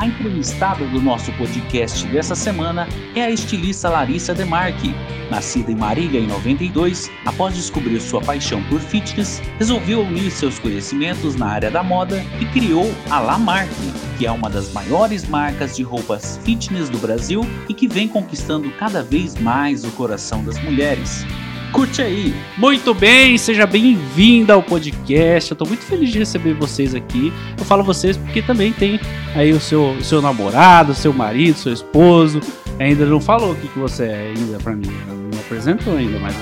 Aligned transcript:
A 0.00 0.06
entrevistada 0.06 0.82
do 0.86 0.98
nosso 0.98 1.30
podcast 1.32 2.06
dessa 2.06 2.34
semana 2.34 2.88
é 3.14 3.22
a 3.22 3.30
estilista 3.30 3.90
Larissa 3.90 4.32
Demarque. 4.32 4.94
Nascida 5.30 5.70
em 5.70 5.74
Marília 5.74 6.18
em 6.18 6.26
92, 6.26 7.10
após 7.26 7.54
descobrir 7.54 8.00
sua 8.00 8.22
paixão 8.22 8.62
por 8.64 8.80
fitness, 8.80 9.42
resolveu 9.58 10.00
unir 10.00 10.30
seus 10.30 10.58
conhecimentos 10.58 11.36
na 11.36 11.48
área 11.48 11.70
da 11.70 11.82
moda 11.82 12.24
e 12.40 12.46
criou 12.46 12.90
a 13.10 13.20
Lamarque, 13.20 13.92
que 14.16 14.26
é 14.26 14.32
uma 14.32 14.48
das 14.48 14.72
maiores 14.72 15.28
marcas 15.28 15.76
de 15.76 15.82
roupas 15.82 16.40
fitness 16.44 16.88
do 16.88 16.96
Brasil 16.96 17.42
e 17.68 17.74
que 17.74 17.86
vem 17.86 18.08
conquistando 18.08 18.70
cada 18.78 19.02
vez 19.02 19.38
mais 19.38 19.84
o 19.84 19.90
coração 19.90 20.42
das 20.42 20.58
mulheres. 20.62 21.26
Curte 21.72 22.02
aí. 22.02 22.34
Muito 22.58 22.92
bem, 22.92 23.38
seja 23.38 23.64
bem-vinda 23.64 24.54
ao 24.54 24.62
podcast. 24.62 25.52
Eu 25.52 25.56
tô 25.56 25.64
muito 25.64 25.84
feliz 25.84 26.10
de 26.10 26.18
receber 26.18 26.52
vocês 26.52 26.94
aqui. 26.94 27.32
Eu 27.56 27.64
falo 27.64 27.84
vocês 27.84 28.16
porque 28.16 28.42
também 28.42 28.72
tem 28.72 28.98
aí 29.36 29.52
o 29.52 29.60
seu, 29.60 29.92
o 29.92 30.02
seu 30.02 30.20
namorado, 30.20 30.94
seu 30.94 31.12
marido, 31.12 31.56
seu 31.56 31.72
esposo. 31.72 32.40
Ainda 32.78 33.06
não 33.06 33.20
falou 33.20 33.52
o 33.52 33.56
que, 33.56 33.68
que 33.68 33.78
você 33.78 34.04
é 34.04 34.34
ainda 34.36 34.58
pra 34.58 34.74
mim. 34.74 34.90
Não 35.32 35.38
apresentou 35.38 35.96
ainda, 35.96 36.18
mas 36.18 36.34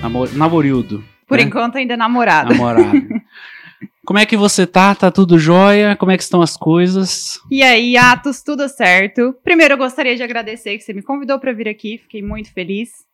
namor, 0.00 0.32
namorildo. 0.34 1.02
Por 1.26 1.38
né? 1.38 1.44
enquanto 1.44 1.76
ainda 1.76 1.94
é 1.94 1.96
namorado. 1.96 2.50
Namorado. 2.50 2.92
Como 4.06 4.18
é 4.18 4.26
que 4.26 4.36
você 4.36 4.66
tá? 4.66 4.94
Tá 4.94 5.10
tudo 5.10 5.38
jóia? 5.38 5.96
Como 5.96 6.10
é 6.10 6.16
que 6.16 6.22
estão 6.22 6.42
as 6.42 6.56
coisas? 6.56 7.38
E 7.50 7.62
aí, 7.62 7.96
Atos, 7.96 8.42
tudo 8.42 8.68
certo? 8.68 9.34
Primeiro 9.42 9.74
eu 9.74 9.78
gostaria 9.78 10.16
de 10.16 10.22
agradecer 10.22 10.76
que 10.76 10.84
você 10.84 10.92
me 10.92 11.02
convidou 11.02 11.38
para 11.38 11.52
vir 11.52 11.68
aqui, 11.68 11.98
fiquei 11.98 12.22
muito 12.22 12.52
feliz. 12.52 13.09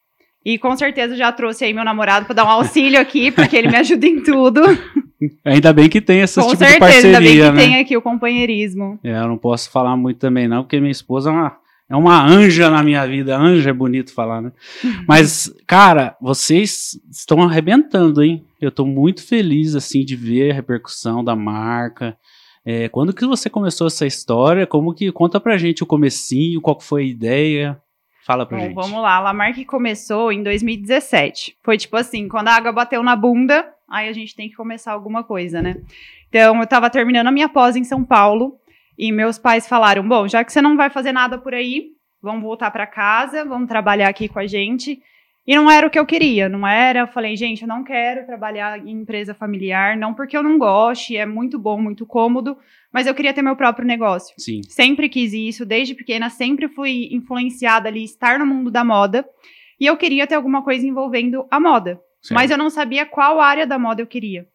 E 0.47 0.59
com 0.59 0.77
certeza 0.77 1.17
já 1.17 1.33
trouxe 1.33 1.65
aí 1.65 1.73
meu 1.73 1.85
namorado 1.85 2.25
para 2.25 2.37
dar 2.37 2.45
um 2.45 2.49
auxílio 2.49 3.01
aqui, 3.01 3.33
porque 3.33 3.57
ele 3.57 3.67
me 3.67 3.79
ajuda 3.79 4.07
em 4.07 4.23
tudo. 4.23 4.61
Ainda 5.45 5.73
bem 5.73 5.89
que 5.89 6.01
tem 6.01 6.21
esse 6.21 6.41
com 6.41 6.47
tipo 6.51 6.59
certeza, 6.59 6.75
de 6.75 6.79
parceria, 6.79 7.19
ainda 7.19 7.21
bem 7.21 7.35
que 7.35 7.43
né? 7.43 7.57
tem 7.57 7.81
aqui 7.81 7.97
o 7.97 8.03
companheirismo. 8.03 8.97
É, 9.03 9.19
eu 9.19 9.27
não 9.27 9.39
posso 9.39 9.69
falar 9.71 9.97
muito 9.97 10.19
também 10.19 10.47
não, 10.47 10.63
porque 10.63 10.79
minha 10.79 10.93
esposa 10.93 11.31
é 11.31 11.33
uma, 11.33 11.57
é 11.91 11.97
uma 11.97 12.25
anja 12.25 12.71
na 12.71 12.81
minha 12.81 13.05
vida. 13.07 13.37
Anja 13.37 13.71
é 13.71 13.73
bonito 13.73 14.13
falar, 14.13 14.41
né? 14.41 14.53
Mas, 15.09 15.53
cara, 15.67 16.17
vocês 16.21 17.01
estão 17.11 17.43
arrebentando, 17.43 18.23
hein? 18.23 18.45
Eu 18.61 18.71
tô 18.71 18.87
muito 18.87 19.27
feliz, 19.27 19.75
assim, 19.75 20.05
de 20.05 20.15
ver 20.15 20.53
a 20.53 20.55
repercussão 20.55 21.25
da 21.25 21.35
marca. 21.35 22.17
É, 22.65 22.89
quando 22.91 23.13
que 23.13 23.27
você 23.27 23.51
começou 23.51 23.89
essa 23.89 24.07
história? 24.07 24.67
Como 24.67 24.95
que... 24.95 25.11
Conta 25.11 25.41
pra 25.41 25.59
gente 25.59 25.83
o 25.83 25.87
comecinho, 25.87 26.61
qual 26.61 26.79
foi 26.79 27.03
a 27.03 27.07
ideia. 27.07 27.81
Fala 28.27 28.45
pra 28.45 28.59
Bom, 28.59 28.65
gente. 28.65 28.75
vamos 28.75 29.01
lá. 29.01 29.15
A 29.15 29.21
Lamarque 29.21 29.65
começou 29.65 30.33
em 30.33 30.43
2017. 30.43 31.57
Foi 31.63 31.79
tipo 31.79 31.97
assim, 31.97 32.27
quando 32.27 32.49
a 32.49 32.55
água 32.55 32.73
bateu 32.73 33.01
na 33.01 33.15
bunda, 33.15 33.73
aí 33.89 34.09
a 34.09 34.13
gente 34.13 34.35
tem 34.35 34.49
que 34.49 34.57
começar 34.57 34.91
alguma 34.91 35.23
coisa, 35.23 35.63
né? 35.63 35.77
Então, 36.29 36.61
eu 36.61 36.67
tava 36.67 36.91
terminando 36.91 37.29
a 37.29 37.31
minha 37.31 37.49
pós 37.49 37.77
em 37.77 37.85
São 37.85 38.05
Paulo 38.05 38.59
e 38.99 39.13
meus 39.13 39.39
pais 39.39 39.69
falaram: 39.69 40.07
"Bom, 40.07 40.27
já 40.27 40.43
que 40.43 40.53
você 40.53 40.61
não 40.61 40.77
vai 40.77 40.91
fazer 40.91 41.13
nada 41.13 41.39
por 41.39 41.55
aí, 41.55 41.93
vamos 42.21 42.43
voltar 42.43 42.73
para 42.73 42.85
casa, 42.85 43.45
vamos 43.45 43.69
trabalhar 43.69 44.09
aqui 44.09 44.29
com 44.29 44.41
a 44.41 44.47
gente". 44.47 45.01
E 45.47 45.55
não 45.55 45.71
era 45.71 45.87
o 45.87 45.91
que 45.91 45.99
eu 45.99 46.05
queria, 46.05 46.49
não 46.49 46.67
era. 46.67 47.01
Eu 47.01 47.07
falei, 47.07 47.37
gente, 47.37 47.63
eu 47.63 47.69
não 47.69 47.85
quero 47.85 48.27
trabalhar 48.27 48.79
em 48.85 48.91
empresa 48.91 49.33
familiar, 49.33 49.97
não 49.97 50.13
porque 50.13 50.37
eu 50.37 50.43
não 50.43 50.59
goste, 50.59 51.17
é 51.17 51.25
muito 51.25 51.59
bom, 51.59 51.81
muito 51.81 52.05
cômodo, 52.05 52.57
mas 52.93 53.07
eu 53.07 53.15
queria 53.15 53.33
ter 53.33 53.43
meu 53.43 53.55
próprio 53.55 53.87
negócio. 53.87 54.35
Sim. 54.39 54.63
Sempre 54.65 55.09
quis 55.09 55.33
isso, 55.33 55.65
desde 55.65 55.95
pequena, 55.95 56.29
sempre 56.31 56.69
fui 56.69 57.09
influenciada 57.13 57.89
ali, 57.89 58.03
estar 58.03 58.39
no 58.39 58.47
mundo 58.47 58.71
da 58.71 58.85
moda. 58.85 59.25
E 59.79 59.87
eu 59.87 59.97
queria 59.97 60.27
ter 60.27 60.35
alguma 60.35 60.63
coisa 60.63 60.87
envolvendo 60.87 61.47
a 61.51 61.61
moda. 61.61 62.01
certo. 62.21 62.35
Mas 62.35 62.51
eu 62.51 62.59
não 62.59 62.71
sabia 62.71 63.07
qual 63.07 63.41
área 63.41 63.67
da 63.67 63.79
moda 63.79 64.03
eu 64.03 64.07
queria. 64.07 64.49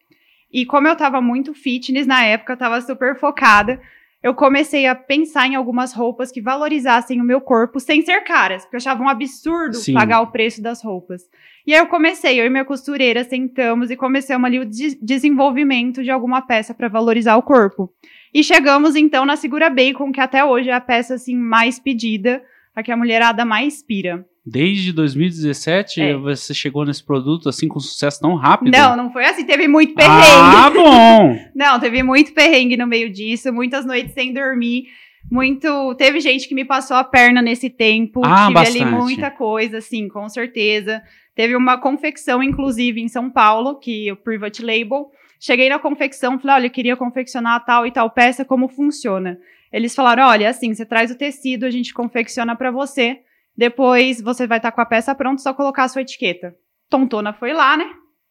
E 0.52 0.66
como 0.66 0.86
eu 0.86 0.94
tava 0.94 1.20
muito 1.22 1.54
fitness 1.54 2.06
na 2.06 2.22
época, 2.24 2.52
eu 2.52 2.56
tava 2.58 2.80
super 2.82 3.18
focada, 3.18 3.80
eu 4.22 4.34
comecei 4.34 4.86
a 4.86 4.94
pensar 4.94 5.46
em 5.48 5.54
algumas 5.56 5.92
roupas 5.92 6.30
que 6.30 6.40
valorizassem 6.40 7.20
o 7.20 7.24
meu 7.24 7.40
corpo 7.40 7.80
sem 7.80 8.02
ser 8.02 8.20
caras, 8.22 8.62
porque 8.62 8.76
eu 8.76 8.78
achava 8.78 9.02
um 9.02 9.08
absurdo 9.08 9.74
Sim. 9.76 9.94
pagar 9.94 10.20
o 10.20 10.28
preço 10.28 10.62
das 10.62 10.82
roupas. 10.82 11.22
E 11.66 11.72
aí 11.74 11.80
eu 11.80 11.86
comecei, 11.86 12.40
eu 12.40 12.46
e 12.46 12.50
minha 12.50 12.64
costureira 12.64 13.24
sentamos 13.24 13.90
e 13.90 13.96
começamos 13.96 14.46
ali 14.46 14.58
o 14.60 14.64
des- 14.64 14.98
desenvolvimento 15.00 16.02
de 16.02 16.10
alguma 16.10 16.42
peça 16.42 16.72
para 16.74 16.88
valorizar 16.88 17.36
o 17.36 17.42
corpo. 17.42 17.92
E 18.34 18.42
chegamos 18.44 18.96
então 18.96 19.24
na 19.24 19.36
Segura 19.36 19.68
Bacon, 19.68 20.12
que 20.12 20.20
até 20.20 20.44
hoje 20.44 20.70
é 20.70 20.72
a 20.72 20.80
peça 20.80 21.14
assim 21.14 21.36
mais 21.36 21.78
pedida, 21.78 22.42
a 22.74 22.82
que 22.82 22.90
a 22.92 22.96
mulherada 22.96 23.44
mais 23.44 23.82
pira. 23.82 24.24
Desde 24.44 24.92
2017 24.92 26.00
É. 26.00 26.16
você 26.16 26.52
chegou 26.52 26.84
nesse 26.84 27.04
produto 27.04 27.48
assim 27.48 27.68
com 27.68 27.78
sucesso 27.78 28.20
tão 28.20 28.34
rápido? 28.34 28.72
Não, 28.72 28.96
não 28.96 29.12
foi 29.12 29.24
assim, 29.24 29.44
teve 29.44 29.68
muito 29.68 29.94
perrengue. 29.94 30.26
Ah, 30.26 30.70
bom! 30.70 31.38
Não, 31.54 31.78
teve 31.78 32.02
muito 32.02 32.32
perrengue 32.32 32.76
no 32.76 32.86
meio 32.86 33.08
disso, 33.10 33.52
muitas 33.52 33.86
noites 33.86 34.12
sem 34.14 34.32
dormir, 34.32 34.86
muito. 35.30 35.94
Teve 35.94 36.18
gente 36.20 36.48
que 36.48 36.54
me 36.54 36.64
passou 36.64 36.96
a 36.96 37.04
perna 37.04 37.40
nesse 37.40 37.70
tempo, 37.70 38.20
Ah, 38.24 38.42
tive 38.46 38.54
bastante. 38.54 38.82
ali 38.82 38.90
muita 38.92 39.30
coisa, 39.30 39.78
assim, 39.78 40.08
com 40.08 40.28
certeza. 40.28 41.00
Teve 41.34 41.54
uma 41.56 41.78
confecção, 41.78 42.42
inclusive, 42.42 43.00
em 43.00 43.08
São 43.08 43.30
Paulo, 43.30 43.76
que 43.78 44.10
o 44.10 44.16
Private 44.16 44.62
Label. 44.62 45.10
Cheguei 45.38 45.68
na 45.68 45.78
confecção, 45.78 46.38
falei, 46.38 46.56
olha, 46.56 46.66
eu 46.66 46.70
queria 46.70 46.96
confeccionar 46.96 47.64
tal 47.64 47.86
e 47.86 47.90
tal 47.92 48.10
peça, 48.10 48.44
como 48.44 48.68
funciona? 48.68 49.38
Eles 49.72 49.94
falaram, 49.94 50.26
olha, 50.26 50.48
assim, 50.50 50.74
você 50.74 50.84
traz 50.84 51.10
o 51.10 51.16
tecido, 51.16 51.64
a 51.64 51.70
gente 51.70 51.94
confecciona 51.94 52.54
pra 52.54 52.70
você, 52.70 53.20
depois 53.56 54.20
você 54.20 54.46
vai 54.46 54.58
estar 54.58 54.72
com 54.72 54.80
a 54.80 54.86
peça 54.86 55.14
pronta, 55.14 55.42
só 55.42 55.52
colocar 55.52 55.84
a 55.84 55.88
sua 55.88 56.02
etiqueta. 56.02 56.54
Tontona 56.88 57.32
foi 57.32 57.52
lá, 57.52 57.76
né? 57.76 57.90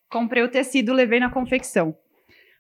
Comprei 0.10 0.44
o 0.44 0.50
tecido, 0.50 0.94
levei 0.94 1.20
na 1.20 1.30
confecção. 1.30 1.96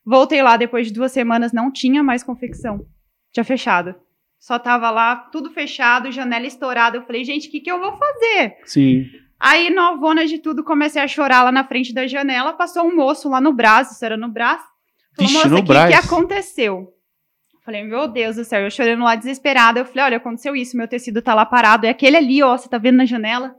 Voltei 0.06 0.42
lá 0.42 0.58
depois 0.58 0.88
de 0.88 0.94
duas 0.94 1.12
semanas, 1.12 1.52
não 1.52 1.72
tinha 1.72 2.02
mais 2.02 2.24
confecção. 2.24 2.86
Tinha 3.32 3.44
fechado. 3.44 3.96
Só 4.40 4.58
tava 4.58 4.90
lá, 4.90 5.16
tudo 5.16 5.52
fechado, 5.52 6.12
janela 6.12 6.48
estourada. 6.48 6.98
Eu 6.98 7.04
falei, 7.04 7.24
gente, 7.24 7.48
o 7.48 7.52
que, 7.52 7.60
que 7.60 7.72
eu 7.72 7.80
vou 7.80 7.96
fazer? 7.96 8.58
Sim. 8.66 9.06
Aí, 9.40 9.70
novona 9.70 10.26
de 10.26 10.40
tudo, 10.40 10.64
comecei 10.64 11.02
a 11.02 11.08
chorar 11.08 11.44
lá 11.44 11.52
na 11.52 11.64
frente 11.64 11.94
da 11.94 12.08
janela. 12.08 12.54
Passou 12.54 12.84
um 12.86 12.96
moço 12.96 13.30
lá 13.30 13.40
no 13.40 13.54
braço, 13.54 13.94
isso 13.94 14.06
era 14.06 14.18
no 14.18 14.30
braço. 14.30 14.66
Falou, 15.16 15.32
Vixe, 15.32 15.50
moça, 15.50 15.56
o 15.56 15.66
que, 15.66 15.88
que 15.88 15.94
aconteceu? 15.94 16.94
Falei, 17.64 17.84
meu 17.84 18.08
Deus 18.08 18.38
do 18.38 18.44
céu, 18.44 18.62
eu 18.62 18.72
chorando 18.72 19.04
lá 19.04 19.16
desesperada. 19.16 19.80
Eu 19.80 19.86
falei, 19.86 20.06
olha, 20.06 20.18
aconteceu 20.18 20.56
isso, 20.56 20.76
meu 20.76 20.88
tecido 20.88 21.22
tá 21.22 21.34
lá 21.34 21.46
parado. 21.46 21.86
É 21.86 21.90
aquele 21.90 22.18
ali, 22.18 22.42
ó, 22.42 22.58
você 22.58 22.68
tá 22.68 22.78
vendo 22.78 22.98
na 22.98 23.06
janela? 23.06 23.56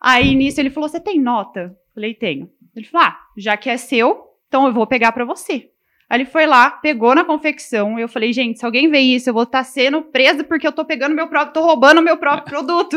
Aí, 0.00 0.34
nisso, 0.34 0.60
ele 0.60 0.70
falou, 0.70 0.88
você 0.88 1.00
tem 1.00 1.20
nota? 1.20 1.76
Falei, 1.94 2.14
tenho. 2.14 2.50
Ele 2.74 2.86
falou, 2.86 3.06
ah, 3.06 3.18
já 3.36 3.56
que 3.56 3.70
é 3.70 3.76
seu, 3.76 4.24
então 4.46 4.66
eu 4.66 4.72
vou 4.72 4.86
pegar 4.86 5.12
pra 5.12 5.24
você. 5.24 5.70
Aí 6.10 6.18
ele 6.18 6.24
foi 6.24 6.46
lá, 6.46 6.70
pegou 6.70 7.14
na 7.14 7.24
confecção. 7.24 7.98
Eu 7.98 8.08
falei, 8.08 8.32
gente, 8.32 8.58
se 8.58 8.64
alguém 8.64 8.90
ver 8.90 9.00
isso, 9.00 9.28
eu 9.28 9.34
vou 9.34 9.42
estar 9.42 9.62
sendo 9.62 10.00
preso 10.02 10.42
porque 10.44 10.66
eu 10.66 10.72
tô 10.72 10.84
pegando 10.84 11.14
meu 11.14 11.28
próprio, 11.28 11.52
tô 11.52 11.60
roubando 11.60 12.00
meu 12.00 12.16
próprio 12.16 12.46
produto. 12.64 12.96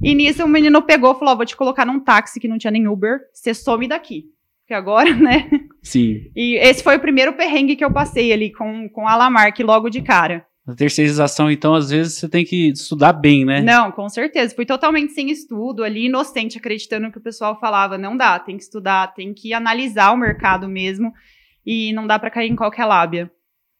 e 0.00 0.14
nisso 0.14 0.44
o 0.44 0.48
menino 0.48 0.80
pegou 0.82 1.12
e 1.12 1.18
falou: 1.18 1.34
ó, 1.34 1.36
vou 1.36 1.46
te 1.46 1.56
colocar 1.56 1.84
num 1.84 1.98
táxi 1.98 2.38
que 2.38 2.46
não 2.46 2.58
tinha 2.58 2.70
nem 2.70 2.86
Uber, 2.86 3.18
você 3.32 3.52
some 3.52 3.88
daqui. 3.88 4.24
Porque 4.66 4.74
agora, 4.74 5.14
né? 5.14 5.48
Sim. 5.80 6.28
E 6.34 6.56
esse 6.56 6.82
foi 6.82 6.96
o 6.96 7.00
primeiro 7.00 7.34
perrengue 7.34 7.76
que 7.76 7.84
eu 7.84 7.92
passei 7.92 8.32
ali 8.32 8.52
com, 8.52 8.88
com 8.88 9.06
a 9.06 9.14
Lamarck 9.14 9.60
logo 9.60 9.88
de 9.88 10.02
cara. 10.02 10.44
A 10.66 10.74
terceirização, 10.74 11.48
então, 11.48 11.76
às 11.76 11.90
vezes 11.90 12.14
você 12.14 12.28
tem 12.28 12.44
que 12.44 12.70
estudar 12.70 13.12
bem, 13.12 13.44
né? 13.44 13.62
Não, 13.62 13.92
com 13.92 14.08
certeza. 14.08 14.52
Fui 14.52 14.66
totalmente 14.66 15.12
sem 15.12 15.30
estudo 15.30 15.84
ali, 15.84 16.06
inocente, 16.06 16.58
acreditando 16.58 17.06
no 17.06 17.12
que 17.12 17.18
o 17.18 17.22
pessoal 17.22 17.60
falava. 17.60 17.96
Não 17.96 18.16
dá, 18.16 18.36
tem 18.40 18.56
que 18.56 18.64
estudar, 18.64 19.14
tem 19.14 19.32
que 19.32 19.54
analisar 19.54 20.10
o 20.12 20.16
mercado 20.16 20.68
mesmo. 20.68 21.12
E 21.64 21.92
não 21.92 22.04
dá 22.04 22.18
pra 22.18 22.30
cair 22.30 22.50
em 22.50 22.56
qualquer 22.56 22.84
lábia. 22.84 23.30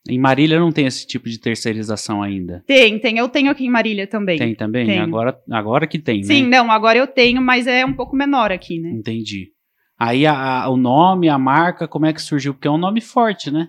Em 0.08 0.20
Marília 0.20 0.60
não 0.60 0.70
tem 0.70 0.86
esse 0.86 1.04
tipo 1.04 1.28
de 1.28 1.40
terceirização 1.40 2.22
ainda. 2.22 2.62
Tem, 2.64 2.96
tem. 3.00 3.18
Eu 3.18 3.28
tenho 3.28 3.50
aqui 3.50 3.66
em 3.66 3.70
Marília 3.70 4.06
também. 4.06 4.38
Tem 4.38 4.54
também? 4.54 4.86
Tem. 4.86 5.00
Agora, 5.00 5.36
agora 5.50 5.88
que 5.88 5.98
tem, 5.98 6.22
Sim, 6.22 6.44
né? 6.44 6.58
não, 6.58 6.70
agora 6.70 6.96
eu 6.96 7.08
tenho, 7.08 7.42
mas 7.42 7.66
é 7.66 7.84
um 7.84 7.92
pouco 7.92 8.14
menor 8.14 8.52
aqui, 8.52 8.78
né? 8.78 8.90
Entendi. 8.90 9.55
Aí 9.98 10.26
a- 10.26 10.62
a- 10.64 10.68
o 10.68 10.76
nome, 10.76 11.28
a 11.28 11.38
marca, 11.38 11.88
como 11.88 12.06
é 12.06 12.12
que 12.12 12.20
surgiu? 12.20 12.52
Porque 12.54 12.68
é 12.68 12.70
um 12.70 12.76
nome 12.78 13.00
forte, 13.00 13.50
né? 13.50 13.68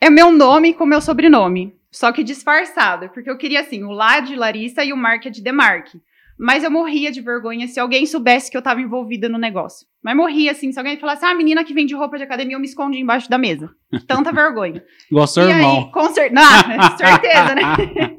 É 0.00 0.08
meu 0.10 0.30
nome 0.30 0.74
com 0.74 0.84
meu 0.86 1.00
sobrenome, 1.00 1.74
só 1.90 2.12
que 2.12 2.22
disfarçado, 2.22 3.08
porque 3.10 3.30
eu 3.30 3.38
queria 3.38 3.60
assim, 3.60 3.82
o 3.82 3.90
Lá 3.90 4.20
de 4.20 4.36
Larissa 4.36 4.84
e 4.84 4.92
o 4.92 4.96
Mark 4.96 5.26
é 5.26 5.30
de 5.30 5.42
Demarque. 5.42 6.00
Mas 6.38 6.62
eu 6.62 6.70
morria 6.70 7.10
de 7.10 7.22
vergonha 7.22 7.66
se 7.66 7.80
alguém 7.80 8.04
soubesse 8.04 8.50
que 8.50 8.56
eu 8.58 8.60
tava 8.60 8.82
envolvida 8.82 9.26
no 9.26 9.38
negócio. 9.38 9.86
Mas 10.04 10.14
morria 10.14 10.50
assim, 10.52 10.70
se 10.70 10.78
alguém 10.78 10.98
falasse, 10.98 11.24
ah, 11.24 11.30
a 11.30 11.34
menina 11.34 11.64
que 11.64 11.72
vende 11.72 11.94
roupa 11.94 12.18
de 12.18 12.24
academia, 12.24 12.54
eu 12.56 12.60
me 12.60 12.66
escondi 12.66 12.98
embaixo 12.98 13.30
da 13.30 13.38
mesa. 13.38 13.70
Tanta 14.06 14.30
vergonha. 14.32 14.84
Igual 15.10 15.26
seu 15.26 15.48
irmão. 15.48 15.84
aí, 15.86 15.90
com 15.90 16.08
cer 16.12 16.30
Não, 16.34 16.42
certeza, 16.98 17.54
né? 17.54 18.16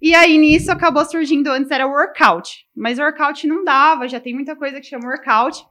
E 0.00 0.14
aí, 0.14 0.38
nisso, 0.38 0.72
acabou 0.72 1.04
surgindo, 1.04 1.48
antes 1.48 1.70
era 1.70 1.86
workout. 1.86 2.64
Mas 2.74 2.98
workout 2.98 3.46
não 3.46 3.62
dava, 3.62 4.08
já 4.08 4.18
tem 4.18 4.32
muita 4.32 4.56
coisa 4.56 4.80
que 4.80 4.86
chama 4.86 5.04
workout. 5.06 5.62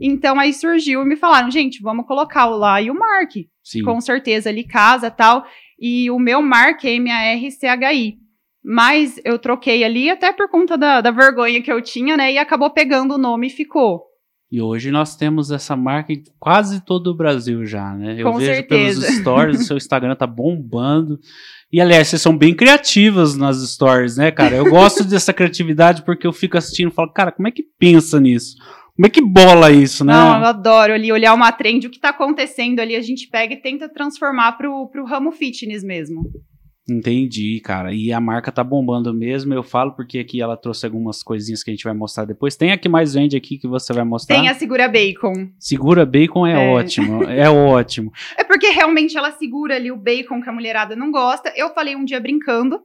Então, 0.00 0.38
aí 0.38 0.52
surgiu 0.52 1.02
e 1.02 1.06
me 1.06 1.16
falaram, 1.16 1.50
gente, 1.50 1.82
vamos 1.82 2.06
colocar 2.06 2.46
o 2.46 2.56
lá 2.56 2.80
e 2.80 2.90
o 2.90 2.94
Mark. 2.94 3.32
Sim. 3.62 3.82
Com 3.82 4.00
certeza, 4.00 4.48
ali 4.48 4.64
casa 4.64 5.10
tal. 5.10 5.44
E 5.78 6.10
o 6.10 6.18
meu 6.18 6.40
Mark 6.42 6.84
é 6.84 6.94
M-A-R-C-H-I. 6.94 8.16
Mas 8.64 9.20
eu 9.24 9.38
troquei 9.38 9.84
ali 9.84 10.10
até 10.10 10.32
por 10.32 10.50
conta 10.50 10.76
da, 10.76 11.00
da 11.00 11.10
vergonha 11.10 11.62
que 11.62 11.72
eu 11.72 11.80
tinha, 11.80 12.16
né? 12.16 12.32
E 12.32 12.38
acabou 12.38 12.70
pegando 12.70 13.14
o 13.14 13.18
nome 13.18 13.46
e 13.46 13.50
ficou. 13.50 14.08
E 14.50 14.62
hoje 14.62 14.90
nós 14.90 15.14
temos 15.14 15.50
essa 15.50 15.76
marca 15.76 16.12
em 16.12 16.22
quase 16.38 16.80
todo 16.80 17.08
o 17.08 17.14
Brasil 17.14 17.66
já, 17.66 17.94
né? 17.94 18.16
Eu 18.18 18.32
Com 18.32 18.38
vejo 18.38 18.54
certeza. 18.54 19.00
pelos 19.00 19.16
stories, 19.20 19.60
o 19.60 19.64
seu 19.64 19.76
Instagram 19.76 20.16
tá 20.16 20.26
bombando. 20.26 21.20
E 21.70 21.82
aliás, 21.82 22.08
vocês 22.08 22.22
são 22.22 22.36
bem 22.36 22.54
criativas 22.54 23.36
nas 23.36 23.58
stories, 23.58 24.16
né, 24.16 24.30
cara? 24.30 24.56
Eu 24.56 24.70
gosto 24.70 25.04
dessa 25.08 25.34
criatividade 25.34 26.02
porque 26.02 26.26
eu 26.26 26.32
fico 26.32 26.56
assistindo 26.56 26.90
e 26.90 26.94
falo, 26.94 27.12
cara, 27.12 27.30
como 27.30 27.46
é 27.46 27.50
que 27.50 27.62
pensa 27.78 28.18
nisso? 28.18 28.56
Como 28.98 29.06
é 29.06 29.10
que 29.10 29.20
bola 29.22 29.70
isso, 29.70 30.04
né? 30.04 30.12
Não, 30.12 30.40
eu 30.40 30.46
adoro 30.46 30.92
ali 30.92 31.12
olhar 31.12 31.32
uma 31.32 31.52
trend, 31.52 31.86
o 31.86 31.90
que 31.90 32.00
tá 32.00 32.08
acontecendo 32.08 32.80
ali, 32.80 32.96
a 32.96 33.00
gente 33.00 33.28
pega 33.28 33.54
e 33.54 33.56
tenta 33.56 33.88
transformar 33.88 34.58
pro, 34.58 34.88
pro 34.88 35.04
ramo 35.04 35.30
fitness 35.30 35.84
mesmo. 35.84 36.28
Entendi, 36.90 37.60
cara. 37.64 37.94
E 37.94 38.12
a 38.12 38.20
marca 38.20 38.50
tá 38.50 38.64
bombando 38.64 39.14
mesmo. 39.14 39.54
Eu 39.54 39.62
falo 39.62 39.92
porque 39.92 40.18
aqui 40.18 40.42
ela 40.42 40.56
trouxe 40.56 40.84
algumas 40.84 41.22
coisinhas 41.22 41.62
que 41.62 41.70
a 41.70 41.74
gente 41.74 41.84
vai 41.84 41.94
mostrar 41.94 42.24
depois. 42.24 42.56
Tem 42.56 42.72
a 42.72 42.76
que 42.78 42.88
mais 42.88 43.14
vende 43.14 43.36
aqui 43.36 43.56
que 43.56 43.68
você 43.68 43.92
vai 43.92 44.04
mostrar. 44.04 44.34
Tem 44.34 44.48
a 44.48 44.54
Segura 44.54 44.88
Bacon. 44.88 45.48
Segura 45.60 46.04
bacon 46.04 46.44
é, 46.44 46.54
É. 46.54 46.68
ótimo. 46.72 47.22
É 47.24 47.48
ótimo. 47.48 48.10
É 48.36 48.42
porque 48.42 48.70
realmente 48.70 49.16
ela 49.16 49.30
segura 49.30 49.76
ali 49.76 49.92
o 49.92 49.96
bacon 49.96 50.42
que 50.42 50.48
a 50.48 50.52
mulherada 50.52 50.96
não 50.96 51.12
gosta. 51.12 51.52
Eu 51.54 51.72
falei 51.72 51.94
um 51.94 52.04
dia 52.04 52.18
brincando, 52.18 52.80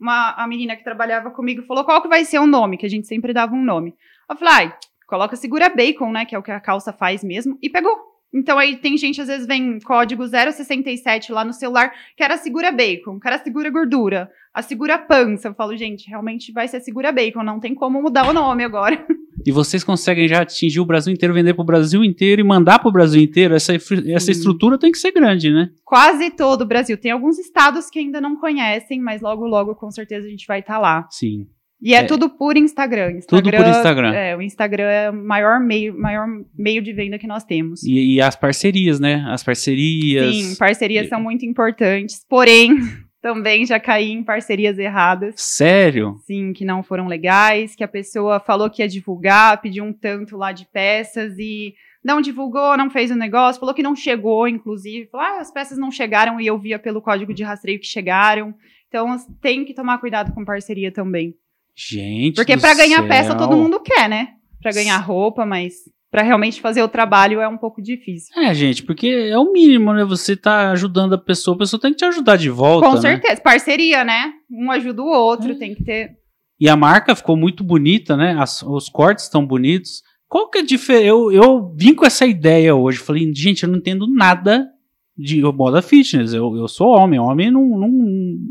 uma 0.00 0.30
a 0.42 0.46
menina 0.46 0.76
que 0.76 0.84
trabalhava 0.84 1.30
comigo 1.30 1.62
falou 1.66 1.84
qual 1.84 2.00
que 2.00 2.08
vai 2.08 2.24
ser 2.24 2.38
o 2.38 2.46
nome, 2.46 2.78
que 2.78 2.86
a 2.86 2.88
gente 2.88 3.06
sempre 3.06 3.34
dava 3.34 3.54
um 3.54 3.62
nome. 3.64 3.92
Eu 4.30 4.36
falei, 4.36 4.54
ai, 4.54 4.74
coloca 5.08 5.34
segura 5.34 5.68
bacon, 5.70 6.12
né, 6.12 6.24
que 6.24 6.34
é 6.34 6.38
o 6.38 6.42
que 6.42 6.52
a 6.52 6.60
calça 6.60 6.92
faz 6.92 7.24
mesmo, 7.24 7.58
e 7.60 7.68
pegou. 7.68 7.96
Então 8.32 8.58
aí 8.58 8.76
tem 8.76 8.96
gente, 8.98 9.20
às 9.22 9.26
vezes 9.26 9.46
vem 9.46 9.80
código 9.80 10.22
067 10.28 11.32
lá 11.32 11.44
no 11.44 11.52
celular, 11.54 11.92
que 12.14 12.22
era 12.22 12.36
segura 12.36 12.70
bacon, 12.70 13.18
que 13.18 13.26
era 13.26 13.38
segura 13.38 13.70
gordura, 13.70 14.30
a 14.52 14.60
segura 14.60 14.98
pança. 14.98 15.48
Eu 15.48 15.54
falo, 15.54 15.74
gente, 15.74 16.08
realmente 16.08 16.52
vai 16.52 16.68
ser 16.68 16.80
segura 16.80 17.10
bacon, 17.10 17.42
não 17.42 17.58
tem 17.58 17.74
como 17.74 18.02
mudar 18.02 18.28
o 18.28 18.34
nome 18.34 18.62
agora. 18.62 19.04
E 19.46 19.52
vocês 19.52 19.84
conseguem 19.84 20.26
já 20.26 20.42
atingir 20.42 20.80
o 20.80 20.84
Brasil 20.84 21.12
inteiro, 21.12 21.32
vender 21.32 21.54
pro 21.54 21.64
Brasil 21.64 22.02
inteiro 22.02 22.40
e 22.40 22.44
mandar 22.44 22.80
pro 22.80 22.90
Brasil 22.90 23.22
inteiro. 23.22 23.54
Essa, 23.54 23.72
essa 23.72 24.30
estrutura 24.32 24.76
tem 24.76 24.90
que 24.90 24.98
ser 24.98 25.12
grande, 25.12 25.52
né? 25.52 25.70
Quase 25.84 26.32
todo 26.32 26.62
o 26.62 26.66
Brasil. 26.66 26.98
Tem 26.98 27.12
alguns 27.12 27.38
estados 27.38 27.88
que 27.88 28.00
ainda 28.00 28.20
não 28.20 28.36
conhecem, 28.36 29.00
mas 29.00 29.22
logo, 29.22 29.46
logo, 29.46 29.76
com 29.76 29.92
certeza, 29.92 30.26
a 30.26 30.30
gente 30.30 30.44
vai 30.46 30.58
estar 30.58 30.78
lá. 30.78 31.06
Sim. 31.08 31.46
E 31.80 31.94
é, 31.94 31.98
É. 31.98 32.02
tudo 32.04 32.28
por 32.28 32.56
Instagram. 32.56 33.20
Tudo 33.28 33.50
por 33.50 33.66
Instagram. 33.66 34.12
É, 34.12 34.36
o 34.36 34.42
Instagram 34.42 34.84
é 34.84 35.10
o 35.10 35.14
maior 35.14 35.60
meio, 35.60 35.96
maior 35.98 36.26
meio 36.56 36.82
de 36.82 36.92
venda 36.92 37.18
que 37.18 37.26
nós 37.26 37.44
temos. 37.44 37.82
E, 37.84 38.16
e 38.16 38.20
as 38.20 38.34
parcerias, 38.34 38.98
né? 38.98 39.24
As 39.28 39.44
parcerias. 39.44 40.34
Sim, 40.34 40.56
parcerias 40.56 41.08
são 41.08 41.20
muito 41.20 41.46
importantes, 41.46 42.24
porém, 42.28 42.70
também 43.22 43.64
já 43.64 43.78
caí 43.78 44.10
em 44.10 44.24
parcerias 44.24 44.76
erradas. 44.78 45.34
Sério? 45.36 46.16
Sim, 46.26 46.52
que 46.52 46.64
não 46.64 46.82
foram 46.82 47.06
legais, 47.06 47.76
que 47.76 47.84
a 47.84 47.88
pessoa 47.88 48.40
falou 48.40 48.68
que 48.68 48.82
ia 48.82 48.88
divulgar, 48.88 49.60
pediu 49.60 49.84
um 49.84 49.92
tanto 49.92 50.36
lá 50.36 50.50
de 50.50 50.66
peças 50.72 51.38
e 51.38 51.74
não 52.04 52.20
divulgou, 52.20 52.76
não 52.76 52.90
fez 52.90 53.10
o 53.10 53.16
negócio, 53.16 53.60
falou 53.60 53.74
que 53.74 53.82
não 53.82 53.94
chegou, 53.94 54.48
inclusive. 54.48 55.08
Falou, 55.10 55.26
ah, 55.26 55.40
as 55.40 55.52
peças 55.52 55.78
não 55.78 55.90
chegaram 55.92 56.40
e 56.40 56.46
eu 56.46 56.58
via 56.58 56.78
pelo 56.78 57.02
código 57.02 57.32
de 57.32 57.44
rastreio 57.44 57.78
que 57.78 57.86
chegaram. 57.86 58.52
Então, 58.88 59.16
tem 59.40 59.64
que 59.64 59.74
tomar 59.74 59.98
cuidado 59.98 60.32
com 60.32 60.44
parceria 60.44 60.90
também. 60.90 61.34
Gente. 61.78 62.34
Porque 62.34 62.56
pra 62.56 62.74
ganhar 62.74 62.98
céu. 62.98 63.08
peça 63.08 63.34
todo 63.36 63.56
mundo 63.56 63.78
quer, 63.80 64.08
né? 64.08 64.28
Pra 64.60 64.72
ganhar 64.72 64.96
roupa, 64.98 65.46
mas 65.46 65.74
pra 66.10 66.22
realmente 66.22 66.60
fazer 66.60 66.82
o 66.82 66.88
trabalho 66.88 67.40
é 67.40 67.46
um 67.46 67.56
pouco 67.56 67.80
difícil. 67.80 68.34
É, 68.42 68.52
gente, 68.52 68.82
porque 68.82 69.06
é 69.06 69.38
o 69.38 69.52
mínimo, 69.52 69.92
né? 69.92 70.04
Você 70.04 70.34
tá 70.36 70.70
ajudando 70.72 71.12
a 71.14 71.18
pessoa, 71.18 71.54
a 71.54 71.58
pessoa 71.58 71.80
tem 71.80 71.92
que 71.92 71.98
te 71.98 72.04
ajudar 72.04 72.36
de 72.36 72.50
volta. 72.50 72.88
Com 72.88 72.94
né? 72.96 73.00
certeza. 73.00 73.40
Parceria, 73.40 74.04
né? 74.04 74.32
Um 74.50 74.70
ajuda 74.72 75.02
o 75.02 75.06
outro, 75.06 75.52
É. 75.52 75.54
tem 75.54 75.74
que 75.74 75.84
ter. 75.84 76.16
E 76.60 76.68
a 76.68 76.74
marca 76.74 77.14
ficou 77.14 77.36
muito 77.36 77.62
bonita, 77.62 78.16
né? 78.16 78.34
As- 78.36 78.62
os 78.62 78.88
cortes 78.88 79.24
estão 79.26 79.46
bonitos. 79.46 80.02
Qual 80.26 80.50
que 80.50 80.58
é 80.58 80.60
a 80.62 80.64
diferença? 80.64 81.06
Eu, 81.06 81.30
eu 81.30 81.72
vim 81.76 81.94
com 81.94 82.04
essa 82.04 82.26
ideia 82.26 82.74
hoje. 82.74 82.98
Falei, 82.98 83.32
gente, 83.32 83.62
eu 83.62 83.68
não 83.68 83.78
entendo 83.78 84.06
nada 84.12 84.66
de 85.16 85.40
moda 85.42 85.80
fitness. 85.80 86.34
Eu, 86.34 86.56
eu 86.56 86.66
sou 86.66 86.88
homem. 86.88 87.20
Homem 87.20 87.50
não, 87.50 87.64
não, 87.64 87.88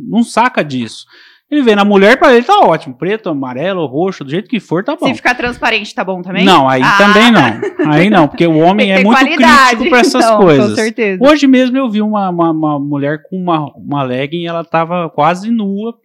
não 0.08 0.24
saca 0.24 0.64
disso. 0.64 1.06
Ele 1.50 1.62
vê 1.62 1.76
na 1.76 1.86
mulher, 1.86 2.20
pra 2.20 2.34
ele 2.36 2.44
tá 2.44 2.60
ótimo. 2.60 2.94
Preto, 2.98 3.30
amarelo, 3.30 3.86
roxo, 3.86 4.24
do 4.24 4.30
jeito 4.30 4.50
que 4.50 4.60
for, 4.60 4.84
tá 4.84 4.98
bom. 4.98 5.08
Se 5.08 5.14
ficar 5.16 5.34
transparente, 5.34 5.96
tá 5.96 6.04
bom 6.04 6.22
também? 6.22 6.44
Não, 6.44 6.68
aí 6.68 6.82
Ah. 6.84 6.98
também 6.98 7.32
não. 7.32 7.88
Aí 7.90 8.10
não, 8.10 8.28
porque 8.28 8.46
o 8.46 8.58
homem 8.58 8.92
é 8.92 9.02
muito 9.02 9.18
crítico 9.18 9.90
pra 9.90 10.00
essas 10.00 10.26
então, 10.26 10.40
coisas. 10.40 10.70
Com 10.72 10.76
certeza. 10.76 11.24
Hoje 11.24 11.48
mesmo 11.48 11.78
eu 11.78 11.90
vi 11.90 12.02
uma, 12.02 12.30
uma, 12.30 12.52
uma 12.52 12.80
mulher 12.80 13.22
com 13.30 13.38
uma, 13.38 13.72
uma 13.78 14.04
legging 14.04 14.42
e 14.42 14.46
ela 14.48 14.66
tava 14.66 15.10
quase 15.10 15.50
nua, 15.50 15.96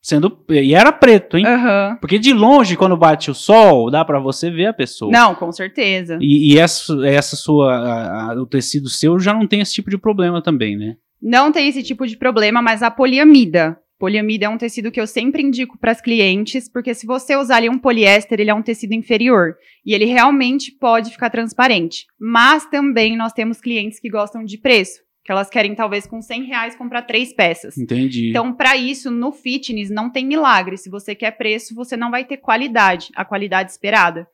sendo. 0.00 0.38
E 0.48 0.72
era 0.72 0.92
preto, 0.92 1.36
hein? 1.36 1.46
Aham. 1.46 1.98
Porque 2.00 2.16
de 2.16 2.32
longe, 2.32 2.76
quando 2.76 2.96
bate 2.96 3.28
o 3.28 3.34
sol, 3.34 3.90
dá 3.90 4.04
pra 4.04 4.20
você 4.20 4.50
ver 4.52 4.66
a 4.66 4.72
pessoa. 4.72 5.10
Não, 5.10 5.34
com 5.34 5.50
certeza. 5.50 6.16
E, 6.20 6.52
e 6.54 6.58
essa, 6.60 6.94
essa 7.04 7.34
sua. 7.34 7.74
a- 7.74 8.30
a- 8.30 8.34
o 8.40 8.46
tecido 8.46 8.88
seu 8.88 9.18
já 9.18 9.34
não 9.34 9.48
tem 9.48 9.60
esse 9.60 9.74
tipo 9.74 9.90
de 9.90 9.98
problema 9.98 10.40
também, 10.40 10.76
né? 10.76 10.94
Não 11.20 11.50
tem 11.50 11.66
esse 11.68 11.82
tipo 11.82 12.06
de 12.06 12.16
problema, 12.16 12.62
mas 12.62 12.82
a 12.84 12.90
poliamida. 12.90 13.76
Poliamida 14.02 14.46
é 14.46 14.48
um 14.48 14.58
tecido 14.58 14.90
que 14.90 15.00
eu 15.00 15.06
sempre 15.06 15.44
indico 15.44 15.78
para 15.78 15.92
as 15.92 16.00
clientes, 16.00 16.68
porque 16.68 16.92
se 16.92 17.06
você 17.06 17.36
usar 17.36 17.58
ali 17.58 17.68
um 17.68 17.78
poliéster, 17.78 18.40
ele 18.40 18.50
é 18.50 18.54
um 18.54 18.60
tecido 18.60 18.94
inferior 18.94 19.54
e 19.86 19.94
ele 19.94 20.06
realmente 20.06 20.72
pode 20.72 21.12
ficar 21.12 21.30
transparente. 21.30 22.06
Mas 22.18 22.66
também 22.68 23.16
nós 23.16 23.32
temos 23.32 23.60
clientes 23.60 24.00
que 24.00 24.10
gostam 24.10 24.42
de 24.42 24.58
preço, 24.58 25.00
que 25.24 25.30
elas 25.30 25.48
querem 25.48 25.76
talvez 25.76 26.04
com 26.04 26.20
100 26.20 26.42
reais 26.46 26.74
comprar 26.74 27.02
três 27.02 27.32
peças. 27.32 27.78
Entendi. 27.78 28.30
Então, 28.30 28.52
para 28.52 28.76
isso, 28.76 29.08
no 29.08 29.30
fitness 29.30 29.88
não 29.88 30.10
tem 30.10 30.26
milagre. 30.26 30.76
Se 30.76 30.90
você 30.90 31.14
quer 31.14 31.30
preço, 31.36 31.72
você 31.72 31.96
não 31.96 32.10
vai 32.10 32.24
ter 32.24 32.38
qualidade, 32.38 33.10
a 33.14 33.24
qualidade 33.24 33.70
esperada. 33.70 34.26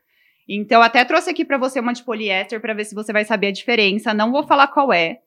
Então, 0.49 0.81
até 0.81 1.05
trouxe 1.05 1.29
aqui 1.29 1.45
para 1.45 1.59
você 1.59 1.79
uma 1.79 1.93
de 1.93 2.05
poliéster 2.05 2.59
para 2.59 2.73
ver 2.73 2.87
se 2.87 2.95
você 2.95 3.13
vai 3.13 3.27
saber 3.27 3.49
a 3.49 3.53
diferença. 3.53 4.15
Não 4.15 4.33
vou 4.33 4.47
falar 4.47 4.69
qual 4.69 4.91
é, 4.95 5.19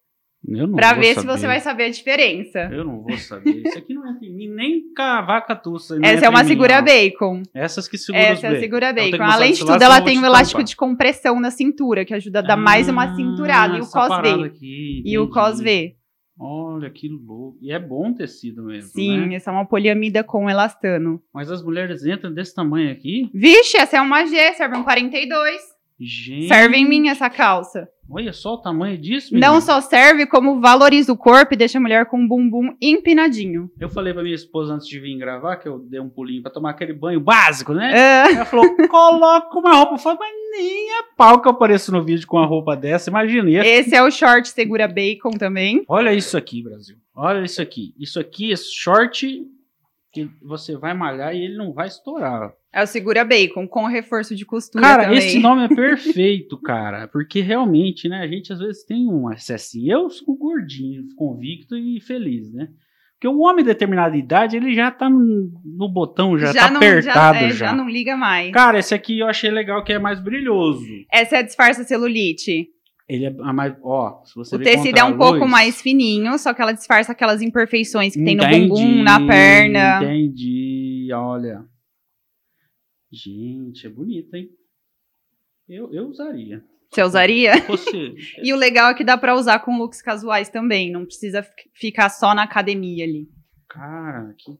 para 0.75 0.93
ver 0.93 1.09
se 1.09 1.21
saber. 1.21 1.27
você 1.27 1.47
vai 1.47 1.59
saber 1.59 1.83
a 1.85 1.89
diferença. 1.89 2.59
Eu 2.71 2.83
não 2.83 3.01
vou 3.01 3.15
saber. 3.17 3.61
Isso 3.65 3.77
aqui 3.77 3.93
não 3.93 4.07
entra 4.09 4.25
em 4.25 4.35
mim, 4.35 4.47
nem 4.49 4.93
cavaca 4.93 5.55
tussa. 5.55 5.99
Essa 6.01 6.25
é 6.25 6.29
uma 6.29 6.41
mim, 6.41 6.47
segura 6.49 6.77
não. 6.77 6.85
bacon. 6.85 7.43
Essas 7.53 7.87
que 7.87 7.97
seguram 7.97 8.25
Essa 8.25 8.47
é 8.47 8.57
a 8.57 8.59
segura 8.59 8.93
que 8.93 9.11
bacon. 9.11 9.23
Além 9.23 9.53
de 9.53 9.59
tudo, 9.59 9.81
ela 9.81 10.01
tem 10.01 10.17
um 10.17 10.25
elástico 10.25 10.59
tampar. 10.59 10.69
de 10.69 10.75
compressão 10.75 11.39
na 11.39 11.51
cintura, 11.51 12.03
que 12.03 12.13
ajuda 12.13 12.39
a 12.39 12.41
dar 12.41 12.57
mais 12.57 12.89
uma 12.89 13.05
Ah, 13.05 13.15
cinturada. 13.15 13.77
E 13.77 13.81
o 13.81 13.87
cos 13.87 14.59
E 14.61 15.17
o 15.19 15.29
cos 15.29 15.59
V. 15.59 15.95
Olha 16.39 16.89
que 16.89 17.07
louco. 17.07 17.59
E 17.61 17.71
é 17.71 17.77
bom 17.77 18.11
tecido 18.13 18.63
mesmo. 18.63 18.89
Sim, 18.89 19.27
né? 19.27 19.35
essa 19.35 19.51
é 19.51 19.53
uma 19.53 19.65
poliamida 19.65 20.23
com 20.23 20.49
elastano. 20.49 21.21
Mas 21.31 21.51
as 21.51 21.63
mulheres 21.63 22.03
entram 22.03 22.33
desse 22.33 22.55
tamanho 22.55 22.91
aqui. 22.91 23.29
Vixe, 23.31 23.77
essa 23.77 23.97
é 23.97 24.01
uma 24.01 24.25
G, 24.25 24.53
serve 24.53 24.75
um 24.75 24.83
42. 24.83 25.61
Gente. 25.99 26.47
Serve 26.47 26.77
em 26.77 26.89
mim 26.89 27.09
essa 27.09 27.29
calça. 27.29 27.87
Olha 28.13 28.33
só 28.33 28.55
o 28.55 28.57
tamanho 28.57 28.97
disso, 28.97 29.33
Não 29.33 29.39
menina. 29.53 29.61
só 29.61 29.79
serve, 29.81 30.25
como 30.25 30.59
valoriza 30.59 31.11
o 31.13 31.17
corpo 31.17 31.53
e 31.53 31.57
deixa 31.57 31.77
a 31.77 31.81
mulher 31.81 32.05
com 32.07 32.17
um 32.19 32.27
bumbum 32.27 32.75
empinadinho. 32.81 33.69
Eu 33.79 33.89
falei 33.89 34.13
pra 34.13 34.21
minha 34.23 34.35
esposa 34.35 34.73
antes 34.73 34.87
de 34.87 34.99
vir 34.99 35.17
gravar 35.17 35.55
que 35.57 35.67
eu 35.67 35.79
dei 35.79 35.99
um 35.99 36.09
pulinho 36.09 36.41
pra 36.41 36.51
tomar 36.51 36.71
aquele 36.71 36.93
banho 36.93 37.19
básico, 37.19 37.73
né? 37.73 37.91
Ah, 37.93 38.31
Ela 38.31 38.45
falou, 38.45 38.65
coloca 38.89 39.57
uma 39.59 39.73
roupa. 39.75 39.93
Eu 39.95 39.99
falei, 39.99 40.19
mas 40.19 40.31
nem 40.51 40.91
a 40.99 41.03
pau 41.15 41.41
que 41.41 41.47
eu 41.47 41.51
apareço 41.51 41.91
no 41.91 42.03
vídeo 42.03 42.27
com 42.27 42.37
uma 42.37 42.45
roupa 42.45 42.75
dessa. 42.75 43.09
Imagina. 43.09 43.49
É- 43.49 43.65
esse 43.79 43.95
é 43.95 44.03
o 44.03 44.11
short 44.11 44.49
segura 44.49 44.87
bacon 44.87 45.31
também. 45.31 45.83
Olha 45.87 46.13
isso 46.13 46.37
aqui, 46.37 46.61
Brasil. 46.61 46.97
Olha 47.15 47.43
isso 47.43 47.61
aqui. 47.61 47.93
Isso 47.99 48.19
aqui 48.19 48.51
é 48.51 48.55
short 48.57 49.41
que 50.13 50.29
você 50.41 50.75
vai 50.75 50.93
malhar 50.93 51.33
e 51.33 51.43
ele 51.45 51.55
não 51.57 51.71
vai 51.73 51.87
estourar. 51.87 52.51
É 52.73 52.81
o 52.81 52.87
segura 52.87 53.25
bacon, 53.25 53.67
com 53.67 53.85
reforço 53.85 54.33
de 54.33 54.45
costura 54.45 54.81
Cara, 54.83 55.03
também. 55.03 55.17
esse 55.17 55.39
nome 55.39 55.65
é 55.65 55.67
perfeito, 55.75 56.57
cara. 56.61 57.07
Porque 57.07 57.41
realmente, 57.41 58.07
né, 58.07 58.21
a 58.21 58.27
gente 58.27 58.53
às 58.53 58.59
vezes 58.59 58.85
tem 58.85 59.07
um 59.07 59.29
excessinho. 59.31 59.91
Eu 59.91 60.09
sou 60.09 60.35
gordinho, 60.37 61.03
convicto 61.17 61.75
e 61.77 61.99
feliz, 61.99 62.51
né? 62.53 62.69
Porque 63.19 63.27
o 63.27 63.39
homem 63.41 63.63
de 63.63 63.69
determinada 63.69 64.17
idade, 64.17 64.55
ele 64.57 64.73
já 64.73 64.89
tá 64.89 65.07
no, 65.09 65.51
no 65.63 65.87
botão, 65.89 66.35
já, 66.39 66.51
tá 66.53 66.71
não, 66.71 66.77
apertado 66.77 67.37
é, 67.37 67.49
já. 67.51 67.71
não 67.71 67.87
liga 67.87 68.15
mais. 68.17 68.51
Cara, 68.51 68.79
esse 68.79 68.95
aqui 68.95 69.19
eu 69.19 69.27
achei 69.27 69.51
legal 69.51 69.83
que 69.83 69.93
é 69.93 69.99
mais 69.99 70.19
brilhoso. 70.19 70.83
Essa 71.11 71.35
é 71.35 71.39
a 71.39 71.43
disfarça 71.43 71.83
celulite. 71.83 72.67
Ele 73.07 73.25
é 73.25 73.35
a 73.43 73.51
mais, 73.53 73.75
ó, 73.83 74.23
se 74.23 74.33
você 74.33 74.55
O 74.55 74.59
tecido 74.59 74.97
é 74.97 75.03
um 75.03 75.17
pouco 75.17 75.39
luz- 75.39 75.51
mais 75.51 75.81
fininho, 75.81 76.35
só 76.39 76.53
que 76.53 76.61
ela 76.61 76.71
disfarça 76.71 77.11
aquelas 77.11 77.41
imperfeições 77.41 78.13
que 78.13 78.23
tem 78.23 78.35
no 78.35 78.43
Entendi, 78.43 78.69
bumbum, 78.69 79.03
na 79.03 79.19
perna. 79.27 80.01
Entendi, 80.01 81.09
olha. 81.13 81.61
Gente, 83.11 83.85
é 83.85 83.89
bonito, 83.89 84.33
hein? 84.35 84.49
Eu, 85.67 85.93
eu 85.93 86.07
usaria. 86.07 86.65
Você 86.89 87.03
usaria? 87.03 87.61
Fosse. 87.65 87.89
E 88.43 88.53
o 88.53 88.57
legal 88.57 88.91
é 88.91 88.93
que 88.93 89.03
dá 89.03 89.17
pra 89.17 89.35
usar 89.35 89.59
com 89.59 89.77
looks 89.77 90.01
casuais 90.01 90.49
também, 90.49 90.91
não 90.91 91.05
precisa 91.05 91.43
fi- 91.43 91.69
ficar 91.73 92.09
só 92.09 92.33
na 92.35 92.43
academia 92.43 93.03
ali. 93.05 93.29
Cara, 93.69 94.33
que. 94.37 94.57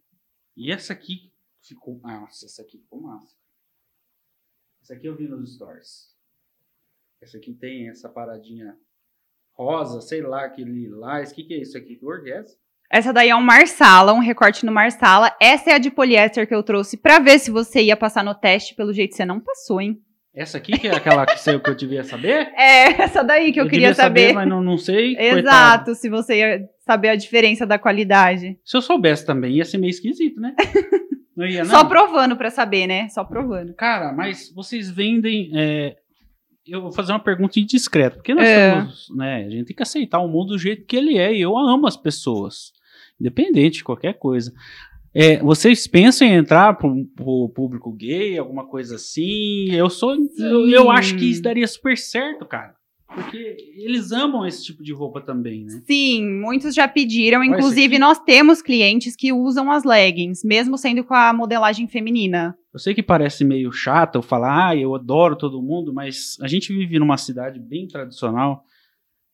E 0.55 0.71
essa 0.71 0.93
aqui 0.93 1.31
ficou. 1.61 1.99
Nossa, 1.99 2.45
essa 2.45 2.61
aqui 2.61 2.77
ficou 2.77 3.01
massa. 3.01 3.35
Essa 4.81 4.93
aqui 4.93 5.05
eu 5.07 5.15
vi 5.15 5.27
nos 5.27 5.53
stories. 5.55 6.15
Essa 7.21 7.37
aqui 7.37 7.53
tem 7.53 7.89
essa 7.89 8.09
paradinha 8.09 8.77
rosa, 9.53 10.01
sei 10.01 10.21
lá, 10.21 10.49
que 10.49 10.63
lilás. 10.63 11.31
O 11.31 11.35
que, 11.35 11.43
que 11.43 11.53
é 11.53 11.61
isso 11.61 11.77
aqui? 11.77 11.95
Que 11.95 11.97
cor 12.01 12.23
que 12.23 12.31
é 12.31 12.37
essa? 12.37 12.57
Essa 12.91 13.13
daí 13.13 13.29
é 13.29 13.35
um 13.35 13.41
Marsala, 13.41 14.13
um 14.13 14.19
recorte 14.19 14.65
no 14.65 14.71
Marsala. 14.71 15.31
Essa 15.41 15.71
é 15.71 15.73
a 15.73 15.77
de 15.77 15.89
poliéster 15.89 16.47
que 16.47 16.53
eu 16.53 16.61
trouxe 16.63 16.97
pra 16.97 17.19
ver 17.19 17.39
se 17.39 17.49
você 17.49 17.81
ia 17.83 17.95
passar 17.95 18.23
no 18.23 18.35
teste. 18.35 18.75
Pelo 18.75 18.93
jeito 18.93 19.15
você 19.15 19.23
não 19.25 19.39
passou, 19.39 19.79
hein? 19.79 19.97
Essa 20.33 20.57
aqui 20.57 20.77
que 20.79 20.87
é 20.87 20.95
aquela 20.95 21.25
que, 21.25 21.37
sei, 21.39 21.59
que 21.59 21.69
eu 21.69 21.75
devia 21.75 22.03
saber? 22.03 22.49
É, 22.57 23.01
essa 23.01 23.21
daí 23.23 23.51
que 23.51 23.59
eu, 23.59 23.67
queria 23.67 23.93
saber. 23.93 24.29
saber. 24.29 24.33
Mas 24.33 24.47
não, 24.47 24.61
não 24.61 24.77
sei. 24.77 25.15
Exato, 25.19 25.33
coitado. 25.85 25.95
se 25.95 26.09
você 26.09 26.37
ia 26.39 26.61
saber 26.85 27.09
a 27.09 27.15
diferença 27.15 27.65
da 27.65 27.77
qualidade. 27.79 28.57
Se 28.63 28.75
eu 28.77 28.81
soubesse 28.81 29.25
também, 29.25 29.55
ia 29.55 29.65
ser 29.65 29.77
meio 29.77 29.91
esquisito, 29.91 30.39
né? 30.39 30.53
Não 31.35 31.47
ia, 31.47 31.63
não? 31.63 31.71
Só 31.71 31.85
provando 31.85 32.35
pra 32.35 32.51
saber, 32.51 32.85
né? 32.87 33.07
Só 33.07 33.23
provando. 33.23 33.73
Cara, 33.73 34.11
mas 34.11 34.51
vocês 34.53 34.91
vendem. 34.91 35.49
é, 35.55 35.95
Eu 36.67 36.81
vou 36.81 36.91
fazer 36.91 37.13
uma 37.13 37.19
pergunta 37.23 37.57
indiscreta, 37.57 38.17
porque 38.17 38.33
nós 38.35 38.45
É. 38.47 38.67
estamos, 38.67 39.07
né? 39.15 39.45
A 39.45 39.49
gente 39.49 39.65
tem 39.67 39.75
que 39.75 39.81
aceitar 39.81 40.19
o 40.19 40.27
mundo 40.27 40.49
do 40.49 40.57
jeito 40.59 40.85
que 40.85 40.95
ele 40.95 41.17
é, 41.17 41.33
e 41.33 41.39
eu 41.41 41.57
amo 41.57 41.87
as 41.87 41.95
pessoas, 41.95 42.73
independente 43.21 43.77
de 43.77 43.83
qualquer 43.83 44.17
coisa. 44.19 44.51
É, 45.13 45.37
vocês 45.39 45.87
pensam 45.87 46.27
em 46.27 46.33
entrar 46.33 46.73
pro, 46.73 47.05
pro 47.15 47.49
público 47.49 47.91
gay, 47.91 48.37
alguma 48.37 48.65
coisa 48.65 48.95
assim? 48.95 49.71
Eu 49.71 49.89
sou. 49.89 50.15
Eu, 50.37 50.67
eu 50.67 50.91
acho 50.91 51.15
que 51.17 51.29
isso 51.29 51.41
daria 51.41 51.67
super 51.67 51.97
certo, 51.97 52.45
cara. 52.45 52.75
Porque 53.13 53.57
eles 53.75 54.13
amam 54.13 54.45
esse 54.45 54.63
tipo 54.63 54.81
de 54.81 54.93
roupa 54.93 55.19
também, 55.19 55.65
né? 55.65 55.81
Sim, 55.85 56.25
muitos 56.39 56.73
já 56.73 56.87
pediram. 56.87 57.43
Inclusive, 57.43 57.99
nós 57.99 58.17
temos 58.19 58.61
clientes 58.61 59.17
que 59.17 59.33
usam 59.33 59.69
as 59.69 59.83
leggings, 59.83 60.45
mesmo 60.45 60.77
sendo 60.77 61.03
com 61.03 61.13
a 61.13 61.33
modelagem 61.33 61.89
feminina. 61.89 62.55
Eu 62.73 62.79
sei 62.79 62.93
que 62.95 63.03
parece 63.03 63.43
meio 63.43 63.69
chato 63.69 64.15
eu 64.15 64.21
falar, 64.21 64.69
ah, 64.69 64.75
eu 64.77 64.95
adoro 64.95 65.35
todo 65.35 65.61
mundo, 65.61 65.93
mas 65.93 66.37
a 66.41 66.47
gente 66.47 66.73
vive 66.73 66.97
numa 66.99 67.17
cidade 67.17 67.59
bem 67.59 67.85
tradicional 67.85 68.63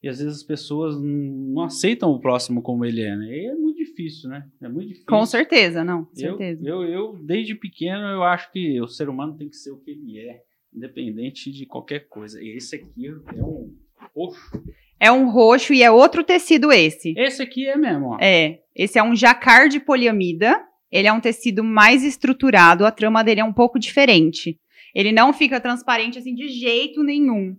e 0.02 0.08
às 0.08 0.20
vezes 0.20 0.38
as 0.38 0.44
pessoas 0.44 1.00
não 1.00 1.64
aceitam 1.64 2.10
o 2.10 2.20
próximo 2.20 2.62
como 2.62 2.86
ele 2.86 3.02
é, 3.02 3.16
né? 3.16 3.26
E 3.26 3.46
é 3.46 3.56
difícil, 3.98 4.30
né? 4.30 4.46
É 4.62 4.70
muito 4.70 4.88
difícil. 4.90 5.08
Com 5.08 5.26
certeza, 5.26 5.84
não. 5.84 6.06
Com 6.06 6.12
Eu, 6.16 6.38
certeza. 6.38 6.62
eu, 6.64 6.84
eu, 6.84 7.18
desde 7.24 7.56
pequeno, 7.56 8.06
eu 8.08 8.24
acho 8.24 8.52
que 8.52 8.80
o 8.80 8.88
ser 8.88 9.10
humano 9.10 9.36
tem 9.36 9.50
que 9.50 9.56
ser 9.56 9.72
o 9.72 9.78
que 9.80 9.92
ele 9.92 10.20
é, 10.20 10.42
independente 10.74 11.52
de 11.52 11.66
qualquer 11.66 12.08
coisa. 12.08 12.42
E 12.42 12.56
esse 12.56 12.76
aqui 12.76 13.08
é 13.08 13.44
um 13.44 13.74
roxo. 14.16 14.64
É 15.00 15.12
um 15.12 15.30
roxo 15.30 15.74
e 15.74 15.84
é 15.84 15.92
outro 15.92 16.24
tecido 16.24 16.72
esse. 16.72 17.14
Esse 17.18 17.42
aqui 17.42 17.68
é 17.68 17.76
mesmo, 17.76 18.12
ó. 18.14 18.18
É, 18.22 18.60
esse 18.76 18.98
é 18.98 19.04
um 19.04 19.16
jacar 19.16 19.68
de 19.68 19.80
poliamida. 19.80 20.64
Ele 20.92 21.08
é 21.08 21.12
um 21.14 21.20
tecido 21.20 21.64
mais 21.64 22.04
estruturado, 22.04 22.86
a 22.86 22.92
trama 22.92 23.22
dele 23.22 23.42
é 23.42 23.44
um 23.44 23.52
pouco 23.52 23.78
diferente. 23.78 24.58
Ele 24.96 25.12
não 25.12 25.34
fica 25.34 25.60
transparente 25.60 26.18
assim 26.18 26.34
de 26.34 26.48
jeito 26.48 27.04
nenhum. 27.04 27.58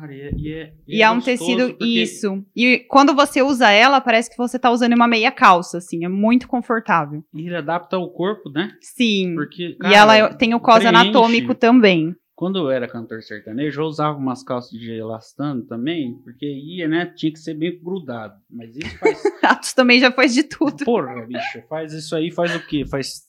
Cara, 0.00 0.12
e 0.14 0.20
é, 0.20 0.30
e 0.36 0.52
é, 0.52 0.72
E 0.88 1.02
é 1.02 1.10
um 1.10 1.16
gostoso 1.16 1.38
tecido 1.38 1.68
porque 1.68 1.84
isso. 1.84 2.44
E 2.54 2.78
quando 2.88 3.14
você 3.14 3.42
usa 3.42 3.70
ela, 3.70 4.00
parece 4.00 4.30
que 4.30 4.36
você 4.36 4.58
tá 4.58 4.70
usando 4.70 4.94
uma 4.94 5.06
meia 5.06 5.30
calça, 5.30 5.78
assim, 5.78 6.04
é 6.04 6.08
muito 6.08 6.48
confortável. 6.48 7.24
Ele 7.34 7.54
adapta 7.54 7.96
o 7.98 8.10
corpo, 8.10 8.50
né? 8.50 8.72
Sim. 8.80 9.34
Porque, 9.34 9.68
e 9.68 9.76
cara, 9.76 9.94
ela 9.94 10.34
tem 10.34 10.54
o 10.54 10.60
cos 10.60 10.76
preenche. 10.76 10.88
anatômico 10.88 11.54
também. 11.54 12.14
Quando 12.34 12.58
eu 12.58 12.70
era 12.70 12.88
cantor 12.88 13.22
sertanejo, 13.22 13.80
eu 13.80 13.86
usava 13.86 14.18
umas 14.18 14.42
calças 14.42 14.72
de 14.72 14.90
elastano 14.90 15.64
também, 15.66 16.18
porque 16.24 16.46
ia, 16.46 16.88
né? 16.88 17.06
Tinha 17.14 17.32
que 17.32 17.38
ser 17.38 17.54
bem 17.54 17.78
grudado. 17.80 18.34
Mas 18.50 18.76
isso 18.76 18.98
faz. 18.98 19.22
Atos 19.42 19.72
também 19.72 20.00
já 20.00 20.10
fez 20.10 20.34
de 20.34 20.42
tudo. 20.42 20.84
Porra, 20.84 21.24
bicho, 21.26 21.62
faz 21.68 21.92
isso 21.92 22.16
aí 22.16 22.32
faz 22.32 22.54
o 22.56 22.66
quê? 22.66 22.84
Faz 22.84 23.22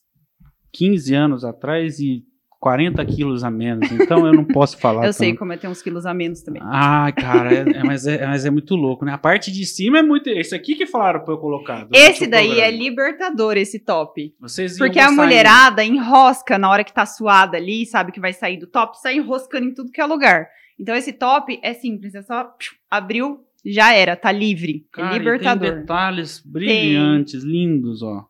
15 0.74 1.14
anos 1.14 1.46
atrás 1.46 2.00
e 2.00 2.24
40 2.66 3.06
quilos 3.06 3.44
a 3.44 3.52
menos. 3.52 3.92
Então 3.92 4.26
eu 4.26 4.34
não 4.34 4.44
posso 4.44 4.76
falar. 4.80 5.06
Eu 5.06 5.14
sei 5.14 5.30
tanto. 5.30 5.38
como 5.38 5.54
é 5.54 5.58
ter 5.58 5.68
uns 5.68 5.84
quilos 5.84 6.04
a 6.04 6.16
menos 6.16 6.42
também. 6.42 6.60
Ai, 6.66 7.14
cara, 7.14 7.54
é- 7.54 7.78
é- 7.78 7.84
mas, 7.84 8.08
é, 8.08 8.26
mas 8.26 8.44
é 8.44 8.50
muito 8.50 8.76
louco, 8.76 9.06
né? 9.06 9.14
A 9.14 9.20
parte 9.20 9.52
de 9.52 9.64
cima 9.68 10.00
é 10.00 10.02
muito. 10.02 10.28
Esse 10.32 10.56
aqui 10.56 10.74
que 10.74 10.88
falaram 10.88 11.20
pra 11.24 11.36
eu 11.36 11.38
colocar. 11.38 11.88
Esse 11.94 12.26
daí 12.26 12.60
é 12.60 12.72
libertador, 12.72 13.56
esse 13.56 13.78
top. 13.78 14.34
Vocês 14.40 14.80
Porque 14.80 15.00
a 15.00 15.12
mulherada 15.12 15.84
enrosca 15.84 16.58
na 16.58 16.68
hora 16.68 16.84
que 16.84 16.92
tá 16.92 17.06
suada 17.06 17.56
ali, 17.56 17.86
sabe 17.86 18.12
que 18.12 18.20
vai 18.20 18.34
sair 18.34 18.58
do 18.58 18.66
top, 18.66 19.00
sai 19.00 19.18
enroscando 19.18 19.68
em 19.68 19.74
tudo 19.76 19.92
que 19.92 20.02
é 20.02 20.06
lugar. 20.06 20.48
Então 20.80 20.96
esse 20.96 21.14
top 21.14 21.60
é 21.62 21.72
simples, 21.76 22.16
é 22.16 22.24
só 22.24 22.52
abriu, 22.90 23.42
já 23.64 23.94
era, 23.94 24.16
tá 24.16 24.32
livre. 24.32 24.88
Cara, 24.92 25.10
é 25.10 25.12
e 25.12 25.12
Tem 25.12 25.20
libertador. 25.20 25.72
detalhes 25.82 26.42
brilhantes, 26.44 27.44
lindos, 27.44 28.02
ó. 28.02 28.26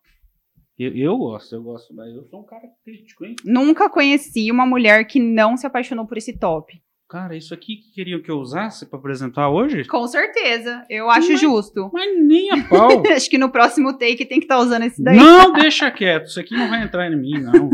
Eu, 0.78 0.96
eu 0.96 1.18
gosto, 1.18 1.56
eu 1.56 1.64
gosto. 1.64 1.94
Mas 1.94 2.14
eu 2.14 2.24
sou 2.26 2.42
um 2.42 2.46
cara 2.46 2.64
crítico, 2.84 3.26
hein? 3.26 3.36
Nunca 3.46 3.90
conheci 3.90 4.52
uma 4.52 4.66
mulher 4.66 5.06
que 5.06 5.20
não 5.20 5.56
se 5.56 5.66
apaixonou 5.66 6.06
por 6.06 6.18
esse 6.18 6.38
top. 6.38 6.74
Cara, 7.08 7.36
isso 7.38 7.54
aqui 7.54 7.78
que 7.78 7.92
queriam 7.94 8.20
que 8.22 8.32
eu 8.32 8.40
usasse 8.40 8.90
pra 8.90 8.98
apresentar 8.98 9.48
hoje? 9.50 9.86
Com 9.86 10.08
certeza, 10.08 10.84
eu 10.90 11.10
acho 11.10 11.30
Mas- 11.30 11.40
justo. 11.40 11.90
Mas 11.94 12.10
nem 12.20 12.50
a 12.52 12.64
pau. 12.68 13.04
Acho 13.16 13.30
que 13.30 13.38
no 13.38 13.52
próximo 13.52 13.94
take 13.98 14.26
tem 14.26 14.40
que 14.40 14.46
estar 14.46 14.60
usando 14.60 14.84
esse 14.84 15.02
daí. 15.04 15.16
não, 15.16 15.54
deixa 15.54 15.92
quieto. 15.92 16.26
Isso 16.26 16.40
aqui 16.40 16.56
não 16.56 16.68
vai 16.68 16.84
entrar 16.84 17.10
em 17.12 17.16
mim, 17.16 17.40
não. 17.40 17.70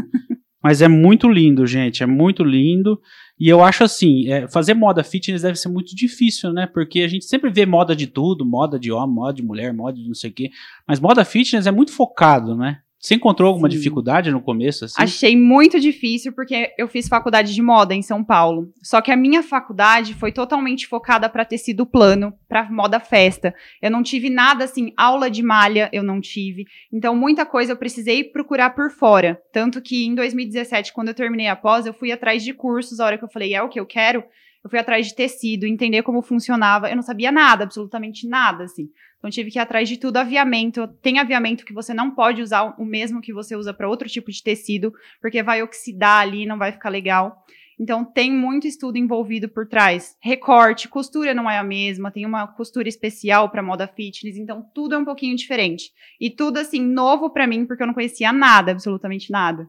Mas 0.61 0.81
é 0.81 0.87
muito 0.87 1.29
lindo, 1.29 1.65
gente. 1.65 2.03
É 2.03 2.05
muito 2.05 2.43
lindo. 2.43 2.99
E 3.39 3.47
eu 3.47 3.63
acho 3.63 3.83
assim, 3.85 4.29
é, 4.29 4.47
fazer 4.47 4.73
moda 4.75 5.03
fitness 5.03 5.41
deve 5.41 5.57
ser 5.57 5.69
muito 5.69 5.95
difícil, 5.95 6.51
né? 6.53 6.67
Porque 6.67 6.99
a 7.01 7.07
gente 7.07 7.25
sempre 7.25 7.49
vê 7.49 7.65
moda 7.65 7.95
de 7.95 8.05
tudo, 8.07 8.45
moda 8.45 8.77
de 8.77 8.91
homem, 8.91 9.15
moda 9.15 9.33
de 9.33 9.41
mulher, 9.43 9.73
moda 9.73 9.97
de 9.97 10.05
não 10.07 10.13
sei 10.13 10.29
o 10.29 10.33
quê. 10.33 10.51
Mas 10.87 10.99
moda 10.99 11.25
fitness 11.25 11.65
é 11.65 11.71
muito 11.71 11.91
focado, 11.93 12.55
né? 12.55 12.79
Você 13.01 13.15
encontrou 13.15 13.47
alguma 13.47 13.67
Sim. 13.67 13.77
dificuldade 13.77 14.29
no 14.29 14.39
começo, 14.39 14.85
assim? 14.85 15.01
Achei 15.01 15.35
muito 15.35 15.79
difícil 15.79 16.31
porque 16.33 16.71
eu 16.77 16.87
fiz 16.87 17.07
faculdade 17.07 17.51
de 17.51 17.61
moda 17.61 17.95
em 17.95 18.03
São 18.03 18.23
Paulo. 18.23 18.71
Só 18.83 19.01
que 19.01 19.11
a 19.11 19.17
minha 19.17 19.41
faculdade 19.41 20.13
foi 20.13 20.31
totalmente 20.31 20.85
focada 20.85 21.27
para 21.27 21.43
tecido 21.43 21.83
plano, 21.83 22.31
para 22.47 22.69
moda 22.69 22.99
festa. 22.99 23.55
Eu 23.81 23.89
não 23.89 24.03
tive 24.03 24.29
nada 24.29 24.65
assim, 24.65 24.93
aula 24.95 25.31
de 25.31 25.41
malha 25.41 25.89
eu 25.91 26.03
não 26.03 26.21
tive. 26.21 26.65
Então 26.93 27.15
muita 27.15 27.43
coisa 27.43 27.71
eu 27.71 27.77
precisei 27.77 28.23
procurar 28.23 28.69
por 28.75 28.91
fora. 28.91 29.41
Tanto 29.51 29.81
que 29.81 30.05
em 30.05 30.13
2017, 30.13 30.93
quando 30.93 31.07
eu 31.07 31.15
terminei 31.15 31.47
a 31.47 31.55
pós, 31.55 31.87
eu 31.87 31.93
fui 31.95 32.11
atrás 32.11 32.43
de 32.43 32.53
cursos, 32.53 32.99
a 32.99 33.05
hora 33.07 33.17
que 33.17 33.23
eu 33.23 33.31
falei, 33.31 33.55
é 33.55 33.63
o 33.63 33.69
que 33.69 33.79
eu 33.79 33.85
quero. 33.87 34.23
Eu 34.63 34.69
fui 34.69 34.77
atrás 34.77 35.07
de 35.07 35.15
tecido, 35.15 35.65
entender 35.65 36.03
como 36.03 36.21
funcionava. 36.21 36.87
Eu 36.87 36.95
não 36.95 37.01
sabia 37.01 37.31
nada, 37.31 37.63
absolutamente 37.63 38.27
nada, 38.27 38.65
assim. 38.65 38.89
Então 39.21 39.29
tive 39.29 39.51
que 39.51 39.59
ir 39.59 39.61
atrás 39.61 39.87
de 39.87 39.97
tudo, 39.97 40.17
aviamento. 40.17 40.87
Tem 40.99 41.19
aviamento 41.19 41.63
que 41.63 41.73
você 41.73 41.93
não 41.93 42.09
pode 42.09 42.41
usar 42.41 42.73
o 42.79 42.83
mesmo 42.83 43.21
que 43.21 43.31
você 43.31 43.55
usa 43.55 43.71
para 43.71 43.87
outro 43.87 44.09
tipo 44.09 44.31
de 44.31 44.41
tecido, 44.41 44.91
porque 45.21 45.43
vai 45.43 45.61
oxidar 45.61 46.21
ali, 46.21 46.43
não 46.43 46.57
vai 46.57 46.71
ficar 46.71 46.89
legal. 46.89 47.45
Então 47.79 48.03
tem 48.03 48.31
muito 48.31 48.65
estudo 48.65 48.97
envolvido 48.97 49.47
por 49.47 49.67
trás. 49.67 50.15
Recorte, 50.19 50.87
costura 50.87 51.35
não 51.35 51.47
é 51.47 51.59
a 51.59 51.63
mesma, 51.63 52.09
tem 52.09 52.25
uma 52.25 52.47
costura 52.47 52.89
especial 52.89 53.49
para 53.49 53.61
moda 53.61 53.87
fitness, 53.87 54.37
então 54.37 54.65
tudo 54.73 54.95
é 54.95 54.97
um 54.97 55.05
pouquinho 55.05 55.35
diferente. 55.35 55.91
E 56.19 56.31
tudo 56.31 56.57
assim 56.57 56.81
novo 56.81 57.29
para 57.29 57.45
mim, 57.45 57.63
porque 57.63 57.83
eu 57.83 57.87
não 57.87 57.93
conhecia 57.93 58.33
nada, 58.33 58.71
absolutamente 58.71 59.31
nada. 59.31 59.67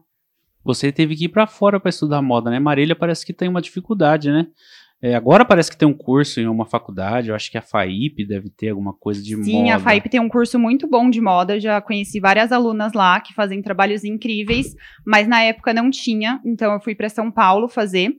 Você 0.63 0.91
teve 0.91 1.15
que 1.15 1.25
ir 1.25 1.29
pra 1.29 1.45
fora 1.45 1.79
pra 1.79 1.89
estudar 1.89 2.21
moda, 2.23 2.49
né? 2.49 2.57
Marília 2.59 2.95
parece 2.95 3.23
que 3.23 3.33
tem 3.33 3.49
uma 3.49 3.61
dificuldade, 3.61 4.31
né? 4.31 4.47
É, 5.05 5.15
agora 5.15 5.43
parece 5.43 5.69
que 5.69 5.75
tem 5.75 5.85
um 5.85 5.93
curso 5.93 6.39
em 6.39 6.47
uma 6.47 6.65
faculdade, 6.65 7.27
eu 7.27 7.35
acho 7.35 7.51
que 7.51 7.57
a 7.57 7.61
FAIP 7.61 8.25
deve 8.25 8.49
ter 8.49 8.69
alguma 8.69 8.93
coisa 8.93 9.21
de 9.21 9.35
moda. 9.35 9.45
Sim, 9.45 9.69
a 9.69 9.77
FAIP 9.77 10.07
tem 10.07 10.21
um 10.21 10.29
curso 10.29 10.57
muito 10.57 10.87
bom 10.87 11.09
de 11.09 11.19
moda. 11.19 11.59
Já 11.59 11.81
conheci 11.81 12.21
várias 12.21 12.53
alunas 12.53 12.93
lá 12.93 13.19
que 13.19 13.33
fazem 13.33 13.61
trabalhos 13.61 14.05
incríveis, 14.05 14.67
mas 15.05 15.27
na 15.27 15.43
época 15.43 15.73
não 15.73 15.91
tinha, 15.91 16.39
então 16.45 16.71
eu 16.71 16.79
fui 16.79 16.95
para 16.95 17.09
São 17.09 17.29
Paulo 17.29 17.67
fazer. 17.67 18.13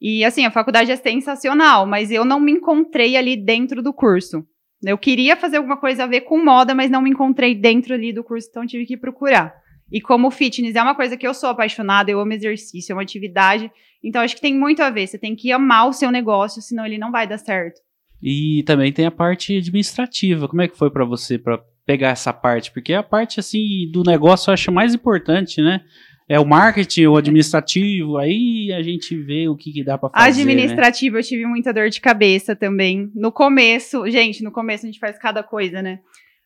E 0.00 0.24
assim, 0.24 0.46
a 0.46 0.50
faculdade 0.52 0.92
é 0.92 0.96
sensacional, 0.96 1.84
mas 1.84 2.12
eu 2.12 2.24
não 2.24 2.38
me 2.38 2.52
encontrei 2.52 3.16
ali 3.16 3.36
dentro 3.36 3.82
do 3.82 3.92
curso. 3.92 4.46
Eu 4.84 4.96
queria 4.96 5.34
fazer 5.34 5.56
alguma 5.56 5.76
coisa 5.76 6.04
a 6.04 6.06
ver 6.06 6.20
com 6.20 6.40
moda, 6.44 6.72
mas 6.72 6.88
não 6.88 7.02
me 7.02 7.10
encontrei 7.10 7.52
dentro 7.52 7.94
ali 7.94 8.12
do 8.12 8.22
curso, 8.22 8.46
então 8.48 8.64
tive 8.64 8.86
que 8.86 8.96
procurar. 8.96 9.52
E 9.90 10.00
como 10.00 10.30
fitness 10.30 10.76
é 10.76 10.82
uma 10.82 10.94
coisa 10.94 11.16
que 11.16 11.26
eu 11.26 11.34
sou 11.34 11.48
apaixonada, 11.48 12.12
eu 12.12 12.20
amo 12.20 12.32
exercício, 12.32 12.92
é 12.92 12.94
uma 12.94 13.02
atividade, 13.02 13.72
então 14.02 14.22
acho 14.22 14.34
que 14.34 14.40
tem 14.40 14.54
muito 14.54 14.82
a 14.82 14.90
ver. 14.90 15.06
Você 15.06 15.18
tem 15.18 15.34
que 15.34 15.50
amar 15.52 15.88
o 15.88 15.92
seu 15.92 16.10
negócio, 16.10 16.62
senão 16.62 16.86
ele 16.86 16.98
não 16.98 17.10
vai 17.10 17.26
dar 17.26 17.38
certo. 17.38 17.80
E 18.22 18.62
também 18.66 18.92
tem 18.92 19.06
a 19.06 19.10
parte 19.10 19.56
administrativa. 19.56 20.48
Como 20.48 20.62
é 20.62 20.68
que 20.68 20.76
foi 20.76 20.90
pra 20.90 21.04
você 21.04 21.38
pra 21.38 21.60
pegar 21.86 22.08
essa 22.10 22.32
parte? 22.32 22.72
Porque 22.72 22.92
a 22.92 23.02
parte 23.02 23.40
assim 23.40 23.88
do 23.92 24.02
negócio 24.02 24.50
eu 24.50 24.54
acho 24.54 24.72
mais 24.72 24.94
importante, 24.94 25.62
né? 25.62 25.80
É 26.28 26.38
o 26.38 26.44
marketing, 26.44 27.06
o 27.06 27.16
administrativo, 27.16 28.18
aí 28.18 28.70
a 28.76 28.82
gente 28.82 29.16
vê 29.16 29.48
o 29.48 29.56
que, 29.56 29.72
que 29.72 29.82
dá 29.82 29.96
pra 29.96 30.10
fazer. 30.10 30.44
né? 30.44 30.52
Administrativo, 30.52 31.16
eu 31.16 31.22
tive 31.22 31.46
muita 31.46 31.72
dor 31.72 31.88
de 31.88 32.02
cabeça 32.02 32.54
também. 32.54 33.10
No 33.14 33.32
começo, 33.32 34.08
gente, 34.10 34.44
no 34.44 34.52
começo 34.52 34.84
a 34.84 34.88
gente 34.88 34.98
faz 34.98 35.18
cada 35.18 35.42
coisa, 35.42 35.80
né? 35.80 36.00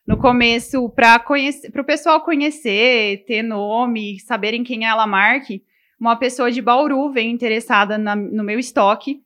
No 0.07 0.17
começo, 0.17 0.89
para 0.89 1.19
conhecer, 1.19 1.69
para 1.69 1.81
o 1.81 1.85
pessoal 1.85 2.21
conhecer, 2.23 3.25
ter 3.25 3.41
nome, 3.41 4.19
saberem 4.21 4.63
quem 4.63 4.85
é 4.85 4.89
a 4.89 4.95
Lamarck, 4.95 5.61
uma 5.99 6.15
pessoa 6.15 6.51
de 6.51 6.61
Bauru 6.61 7.11
veio 7.11 7.29
interessada 7.29 7.97
na- 7.97 8.15
no 8.15 8.43
meu 8.43 8.59
estoque 8.59 9.21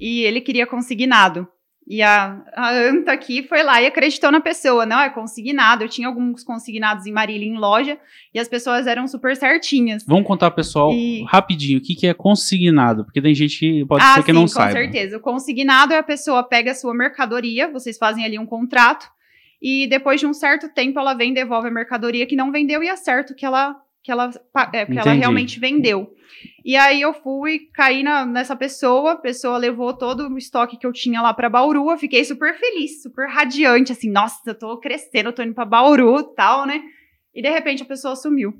e 0.00 0.22
ele 0.22 0.40
queria 0.40 0.66
consignado. 0.66 1.46
E 1.84 2.00
a, 2.00 2.40
a 2.54 2.70
Anta 2.70 3.10
aqui 3.10 3.42
foi 3.42 3.64
lá 3.64 3.82
e 3.82 3.86
acreditou 3.86 4.30
na 4.30 4.40
pessoa. 4.40 4.86
Não, 4.86 5.00
é 5.00 5.10
consignado. 5.10 5.82
Eu 5.82 5.88
tinha 5.88 6.06
alguns 6.06 6.44
consignados 6.44 7.06
em 7.06 7.12
Marília 7.12 7.44
em 7.46 7.58
loja 7.58 7.98
e 8.32 8.38
as 8.38 8.46
pessoas 8.46 8.86
eram 8.86 9.08
super 9.08 9.36
certinhas. 9.36 10.04
Vamos 10.06 10.24
contar 10.24 10.52
pessoal 10.52 10.92
E- 10.92 11.24
rapidinho 11.24 11.80
o 11.80 11.82
que, 11.82 11.96
que 11.96 12.06
é 12.06 12.14
consignado, 12.14 13.04
porque 13.04 13.20
tem 13.20 13.34
gente 13.34 13.58
que 13.58 13.84
pode 13.84 14.04
ah, 14.04 14.14
ser 14.14 14.20
que 14.20 14.26
sim, 14.26 14.32
não 14.32 14.42
com 14.42 14.48
saiba. 14.48 14.72
certeza. 14.72 15.16
O 15.16 15.20
consignado 15.20 15.92
é 15.92 15.98
a 15.98 16.02
pessoa 16.04 16.44
pega 16.44 16.70
a 16.70 16.74
sua 16.74 16.94
mercadoria, 16.94 17.68
vocês 17.70 17.98
fazem 17.98 18.24
ali 18.24 18.38
um 18.38 18.46
contrato, 18.46 19.06
e 19.60 19.88
depois 19.88 20.20
de 20.20 20.26
um 20.26 20.32
certo 20.32 20.68
tempo 20.72 21.00
ela 21.00 21.14
vem, 21.14 21.34
devolve 21.34 21.66
a 21.66 21.70
mercadoria 21.72 22.26
que 22.26 22.36
não 22.36 22.52
vendeu 22.52 22.80
e 22.82 22.88
acerta 22.88 23.32
o 23.32 23.36
que 23.36 23.44
ela 23.44 23.74
que 24.02 24.10
ela, 24.10 24.30
é, 24.72 24.84
que 24.86 24.98
ela 24.98 25.12
realmente 25.12 25.60
vendeu. 25.60 26.12
E 26.64 26.76
aí 26.76 27.00
eu 27.00 27.12
fui, 27.14 27.68
caí 27.72 28.02
na- 28.02 28.24
nessa 28.26 28.56
pessoa, 28.56 29.12
a 29.12 29.16
pessoa 29.16 29.56
levou 29.58 29.92
todo 29.92 30.28
o 30.28 30.38
estoque 30.38 30.76
que 30.76 30.86
eu 30.86 30.92
tinha 30.92 31.20
lá 31.22 31.32
pra 31.32 31.48
Bauru, 31.48 31.90
eu 31.90 31.98
fiquei 31.98 32.24
super 32.24 32.54
feliz, 32.58 33.02
super 33.02 33.28
radiante, 33.28 33.92
assim, 33.92 34.10
nossa, 34.10 34.40
eu 34.46 34.58
tô 34.58 34.76
crescendo, 34.78 35.28
eu 35.28 35.32
tô 35.32 35.42
indo 35.42 35.54
pra 35.54 35.64
Bauru 35.64 36.18
e 36.20 36.34
tal, 36.34 36.66
né? 36.66 36.82
E 37.34 37.40
de 37.42 37.48
repente 37.50 37.82
a 37.82 37.86
pessoa 37.86 38.16
sumiu. 38.16 38.52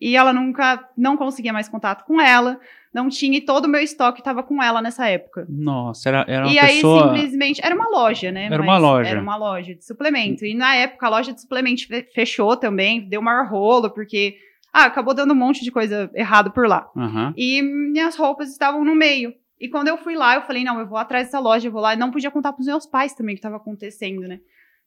E 0.00 0.16
ela 0.16 0.32
nunca, 0.32 0.88
não 0.96 1.16
conseguia 1.16 1.52
mais 1.52 1.68
contato 1.68 2.04
com 2.04 2.20
ela, 2.20 2.58
não 2.92 3.08
tinha, 3.08 3.38
e 3.38 3.40
todo 3.40 3.66
o 3.66 3.68
meu 3.68 3.80
estoque 3.80 4.22
tava 4.22 4.42
com 4.42 4.62
ela 4.62 4.82
nessa 4.82 5.08
época. 5.08 5.46
Nossa, 5.48 6.08
era, 6.08 6.24
era 6.28 6.44
uma 6.44 6.52
E 6.52 6.58
aí, 6.58 6.74
pessoa. 6.76 7.14
simplesmente. 7.14 7.60
Era 7.64 7.74
uma 7.74 7.88
loja, 7.88 8.30
né? 8.32 8.46
Era 8.46 8.58
Mas 8.58 8.66
uma 8.66 8.78
loja. 8.78 9.10
Era 9.10 9.20
uma 9.20 9.36
loja 9.36 9.74
de 9.74 9.84
suplemento. 9.84 10.44
E 10.44 10.54
na 10.54 10.74
época, 10.76 11.06
a 11.06 11.10
loja 11.10 11.32
de 11.32 11.40
suplemento 11.40 11.86
fe- 11.86 12.08
fechou 12.14 12.56
também, 12.56 13.08
deu 13.08 13.20
maior 13.22 13.46
rolo, 13.48 13.90
porque. 13.90 14.36
Ah, 14.76 14.86
acabou 14.86 15.14
dando 15.14 15.30
um 15.30 15.36
monte 15.36 15.62
de 15.62 15.70
coisa 15.70 16.10
errado 16.16 16.50
por 16.50 16.66
lá. 16.66 16.90
Aham. 16.96 17.32
E 17.36 17.62
minhas 17.62 18.16
roupas 18.16 18.50
estavam 18.50 18.84
no 18.84 18.92
meio. 18.92 19.32
E 19.60 19.68
quando 19.68 19.86
eu 19.86 19.96
fui 19.96 20.16
lá, 20.16 20.34
eu 20.34 20.42
falei, 20.42 20.64
não, 20.64 20.80
eu 20.80 20.86
vou 20.88 20.98
atrás 20.98 21.28
dessa 21.28 21.38
loja, 21.38 21.68
eu 21.68 21.72
vou 21.72 21.80
lá. 21.80 21.94
E 21.94 21.96
não 21.96 22.10
podia 22.10 22.28
contar 22.28 22.52
pros 22.52 22.66
meus 22.66 22.84
pais 22.84 23.14
também 23.14 23.34
o 23.34 23.36
que 23.36 23.38
estava 23.38 23.56
acontecendo, 23.56 24.22
né? 24.22 24.40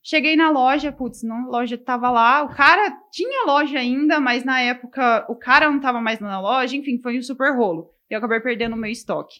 Cheguei 0.03 0.35
na 0.35 0.49
loja, 0.49 0.91
putz, 0.91 1.23
não, 1.23 1.45
a 1.45 1.47
loja 1.47 1.77
tava 1.77 2.09
lá. 2.09 2.43
O 2.43 2.49
cara 2.49 2.97
tinha 3.09 3.45
loja 3.45 3.79
ainda, 3.79 4.19
mas 4.19 4.43
na 4.43 4.59
época 4.59 5.25
o 5.29 5.35
cara 5.37 5.71
não 5.71 5.79
tava 5.79 6.01
mais 6.01 6.19
na 6.19 6.41
loja. 6.41 6.75
Enfim, 6.75 6.99
foi 7.01 7.17
um 7.17 7.21
super 7.21 7.55
rolo. 7.55 7.89
E 8.09 8.13
eu 8.13 8.17
acabei 8.17 8.41
perdendo 8.41 8.73
o 8.73 8.77
meu 8.77 8.91
estoque. 8.91 9.39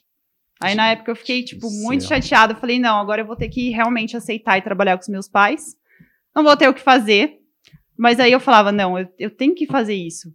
Aí 0.61 0.75
na 0.75 0.91
época 0.91 1.11
eu 1.11 1.15
fiquei, 1.17 1.43
tipo, 1.43 1.69
muito 1.69 2.05
céu. 2.05 2.21
chateada. 2.21 2.55
Falei, 2.55 2.79
não, 2.79 2.97
agora 2.97 3.21
eu 3.21 3.25
vou 3.25 3.35
ter 3.35 3.49
que 3.49 3.69
realmente 3.69 4.15
aceitar 4.15 4.57
e 4.57 4.61
trabalhar 4.61 4.95
com 4.95 5.01
os 5.01 5.09
meus 5.09 5.27
pais. 5.27 5.75
Não 6.33 6.41
vou 6.41 6.55
ter 6.55 6.69
o 6.69 6.73
que 6.73 6.81
fazer. 6.81 7.41
Mas 7.97 8.19
aí 8.19 8.31
eu 8.31 8.39
falava, 8.39 8.71
não, 8.71 8.97
eu, 8.97 9.07
eu 9.17 9.29
tenho 9.29 9.55
que 9.55 9.65
fazer 9.65 9.95
isso 9.95 10.33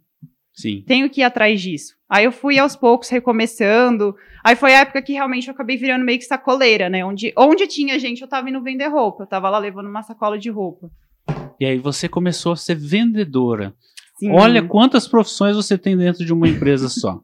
Sim. 0.53 0.83
tenho 0.85 1.09
que 1.09 1.21
ir 1.21 1.23
atrás 1.23 1.59
disso. 1.59 1.95
Aí 2.07 2.25
eu 2.25 2.31
fui 2.31 2.59
aos 2.59 2.75
poucos 2.75 3.09
recomeçando. 3.09 4.15
Aí 4.43 4.55
foi 4.55 4.75
a 4.75 4.81
época 4.81 5.01
que 5.01 5.13
realmente 5.13 5.47
eu 5.47 5.53
acabei 5.53 5.77
virando 5.77 6.05
meio 6.05 6.19
que 6.19 6.25
sacoleira, 6.25 6.89
né? 6.89 7.03
Onde, 7.03 7.33
onde 7.35 7.65
tinha 7.65 7.97
gente, 7.97 8.21
eu 8.21 8.27
tava 8.27 8.49
indo 8.49 8.61
vender 8.61 8.87
roupa. 8.87 9.23
Eu 9.23 9.27
tava 9.27 9.49
lá 9.49 9.57
levando 9.57 9.87
uma 9.87 10.03
sacola 10.03 10.37
de 10.37 10.49
roupa. 10.49 10.91
E 11.59 11.65
aí 11.65 11.79
você 11.79 12.07
começou 12.07 12.51
a 12.51 12.55
ser 12.55 12.75
vendedora. 12.75 13.73
Sim, 14.19 14.31
Olha 14.31 14.61
quantas 14.61 15.07
profissões 15.07 15.55
você 15.55 15.77
tem 15.77 15.97
dentro 15.97 16.23
de 16.23 16.31
uma 16.31 16.47
empresa 16.47 16.87
só. 16.87 17.19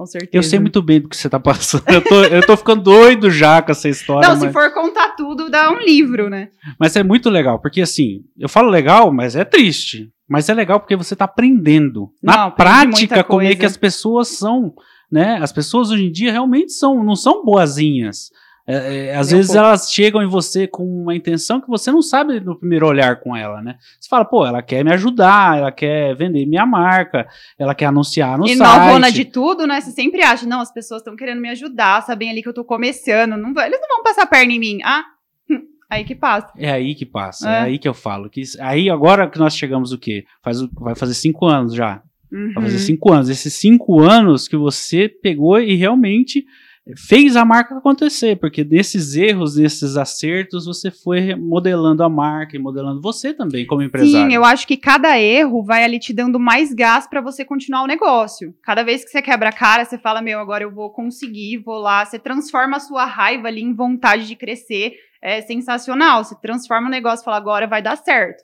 Com 0.00 0.06
certeza. 0.06 0.30
Eu 0.32 0.42
sei 0.42 0.58
muito 0.58 0.80
bem 0.80 0.98
do 0.98 1.10
que 1.10 1.16
você 1.16 1.28
tá 1.28 1.38
passando. 1.38 1.84
Eu 1.88 2.02
tô, 2.02 2.24
eu 2.24 2.46
tô 2.46 2.56
ficando 2.56 2.82
doido 2.82 3.30
já 3.30 3.60
com 3.60 3.70
essa 3.70 3.86
história. 3.86 4.26
Não, 4.26 4.34
mas, 4.34 4.46
se 4.46 4.50
for 4.50 4.72
contar 4.72 5.10
tudo, 5.10 5.50
dá 5.50 5.70
um 5.70 5.78
livro, 5.78 6.30
né? 6.30 6.48
mas 6.78 6.96
é 6.96 7.02
muito 7.02 7.28
legal, 7.28 7.58
porque 7.58 7.82
assim, 7.82 8.22
eu 8.38 8.48
falo 8.48 8.70
legal, 8.70 9.12
mas 9.12 9.36
é 9.36 9.44
triste. 9.44 10.10
Mas 10.26 10.48
é 10.48 10.54
legal 10.54 10.80
porque 10.80 10.96
você 10.96 11.14
tá 11.14 11.26
aprendendo. 11.26 12.08
Não, 12.22 12.32
Na 12.32 12.50
prática, 12.50 13.22
como 13.22 13.42
é 13.42 13.54
que 13.54 13.66
as 13.66 13.76
pessoas 13.76 14.28
são, 14.28 14.72
né? 15.12 15.38
As 15.42 15.52
pessoas 15.52 15.90
hoje 15.90 16.06
em 16.06 16.12
dia 16.12 16.32
realmente 16.32 16.72
são, 16.72 17.04
não 17.04 17.16
são 17.16 17.44
boazinhas. 17.44 18.30
É, 18.70 19.06
é, 19.08 19.16
às 19.16 19.28
Nem 19.28 19.36
vezes 19.38 19.54
elas 19.54 19.92
chegam 19.92 20.22
em 20.22 20.28
você 20.28 20.66
com 20.66 20.84
uma 20.84 21.14
intenção 21.14 21.60
que 21.60 21.68
você 21.68 21.90
não 21.90 22.00
sabe 22.02 22.38
no 22.40 22.56
primeiro 22.58 22.86
olhar 22.86 23.18
com 23.20 23.34
ela, 23.36 23.60
né? 23.60 23.76
Você 23.98 24.08
fala, 24.08 24.24
pô, 24.24 24.46
ela 24.46 24.62
quer 24.62 24.84
me 24.84 24.92
ajudar, 24.92 25.58
ela 25.58 25.72
quer 25.72 26.14
vender 26.14 26.46
minha 26.46 26.64
marca, 26.66 27.26
ela 27.58 27.74
quer 27.74 27.86
anunciar 27.86 28.38
no 28.38 28.44
e 28.46 28.56
site. 28.56 28.58
novona 28.60 29.10
de 29.10 29.24
tudo, 29.24 29.66
né? 29.66 29.80
Você 29.80 29.90
sempre 29.90 30.22
acha, 30.22 30.46
não, 30.46 30.60
as 30.60 30.72
pessoas 30.72 31.00
estão 31.00 31.16
querendo 31.16 31.40
me 31.40 31.48
ajudar, 31.50 32.02
sabem 32.02 32.30
ali 32.30 32.42
que 32.42 32.48
eu 32.48 32.54
tô 32.54 32.64
começando. 32.64 33.36
Não, 33.36 33.48
eles 33.64 33.80
não 33.80 33.88
vão 33.96 34.02
passar 34.04 34.22
a 34.22 34.26
perna 34.26 34.52
em 34.52 34.58
mim. 34.58 34.78
Ah, 34.84 35.04
aí 35.90 36.04
que 36.04 36.14
passa. 36.14 36.52
É 36.56 36.70
aí 36.70 36.94
que 36.94 37.04
passa, 37.06 37.50
é. 37.50 37.52
É. 37.52 37.60
aí 37.62 37.78
que 37.78 37.88
eu 37.88 37.94
falo. 37.94 38.30
Que, 38.30 38.42
isso- 38.42 38.56
aí 38.62 38.88
agora 38.88 39.28
que 39.28 39.38
nós 39.38 39.56
chegamos 39.56 39.92
o 39.92 39.98
quê? 39.98 40.24
Faz, 40.42 40.60
vai 40.72 40.94
fazer 40.94 41.14
cinco 41.14 41.46
anos 41.46 41.74
já. 41.74 42.02
Vai 42.54 42.62
fazer 42.62 42.76
Uhum. 42.76 42.82
cinco 42.82 43.12
anos. 43.12 43.28
Esses 43.28 43.52
cinco 43.54 44.00
anos 44.00 44.46
que 44.46 44.56
você 44.56 45.08
pegou 45.08 45.58
e 45.58 45.74
realmente 45.74 46.44
fez 46.96 47.36
a 47.36 47.44
marca 47.44 47.76
acontecer, 47.76 48.36
porque 48.36 48.64
desses 48.64 49.14
erros, 49.14 49.54
desses 49.54 49.96
acertos, 49.96 50.66
você 50.66 50.90
foi 50.90 51.34
modelando 51.34 52.02
a 52.02 52.08
marca 52.08 52.56
e 52.56 52.58
modelando 52.58 53.00
você 53.00 53.34
também 53.34 53.66
como 53.66 53.82
empresário. 53.82 54.30
Sim, 54.30 54.34
eu 54.34 54.44
acho 54.44 54.66
que 54.66 54.76
cada 54.76 55.18
erro 55.18 55.62
vai 55.62 55.84
ali 55.84 55.98
te 55.98 56.12
dando 56.12 56.38
mais 56.38 56.72
gás 56.72 57.06
pra 57.06 57.20
você 57.20 57.44
continuar 57.44 57.82
o 57.82 57.86
negócio. 57.86 58.54
Cada 58.62 58.82
vez 58.82 59.04
que 59.04 59.10
você 59.10 59.22
quebra 59.22 59.50
a 59.50 59.52
cara, 59.52 59.84
você 59.84 59.98
fala, 59.98 60.22
meu, 60.22 60.40
agora 60.40 60.64
eu 60.64 60.74
vou 60.74 60.90
conseguir, 60.90 61.58
vou 61.58 61.78
lá. 61.78 62.04
Você 62.04 62.18
transforma 62.18 62.78
a 62.78 62.80
sua 62.80 63.04
raiva 63.04 63.48
ali 63.48 63.62
em 63.62 63.74
vontade 63.74 64.26
de 64.26 64.36
crescer. 64.36 64.94
É 65.22 65.42
sensacional. 65.42 66.24
Você 66.24 66.34
transforma 66.40 66.88
o 66.88 66.90
negócio 66.90 67.22
e 67.22 67.24
fala, 67.24 67.36
agora 67.36 67.66
vai 67.66 67.82
dar 67.82 67.96
certo. 67.96 68.42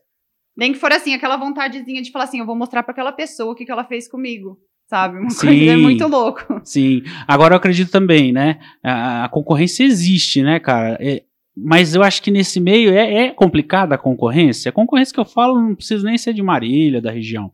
Nem 0.57 0.73
que 0.73 0.79
for 0.79 0.93
assim, 0.93 1.15
aquela 1.15 1.37
vontadezinha 1.37 2.01
de 2.01 2.11
falar 2.11 2.25
assim, 2.25 2.41
eu 2.41 2.47
vou 2.47 2.57
mostrar 2.57 2.83
pra 2.83 2.93
aquela 2.93 3.13
pessoa 3.13 3.53
o 3.53 3.55
que, 3.55 3.65
que 3.65 3.73
ela 3.73 3.85
fez 3.85 4.09
comigo. 4.09 4.59
Sabe? 4.87 5.19
Uma 5.19 5.31
Sim. 5.31 5.47
coisa 5.47 5.73
é 5.73 5.77
muito 5.77 6.07
louco. 6.07 6.61
Sim. 6.65 7.03
Agora 7.27 7.55
eu 7.55 7.59
acredito 7.59 7.91
também, 7.91 8.33
né? 8.33 8.61
A, 8.83 9.25
a 9.25 9.29
concorrência 9.29 9.85
existe, 9.85 10.43
né, 10.43 10.61
cara? 10.61 10.97
É, 11.01 11.23
mas 11.57 11.95
eu 11.95 12.03
acho 12.03 12.23
que 12.23 12.31
nesse 12.31 12.61
meio 12.61 12.93
é, 12.93 13.27
é 13.27 13.31
complicada 13.31 13.95
a 13.95 13.99
concorrência. 13.99 14.69
A 14.69 14.73
concorrência 14.73 15.13
que 15.13 15.21
eu 15.21 15.25
falo 15.25 15.61
não 15.61 15.75
precisa 15.75 16.07
nem 16.07 16.17
ser 16.17 16.33
de 16.33 16.43
Marília, 16.43 17.01
da 17.01 17.11
região. 17.11 17.51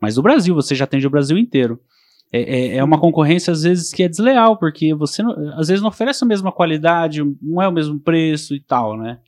Mas 0.00 0.16
do 0.16 0.22
Brasil, 0.22 0.54
você 0.54 0.74
já 0.74 0.84
atende 0.84 1.06
o 1.06 1.10
Brasil 1.10 1.38
inteiro. 1.38 1.80
É, 2.30 2.40
é, 2.40 2.76
é 2.78 2.84
uma 2.84 3.00
concorrência, 3.00 3.52
às 3.52 3.62
vezes, 3.62 3.92
que 3.92 4.02
é 4.02 4.08
desleal, 4.08 4.58
porque 4.58 4.92
você 4.92 5.22
às 5.56 5.68
vezes 5.68 5.80
não 5.80 5.88
oferece 5.88 6.24
a 6.24 6.26
mesma 6.26 6.50
qualidade, 6.50 7.22
não 7.40 7.62
é 7.62 7.68
o 7.68 7.72
mesmo 7.72 7.98
preço 7.98 8.54
e 8.54 8.60
tal, 8.60 8.98
né? 8.98 9.18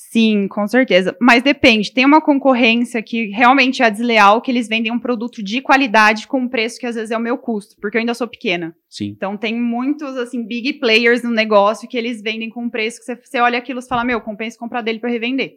Sim, 0.00 0.46
com 0.46 0.64
certeza. 0.68 1.16
Mas 1.20 1.42
depende. 1.42 1.92
Tem 1.92 2.04
uma 2.04 2.20
concorrência 2.20 3.02
que 3.02 3.26
realmente 3.30 3.82
é 3.82 3.90
desleal, 3.90 4.40
que 4.40 4.48
eles 4.48 4.68
vendem 4.68 4.92
um 4.92 4.98
produto 4.98 5.42
de 5.42 5.60
qualidade 5.60 6.28
com 6.28 6.38
um 6.38 6.48
preço 6.48 6.78
que 6.78 6.86
às 6.86 6.94
vezes 6.94 7.10
é 7.10 7.16
o 7.16 7.20
meu 7.20 7.36
custo, 7.36 7.74
porque 7.80 7.96
eu 7.96 8.00
ainda 8.00 8.14
sou 8.14 8.28
pequena. 8.28 8.76
Sim. 8.88 9.06
Então 9.08 9.36
tem 9.36 9.60
muitos, 9.60 10.16
assim, 10.16 10.46
big 10.46 10.74
players 10.74 11.24
no 11.24 11.32
negócio 11.32 11.88
que 11.88 11.98
eles 11.98 12.22
vendem 12.22 12.48
com 12.48 12.62
um 12.62 12.70
preço 12.70 13.00
que 13.00 13.06
você, 13.06 13.16
você 13.16 13.40
olha 13.40 13.58
aquilo 13.58 13.80
e 13.80 13.88
fala, 13.88 14.04
meu, 14.04 14.20
compensa 14.20 14.56
comprar 14.56 14.82
dele 14.82 15.00
para 15.00 15.10
revender. 15.10 15.56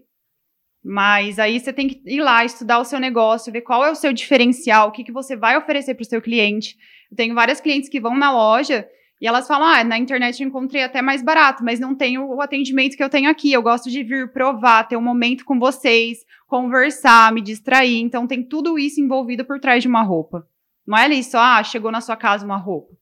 Mas 0.83 1.37
aí 1.37 1.59
você 1.59 1.71
tem 1.71 1.87
que 1.87 2.01
ir 2.07 2.19
lá, 2.19 2.43
estudar 2.43 2.79
o 2.79 2.85
seu 2.85 2.99
negócio, 2.99 3.53
ver 3.53 3.61
qual 3.61 3.85
é 3.85 3.91
o 3.91 3.95
seu 3.95 4.11
diferencial, 4.11 4.89
o 4.89 4.91
que, 4.91 5.03
que 5.03 5.11
você 5.11 5.35
vai 5.35 5.55
oferecer 5.55 5.93
para 5.93 6.01
o 6.01 6.05
seu 6.05 6.19
cliente. 6.19 6.75
Eu 7.11 7.15
tenho 7.15 7.35
várias 7.35 7.61
clientes 7.61 7.87
que 7.87 8.01
vão 8.01 8.17
na 8.17 8.31
loja 8.31 8.87
e 9.21 9.27
elas 9.27 9.47
falam, 9.47 9.67
ah, 9.67 9.83
na 9.83 9.99
internet 9.99 10.41
eu 10.41 10.47
encontrei 10.47 10.81
até 10.81 10.99
mais 10.99 11.21
barato, 11.21 11.63
mas 11.63 11.79
não 11.79 11.93
tenho 11.93 12.25
o 12.25 12.41
atendimento 12.41 12.97
que 12.97 13.03
eu 13.03 13.09
tenho 13.09 13.29
aqui. 13.29 13.53
Eu 13.53 13.61
gosto 13.61 13.87
de 13.87 14.01
vir 14.01 14.33
provar, 14.33 14.87
ter 14.87 14.97
um 14.97 15.01
momento 15.01 15.45
com 15.45 15.59
vocês, 15.59 16.25
conversar, 16.47 17.31
me 17.31 17.39
distrair. 17.39 17.99
Então 17.99 18.25
tem 18.25 18.43
tudo 18.43 18.79
isso 18.79 18.99
envolvido 18.99 19.45
por 19.45 19.59
trás 19.59 19.83
de 19.83 19.87
uma 19.87 20.01
roupa. 20.01 20.43
Não 20.87 20.97
é 20.97 21.03
ali 21.03 21.23
só, 21.23 21.37
ah, 21.37 21.63
chegou 21.63 21.91
na 21.91 22.01
sua 22.01 22.17
casa 22.17 22.43
uma 22.43 22.57
roupa. 22.57 22.95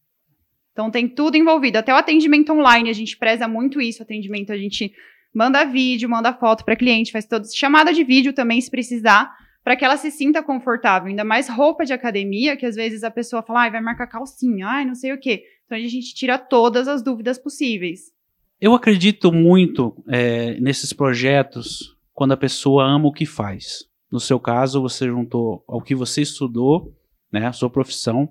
Então 0.74 0.92
tem 0.92 1.08
tudo 1.08 1.38
envolvido. 1.38 1.78
Até 1.78 1.94
o 1.94 1.98
atendimento 1.98 2.52
online, 2.52 2.90
a 2.90 2.94
gente 2.94 3.18
preza 3.18 3.48
muito 3.48 3.80
isso. 3.80 4.04
Atendimento, 4.04 4.52
a 4.52 4.58
gente 4.58 4.92
manda 5.34 5.64
vídeo, 5.64 6.10
manda 6.10 6.34
foto 6.34 6.66
para 6.66 6.76
cliente, 6.76 7.14
faz 7.14 7.26
toda 7.26 7.46
chamada 7.50 7.94
de 7.94 8.04
vídeo 8.04 8.34
também, 8.34 8.60
se 8.60 8.70
precisar, 8.70 9.34
para 9.64 9.78
que 9.78 9.86
ela 9.86 9.96
se 9.96 10.12
sinta 10.12 10.44
confortável. 10.44 11.08
Ainda 11.08 11.24
mais 11.24 11.48
roupa 11.48 11.86
de 11.86 11.94
academia, 11.94 12.58
que 12.58 12.66
às 12.66 12.76
vezes 12.76 13.06
a 13.06 13.12
pessoa 13.12 13.42
fala, 13.42 13.62
ai, 13.62 13.72
vai 13.72 13.80
marcar 13.80 14.08
calcinha, 14.08 14.68
ai, 14.68 14.84
não 14.84 14.96
sei 14.96 15.14
o 15.14 15.18
quê. 15.18 15.44
Então 15.70 15.78
a 15.78 15.82
gente 15.82 16.16
tira 16.16 16.40
todas 16.40 16.88
as 16.88 17.04
dúvidas 17.04 17.38
possíveis. 17.38 18.12
Eu 18.60 18.74
acredito 18.74 19.32
muito 19.32 19.96
é, 20.08 20.60
nesses 20.60 20.92
projetos 20.92 21.96
quando 22.12 22.32
a 22.32 22.38
pessoa 22.38 22.84
ama 22.84 23.08
o 23.08 23.14
que 23.14 23.24
faz. 23.24 23.88
No 24.12 24.20
seu 24.20 24.40
caso, 24.40 24.82
você 24.82 25.06
juntou 25.06 25.64
ao 25.68 25.80
que 25.80 25.94
você 25.94 26.24
estudou, 26.24 26.92
né, 27.32 27.46
a 27.46 27.54
sua 27.54 27.70
profissão, 27.70 28.28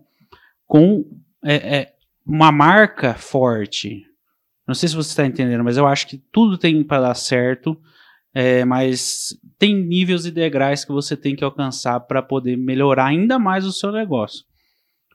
com 0.67 1.05
é, 1.45 1.55
é, 1.55 1.95
uma 2.27 2.51
marca 2.51 3.15
forte. 3.15 4.05
Não 4.67 4.75
sei 4.75 4.89
se 4.89 4.97
você 4.97 5.11
está 5.11 5.25
entendendo, 5.25 5.63
mas 5.63 5.77
eu 5.77 5.87
acho 5.87 6.09
que 6.09 6.19
tudo 6.33 6.59
tem 6.59 6.83
para 6.83 7.03
dar 7.03 7.15
certo, 7.15 7.81
é, 8.35 8.65
mas 8.65 9.39
tem 9.57 9.77
níveis 9.77 10.27
e 10.27 10.33
degraus 10.33 10.85
que 10.85 10.91
você 10.91 11.17
tem 11.17 11.37
que 11.37 11.45
alcançar 11.45 12.01
para 12.01 12.21
poder 12.21 12.57
melhorar 12.57 13.07
ainda 13.07 13.39
mais 13.39 13.65
o 13.65 13.73
seu 13.73 13.93
negócio. 13.93 14.48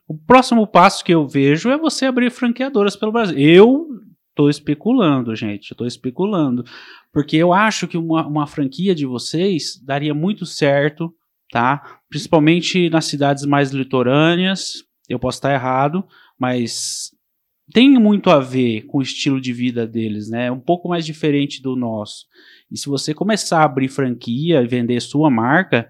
O 0.07 0.17
próximo 0.17 0.67
passo 0.67 1.03
que 1.03 1.13
eu 1.13 1.27
vejo 1.27 1.69
é 1.69 1.77
você 1.77 2.05
abrir 2.05 2.29
franqueadoras 2.29 2.95
pelo 2.95 3.11
Brasil. 3.11 3.37
Eu 3.37 3.87
tô 4.35 4.49
especulando, 4.49 5.35
gente. 5.35 5.73
Tô 5.75 5.85
especulando. 5.85 6.63
Porque 7.11 7.37
eu 7.37 7.53
acho 7.53 7.87
que 7.87 7.97
uma, 7.97 8.27
uma 8.27 8.47
franquia 8.47 8.93
de 8.93 9.05
vocês 9.05 9.79
daria 9.83 10.13
muito 10.13 10.45
certo, 10.45 11.13
tá? 11.51 11.99
Principalmente 12.09 12.89
nas 12.89 13.05
cidades 13.05 13.45
mais 13.45 13.71
litorâneas. 13.71 14.83
Eu 15.07 15.19
posso 15.19 15.37
estar 15.37 15.53
errado, 15.53 16.05
mas 16.37 17.11
tem 17.71 17.89
muito 17.97 18.29
a 18.29 18.39
ver 18.39 18.83
com 18.83 18.97
o 18.97 19.01
estilo 19.01 19.39
de 19.39 19.53
vida 19.53 19.87
deles, 19.87 20.29
né? 20.29 20.51
Um 20.51 20.59
pouco 20.59 20.89
mais 20.89 21.05
diferente 21.05 21.61
do 21.61 21.75
nosso. 21.75 22.25
E 22.69 22.77
se 22.77 22.89
você 22.89 23.13
começar 23.13 23.59
a 23.59 23.65
abrir 23.65 23.87
franquia 23.87 24.61
e 24.61 24.67
vender 24.67 24.99
sua 25.01 25.29
marca, 25.29 25.89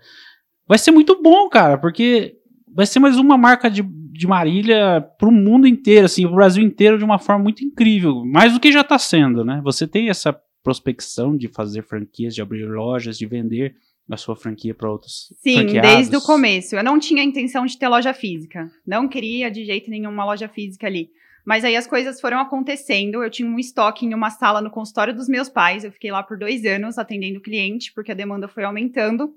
vai 0.67 0.77
ser 0.77 0.91
muito 0.91 1.21
bom, 1.21 1.49
cara, 1.49 1.77
porque 1.77 2.37
vai 2.73 2.85
ser 2.85 2.99
mais 2.99 3.17
uma 3.17 3.37
marca 3.37 3.69
de, 3.69 3.83
de 3.83 4.27
Marília 4.27 5.01
para 5.17 5.29
o 5.29 5.31
mundo 5.31 5.67
inteiro, 5.67 6.05
assim, 6.05 6.25
o 6.25 6.33
Brasil 6.33 6.63
inteiro 6.63 6.97
de 6.97 7.03
uma 7.03 7.19
forma 7.19 7.43
muito 7.43 7.63
incrível, 7.63 8.25
mais 8.25 8.53
do 8.53 8.59
que 8.59 8.71
já 8.71 8.81
está 8.81 8.97
sendo, 8.97 9.45
né? 9.45 9.61
Você 9.63 9.87
tem 9.87 10.09
essa 10.09 10.35
prospecção 10.63 11.35
de 11.35 11.47
fazer 11.47 11.83
franquias, 11.83 12.33
de 12.33 12.41
abrir 12.41 12.65
lojas, 12.65 13.17
de 13.17 13.25
vender 13.25 13.75
a 14.09 14.17
sua 14.17 14.35
franquia 14.35 14.73
para 14.73 14.89
outros 14.89 15.33
Sim, 15.41 15.55
franqueados? 15.55 15.91
desde 15.91 16.17
o 16.17 16.21
começo. 16.21 16.75
Eu 16.75 16.83
não 16.83 16.99
tinha 16.99 17.23
intenção 17.23 17.65
de 17.65 17.77
ter 17.77 17.87
loja 17.87 18.13
física. 18.13 18.69
Não 18.85 19.07
queria 19.07 19.49
de 19.49 19.65
jeito 19.65 19.89
nenhum 19.89 20.09
uma 20.09 20.25
loja 20.25 20.47
física 20.47 20.87
ali. 20.87 21.09
Mas 21.45 21.65
aí 21.65 21.75
as 21.75 21.87
coisas 21.87 22.21
foram 22.21 22.39
acontecendo. 22.39 23.23
Eu 23.23 23.29
tinha 23.29 23.49
um 23.49 23.59
estoque 23.59 24.05
em 24.05 24.13
uma 24.13 24.29
sala 24.29 24.61
no 24.61 24.71
consultório 24.71 25.13
dos 25.13 25.27
meus 25.27 25.49
pais. 25.49 25.83
Eu 25.83 25.91
fiquei 25.91 26.11
lá 26.11 26.23
por 26.23 26.37
dois 26.37 26.65
anos 26.65 26.97
atendendo 26.97 27.41
cliente, 27.41 27.91
porque 27.93 28.11
a 28.11 28.15
demanda 28.15 28.47
foi 28.47 28.63
aumentando. 28.63 29.33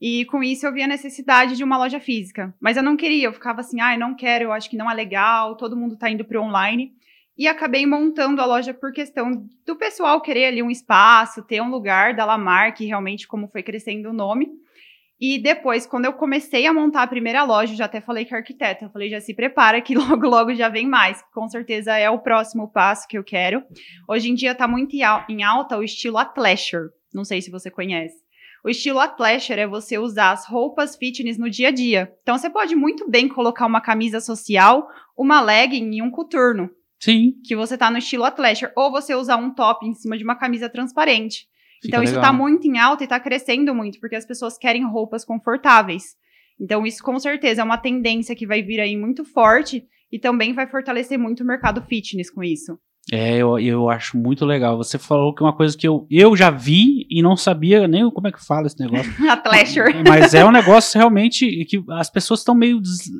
E 0.00 0.24
com 0.26 0.42
isso 0.42 0.66
eu 0.66 0.72
vi 0.72 0.82
a 0.82 0.88
necessidade 0.88 1.56
de 1.56 1.62
uma 1.62 1.76
loja 1.76 2.00
física. 2.00 2.54
Mas 2.58 2.76
eu 2.76 2.82
não 2.82 2.96
queria, 2.96 3.26
eu 3.26 3.32
ficava 3.32 3.60
assim, 3.60 3.80
ah, 3.80 3.94
eu 3.94 4.00
não 4.00 4.14
quero, 4.14 4.44
eu 4.44 4.52
acho 4.52 4.70
que 4.70 4.76
não 4.76 4.90
é 4.90 4.94
legal, 4.94 5.56
todo 5.56 5.76
mundo 5.76 5.96
tá 5.96 6.08
indo 6.08 6.24
pro 6.24 6.42
online. 6.42 6.92
E 7.36 7.46
acabei 7.46 7.86
montando 7.86 8.40
a 8.40 8.46
loja 8.46 8.72
por 8.72 8.92
questão 8.92 9.46
do 9.66 9.76
pessoal 9.76 10.20
querer 10.20 10.46
ali 10.46 10.62
um 10.62 10.70
espaço, 10.70 11.42
ter 11.42 11.60
um 11.60 11.70
lugar 11.70 12.14
da 12.14 12.24
Lamarck, 12.24 12.80
realmente 12.80 13.28
como 13.28 13.48
foi 13.48 13.62
crescendo 13.62 14.10
o 14.10 14.12
nome. 14.12 14.48
E 15.20 15.38
depois, 15.38 15.86
quando 15.86 16.06
eu 16.06 16.14
comecei 16.14 16.66
a 16.66 16.72
montar 16.72 17.02
a 17.02 17.06
primeira 17.06 17.44
loja, 17.44 17.74
já 17.74 17.84
até 17.84 18.00
falei 18.00 18.26
a 18.30 18.36
arquiteta, 18.36 18.86
eu 18.86 18.90
falei, 18.90 19.10
já 19.10 19.20
se 19.20 19.34
prepara 19.34 19.80
que 19.82 19.94
logo, 19.96 20.26
logo 20.26 20.54
já 20.54 20.70
vem 20.70 20.86
mais. 20.86 21.22
Com 21.32 21.46
certeza 21.46 21.96
é 21.96 22.08
o 22.08 22.18
próximo 22.18 22.72
passo 22.72 23.06
que 23.06 23.18
eu 23.18 23.24
quero. 23.24 23.62
Hoje 24.08 24.30
em 24.30 24.34
dia 24.34 24.54
tá 24.54 24.66
muito 24.66 24.96
em 25.28 25.42
alta 25.42 25.76
o 25.76 25.82
estilo 25.82 26.16
athleisure. 26.16 26.88
Não 27.12 27.24
sei 27.24 27.42
se 27.42 27.50
você 27.50 27.70
conhece. 27.70 28.19
O 28.64 28.68
estilo 28.68 29.00
athleisure 29.00 29.60
é 29.60 29.66
você 29.66 29.98
usar 29.98 30.32
as 30.32 30.46
roupas 30.46 30.96
fitness 30.96 31.38
no 31.38 31.48
dia 31.48 31.68
a 31.68 31.70
dia. 31.70 32.12
Então 32.22 32.36
você 32.36 32.50
pode 32.50 32.74
muito 32.76 33.08
bem 33.08 33.28
colocar 33.28 33.66
uma 33.66 33.80
camisa 33.80 34.20
social, 34.20 34.88
uma 35.16 35.40
legging 35.40 35.96
e 35.96 36.02
um 36.02 36.10
coturno. 36.10 36.70
Sim. 36.98 37.34
Que 37.46 37.56
você 37.56 37.78
tá 37.78 37.90
no 37.90 37.98
estilo 37.98 38.24
athleisure. 38.24 38.72
Ou 38.76 38.90
você 38.90 39.14
usar 39.14 39.36
um 39.36 39.54
top 39.54 39.86
em 39.86 39.94
cima 39.94 40.18
de 40.18 40.24
uma 40.24 40.36
camisa 40.36 40.68
transparente. 40.68 41.48
Fica 41.80 41.88
então 41.88 42.02
isso 42.02 42.14
legal. 42.14 42.30
tá 42.30 42.36
muito 42.36 42.66
em 42.66 42.78
alta 42.78 43.04
e 43.04 43.06
tá 43.06 43.18
crescendo 43.18 43.74
muito, 43.74 43.98
porque 43.98 44.16
as 44.16 44.26
pessoas 44.26 44.58
querem 44.58 44.84
roupas 44.84 45.24
confortáveis. 45.24 46.14
Então 46.60 46.86
isso 46.86 47.02
com 47.02 47.18
certeza 47.18 47.62
é 47.62 47.64
uma 47.64 47.78
tendência 47.78 48.36
que 48.36 48.46
vai 48.46 48.62
vir 48.62 48.80
aí 48.80 48.94
muito 48.96 49.24
forte 49.24 49.86
e 50.12 50.18
também 50.18 50.52
vai 50.52 50.66
fortalecer 50.66 51.18
muito 51.18 51.42
o 51.42 51.46
mercado 51.46 51.80
fitness 51.82 52.30
com 52.30 52.44
isso. 52.44 52.78
É, 53.12 53.36
eu, 53.38 53.58
eu 53.58 53.88
acho 53.90 54.16
muito 54.16 54.44
legal. 54.44 54.76
Você 54.76 54.98
falou 54.98 55.34
que 55.34 55.42
uma 55.42 55.54
coisa 55.56 55.76
que 55.76 55.86
eu, 55.88 56.06
eu 56.10 56.36
já 56.36 56.50
vi 56.50 57.06
e 57.10 57.22
não 57.22 57.36
sabia 57.36 57.88
nem 57.88 58.08
como 58.10 58.28
é 58.28 58.32
que 58.32 58.44
fala 58.44 58.66
esse 58.66 58.78
negócio. 58.78 59.10
Athleisure. 59.28 59.94
Mas 60.06 60.34
é 60.34 60.44
um 60.44 60.52
negócio 60.52 60.96
realmente 60.98 61.64
que 61.64 61.82
as 61.90 62.08
pessoas 62.10 62.40
estão 62.40 62.54
meio 62.54 62.80
des- 62.80 63.10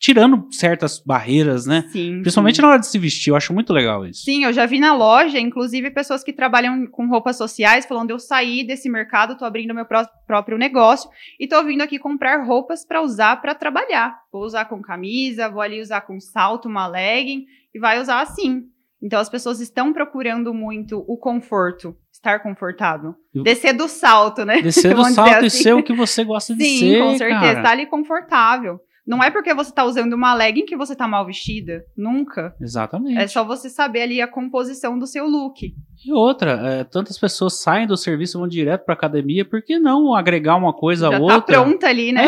tirando 0.00 0.48
certas 0.50 1.00
barreiras, 1.06 1.64
né? 1.66 1.84
Sim. 1.92 2.22
Principalmente 2.22 2.56
sim. 2.56 2.62
na 2.62 2.68
hora 2.70 2.80
de 2.80 2.88
se 2.88 2.98
vestir. 2.98 3.30
Eu 3.30 3.36
acho 3.36 3.54
muito 3.54 3.72
legal 3.72 4.04
isso. 4.04 4.24
Sim, 4.24 4.42
eu 4.42 4.52
já 4.52 4.66
vi 4.66 4.80
na 4.80 4.92
loja, 4.92 5.38
inclusive 5.38 5.92
pessoas 5.92 6.24
que 6.24 6.32
trabalham 6.32 6.84
com 6.88 7.06
roupas 7.06 7.36
sociais 7.36 7.86
falando: 7.86 8.10
eu 8.10 8.18
saí 8.18 8.66
desse 8.66 8.90
mercado, 8.90 9.38
tô 9.38 9.44
abrindo 9.44 9.72
meu 9.72 9.84
pró- 9.84 10.08
próprio 10.26 10.58
negócio 10.58 11.08
e 11.38 11.46
tô 11.46 11.62
vindo 11.62 11.82
aqui 11.82 12.00
comprar 12.00 12.44
roupas 12.44 12.84
para 12.84 13.00
usar 13.00 13.40
para 13.40 13.54
trabalhar. 13.54 14.16
Vou 14.32 14.42
usar 14.42 14.64
com 14.64 14.82
camisa, 14.82 15.48
vou 15.48 15.60
ali 15.60 15.80
usar 15.80 16.00
com 16.00 16.18
salto, 16.18 16.66
uma 16.68 16.88
legging 16.88 17.44
e 17.72 17.78
vai 17.78 18.00
usar 18.00 18.20
assim. 18.22 18.64
Então 19.02 19.18
as 19.18 19.28
pessoas 19.28 19.60
estão 19.60 19.92
procurando 19.92 20.54
muito 20.54 21.04
o 21.08 21.16
conforto, 21.16 21.96
estar 22.12 22.40
confortável. 22.40 23.14
Descer 23.34 23.72
do 23.72 23.88
salto, 23.88 24.44
né? 24.44 24.62
Descer 24.62 24.94
do 24.94 25.04
salto 25.06 25.42
e 25.42 25.46
assim. 25.46 25.62
ser 25.64 25.74
o 25.74 25.82
que 25.82 25.92
você 25.92 26.22
gosta 26.22 26.54
de 26.54 26.64
Sim, 26.64 26.78
ser. 26.78 26.98
com 27.00 27.18
certeza. 27.18 27.40
cara. 27.40 27.62
Tá 27.62 27.70
ali 27.70 27.86
confortável. 27.86 28.80
Não 29.04 29.20
é 29.20 29.30
porque 29.30 29.52
você 29.52 29.72
tá 29.72 29.84
usando 29.84 30.12
uma 30.12 30.32
legging 30.32 30.64
que 30.64 30.76
você 30.76 30.94
tá 30.94 31.08
mal 31.08 31.26
vestida. 31.26 31.84
Nunca. 31.96 32.54
Exatamente. 32.60 33.18
É 33.18 33.26
só 33.26 33.44
você 33.44 33.68
saber 33.68 34.02
ali 34.02 34.22
a 34.22 34.28
composição 34.28 34.96
do 34.96 35.08
seu 35.08 35.26
look. 35.26 35.74
E 36.04 36.12
outra, 36.12 36.50
é, 36.64 36.84
tantas 36.84 37.16
pessoas 37.16 37.60
saem 37.60 37.86
do 37.86 37.96
serviço 37.96 38.36
e 38.36 38.40
vão 38.40 38.48
direto 38.48 38.84
pra 38.84 38.94
academia, 38.94 39.44
por 39.44 39.62
que 39.62 39.78
não 39.78 40.14
agregar 40.16 40.56
uma 40.56 40.72
coisa 40.72 41.08
Já 41.08 41.16
a 41.16 41.18
tá 41.18 41.22
outra? 41.22 41.40
pronta 41.62 41.86
ali, 41.86 42.10
né? 42.12 42.24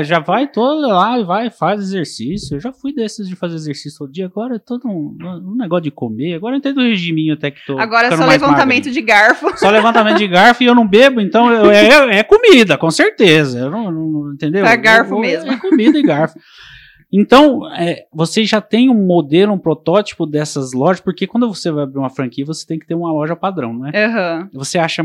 É, 0.00 0.02
já 0.04 0.18
vai 0.18 0.48
toda 0.48 0.88
lá 0.88 1.18
e 1.20 1.22
vai, 1.24 1.48
faz 1.50 1.80
exercício. 1.80 2.56
Eu 2.56 2.60
já 2.60 2.72
fui 2.72 2.92
desses 2.92 3.28
de 3.28 3.36
fazer 3.36 3.54
exercício 3.54 3.98
todo 4.00 4.10
dia. 4.12 4.26
Agora 4.26 4.56
é 4.56 4.58
todo 4.58 4.88
um, 4.88 5.16
um 5.44 5.54
negócio 5.56 5.84
de 5.84 5.90
comer. 5.92 6.34
Agora 6.34 6.54
eu 6.54 6.58
entendo 6.58 6.78
o 6.78 6.82
regiminho 6.82 7.34
até 7.34 7.52
que 7.52 7.64
tô. 7.64 7.78
Agora 7.78 8.08
é 8.08 8.16
só 8.16 8.24
levantamento 8.26 8.86
magro. 8.86 8.92
de 8.92 9.02
garfo. 9.02 9.58
Só 9.58 9.70
levantamento 9.70 10.18
de 10.18 10.26
garfo 10.26 10.62
e 10.64 10.66
eu 10.66 10.74
não 10.74 10.86
bebo, 10.86 11.20
então 11.20 11.52
eu- 11.52 11.70
é, 11.70 12.18
é 12.18 12.22
comida, 12.24 12.76
com 12.76 12.90
certeza. 12.90 13.58
Eu 13.60 13.70
não, 13.70 13.92
não- 13.92 14.32
entendeu? 14.32 14.66
É 14.66 14.76
garfo 14.76 15.12
Eu- 15.12 15.16
eu- 15.18 15.20
mesmo. 15.20 15.52
É 15.52 15.56
comida 15.56 15.96
e 15.98 16.02
garfo. 16.02 16.36
Então, 17.16 17.72
é, 17.72 18.06
você 18.12 18.44
já 18.44 18.60
tem 18.60 18.90
um 18.90 19.06
modelo, 19.06 19.52
um 19.52 19.58
protótipo 19.58 20.26
dessas 20.26 20.72
lojas, 20.72 21.00
porque 21.00 21.28
quando 21.28 21.46
você 21.46 21.70
vai 21.70 21.84
abrir 21.84 22.00
uma 22.00 22.10
franquia, 22.10 22.44
você 22.44 22.66
tem 22.66 22.76
que 22.76 22.86
ter 22.86 22.94
uma 22.96 23.12
loja 23.12 23.36
padrão, 23.36 23.72
né? 23.72 23.92
Aham. 23.94 24.50
Você 24.52 24.78
acha 24.78 25.04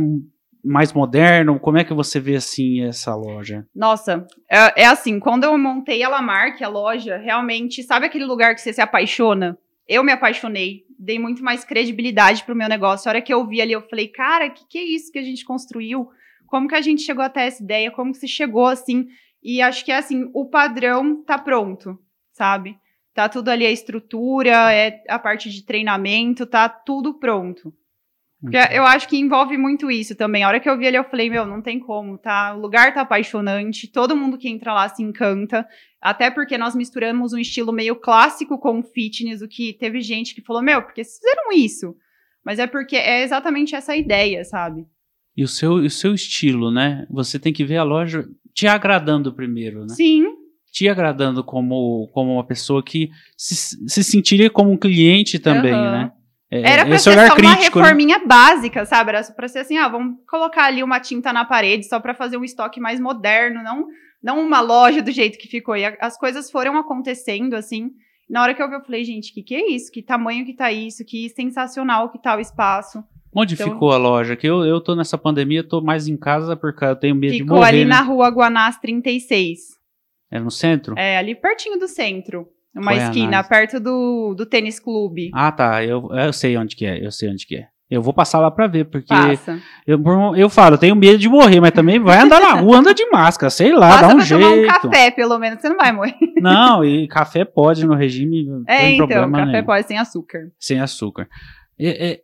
mais 0.65 0.91
moderno? 0.91 1.60
Como 1.60 1.78
é 1.78 1.84
que 1.84 1.93
você 1.93 2.19
vê 2.19 2.36
assim 2.36 2.82
essa 2.82 3.15
loja? 3.15 3.63
Nossa, 3.76 4.26
é, 4.50 4.82
é 4.82 4.86
assim, 4.88 5.19
quando 5.19 5.43
eu 5.43 5.56
montei 5.56 6.02
a 6.02 6.10
Lamarck, 6.10 6.63
a 6.63 6.67
loja, 6.67 7.17
realmente, 7.17 7.84
sabe 7.84 8.08
aquele 8.08 8.26
lugar 8.26 8.56
que 8.56 8.62
você 8.62 8.74
se 8.74 8.82
apaixona? 8.82 9.56
Eu 9.88 10.04
me 10.04 10.12
apaixonei, 10.12 10.86
dei 10.98 11.19
muito 11.19 11.43
mais 11.43 11.63
credibilidade 11.63 12.43
pro 12.43 12.56
meu 12.56 12.67
negócio. 12.67 13.08
A 13.08 13.12
hora 13.12 13.22
que 13.22 13.34
eu 13.34 13.45
vi 13.45 13.62
ali, 13.62 13.74
eu 13.74 13.88
falei, 13.88 14.08
cara, 14.08 14.50
que 14.50 14.67
que 14.67 14.78
é 14.80 14.84
isso 14.84 15.12
que 15.12 15.19
a 15.19 15.24
gente 15.24 15.45
construiu? 15.45 16.10
Como 16.48 16.67
que 16.67 16.76
a 16.76 16.82
gente 16.82 17.04
chegou 17.04 17.24
até 17.24 17.45
essa 17.45 17.63
ideia? 17.63 17.91
Como 17.91 18.12
que 18.12 18.17
se 18.17 18.28
chegou 18.28 18.65
assim? 18.65 19.08
E 19.41 19.62
acho 19.62 19.86
que 19.86 19.91
é 19.91 19.97
assim, 19.97 20.30
o 20.34 20.49
padrão 20.49 21.23
tá 21.23 21.38
pronto, 21.38 21.97
sabe? 22.34 22.78
Tá 23.13 23.28
tudo 23.28 23.49
ali, 23.49 23.65
a 23.65 23.71
estrutura, 23.71 24.73
é 24.73 25.04
a 25.08 25.17
parte 25.17 25.49
de 25.49 25.65
treinamento, 25.65 26.45
tá 26.45 26.69
tudo 26.69 27.19
pronto. 27.19 27.73
Porque 28.41 28.58
eu 28.71 28.84
acho 28.84 29.08
que 29.10 29.17
envolve 29.17 29.58
muito 29.58 29.91
isso 29.91 30.15
também. 30.15 30.43
A 30.43 30.47
hora 30.47 30.60
que 30.62 30.69
eu 30.69 30.78
vi 30.78 30.86
ele, 30.86 30.97
eu 30.97 31.04
falei, 31.04 31.30
meu, 31.30 31.45
não 31.45 31.62
tem 31.62 31.78
como, 31.78 32.17
tá? 32.17 32.56
O 32.56 32.60
lugar 32.60 32.93
tá 32.93 33.02
apaixonante, 33.02 33.91
todo 33.91 34.15
mundo 34.15 34.38
que 34.38 34.47
entra 34.47 34.73
lá 34.73 34.88
se 34.88 35.04
encanta. 35.04 35.67
Até 36.02 36.32
porque 36.32 36.58
nós 36.58 36.73
misturamos 36.73 37.34
um 37.34 37.38
estilo 37.38 37.73
meio 37.73 37.97
clássico 37.97 38.58
com 38.58 38.82
fitness, 38.82 39.41
o 39.41 39.47
que 39.47 39.73
teve 39.73 39.99
gente 39.99 40.34
que 40.34 40.41
falou, 40.41 40.62
meu, 40.62 40.82
por 40.82 40.93
que 40.93 41.04
vocês 41.04 41.17
fizeram 41.17 41.52
isso? 41.52 41.95
Mas 42.45 42.60
é 42.60 42.65
porque 42.65 42.95
é 42.95 43.23
exatamente 43.23 43.75
essa 43.75 43.95
ideia, 43.95 44.45
sabe? 44.45 44.86
E 45.36 45.43
o 45.43 45.47
seu, 45.47 45.73
o 45.73 45.89
seu 45.89 46.13
estilo, 46.13 46.71
né? 46.71 47.06
Você 47.10 47.38
tem 47.38 47.52
que 47.52 47.65
ver 47.65 47.78
a 47.78 47.84
loja 47.84 48.25
te 48.53 48.67
agradando 48.67 49.33
primeiro, 49.33 49.81
né? 49.81 49.89
Sim, 49.95 50.25
Te 50.71 50.88
agradando 50.88 51.43
como, 51.43 52.07
como 52.13 52.33
uma 52.33 52.43
pessoa 52.45 52.83
que 52.83 53.09
se, 53.35 53.55
se 53.88 54.03
sentiria 54.03 54.49
como 54.49 54.71
um 54.71 54.77
cliente 54.77 55.39
também, 55.39 55.73
Aham. 55.73 55.91
né? 55.91 56.12
É, 56.51 56.62
Era 56.73 56.85
pra 56.85 56.97
ser 56.97 57.13
só 57.27 57.35
crítico, 57.35 57.47
uma 57.47 57.55
né? 57.55 57.62
reforminha 57.63 58.19
básica, 58.25 58.85
sabe? 58.85 59.09
Era 59.12 59.23
pra 59.23 59.47
ser 59.47 59.59
assim, 59.59 59.77
ah, 59.77 59.88
vamos 59.88 60.15
colocar 60.27 60.65
ali 60.65 60.81
uma 60.83 60.99
tinta 60.99 61.31
na 61.31 61.45
parede 61.45 61.88
só 61.88 61.99
pra 61.99 62.13
fazer 62.15 62.38
um 62.38 62.43
estoque 62.43 62.79
mais 62.79 62.99
moderno, 62.99 63.62
não, 63.63 63.85
não 64.21 64.39
uma 64.45 64.59
loja 64.62 65.01
do 65.01 65.12
jeito 65.12 65.38
que 65.38 65.47
ficou. 65.47 65.75
E 65.77 65.85
a- 65.85 65.95
as 66.01 66.17
coisas 66.17 66.49
foram 66.49 66.75
acontecendo, 66.77 67.53
assim. 67.55 67.91
Na 68.29 68.41
hora 68.43 68.53
que 68.55 68.62
eu 68.63 68.69
vi, 68.69 68.75
eu 68.75 68.81
falei, 68.83 69.03
gente, 69.03 69.31
que 69.33 69.41
que 69.43 69.55
é 69.55 69.71
isso? 69.71 69.91
Que 69.91 70.01
tamanho 70.03 70.45
que 70.45 70.53
tá 70.55 70.71
isso? 70.71 71.03
Que 71.05 71.29
sensacional 71.29 72.09
que 72.12 72.21
tá 72.21 72.35
o 72.35 72.39
espaço. 72.39 73.03
Onde 73.34 73.54
Então- 73.54 73.70
ficou 73.72 73.92
a 73.92 73.98
loja? 73.98 74.36
Que 74.36 74.48
eu, 74.48 74.65
eu 74.65 74.82
tô 74.82 74.96
nessa 74.96 75.18
pandemia, 75.18 75.63
tô 75.63 75.82
mais 75.82 76.08
em 76.08 76.18
casa 76.18 76.56
porque 76.56 76.84
eu 76.84 76.96
tenho 76.96 77.15
medo 77.15 77.34
de 77.34 77.39
Ficou 77.39 77.58
morrer, 77.58 77.70
ali 77.70 77.80
né? 77.86 77.89
na 77.96 78.02
rua 78.02 78.30
Guanás 78.30 78.78
36. 78.78 79.60
É 80.32 80.39
no 80.39 80.52
centro? 80.52 80.96
É, 80.98 81.18
ali 81.18 81.36
pertinho 81.36 81.78
do 81.80 81.88
centro. 81.88 82.48
Uma 82.76 82.94
é 82.94 82.98
esquina, 82.98 83.44
perto 83.44 83.80
do, 83.80 84.34
do 84.36 84.46
tênis 84.46 84.80
clube. 84.80 85.32
Ah, 85.34 85.52
tá. 85.52 85.84
Eu, 85.84 86.10
eu 86.12 86.32
sei 86.34 86.56
onde 86.58 86.76
que 86.76 86.86
é. 86.86 87.04
Eu 87.06 87.12
sei 87.12 87.30
onde 87.30 87.46
que 87.46 87.56
é. 87.58 87.68
Eu 87.89 88.04
vou 88.04 88.13
passar 88.13 88.39
lá 88.39 88.52
pra 88.52 88.68
ver, 88.68 88.86
porque 88.86 89.08
Passa. 89.08 89.60
eu, 89.88 90.00
eu 90.36 90.48
falo, 90.48 90.76
eu 90.76 90.80
tenho 90.80 90.96
medo 90.96 91.18
de 91.18 91.28
morrer, 91.28 91.60
mas 91.60 91.72
também 91.72 91.98
vai 92.00 92.20
andar 92.20 92.39
na 92.39 92.54
rua, 92.54 92.78
anda 92.78 92.94
de 92.94 93.04
máscara, 93.10 93.50
sei 93.50 93.74
lá, 93.74 93.89
Passa 93.94 94.02
dá 94.02 94.13
um 94.13 94.18
pra 94.18 94.28
tomar 94.28 94.48
um 94.52 94.54
jeito. 94.54 94.68
café, 94.82 95.10
pelo 95.12 95.39
menos, 95.39 95.60
você 95.60 95.70
não 95.70 95.76
vai 95.78 95.92
morrer. 95.92 96.13
Não, 96.39 96.86
e 96.86 97.08
café 97.08 97.44
pode 97.44 97.88
no 97.88 97.96
regime, 97.96 98.46
É, 98.68 98.92
então, 98.92 99.08
café 99.08 99.46
nenhum. 99.46 99.65
pode 99.65 99.88
sem 99.88 99.98
açúcar. 99.98 100.52
sem 100.60 100.80
açúcar. 100.80 101.28
É, 101.80 102.12
é, 102.12 102.20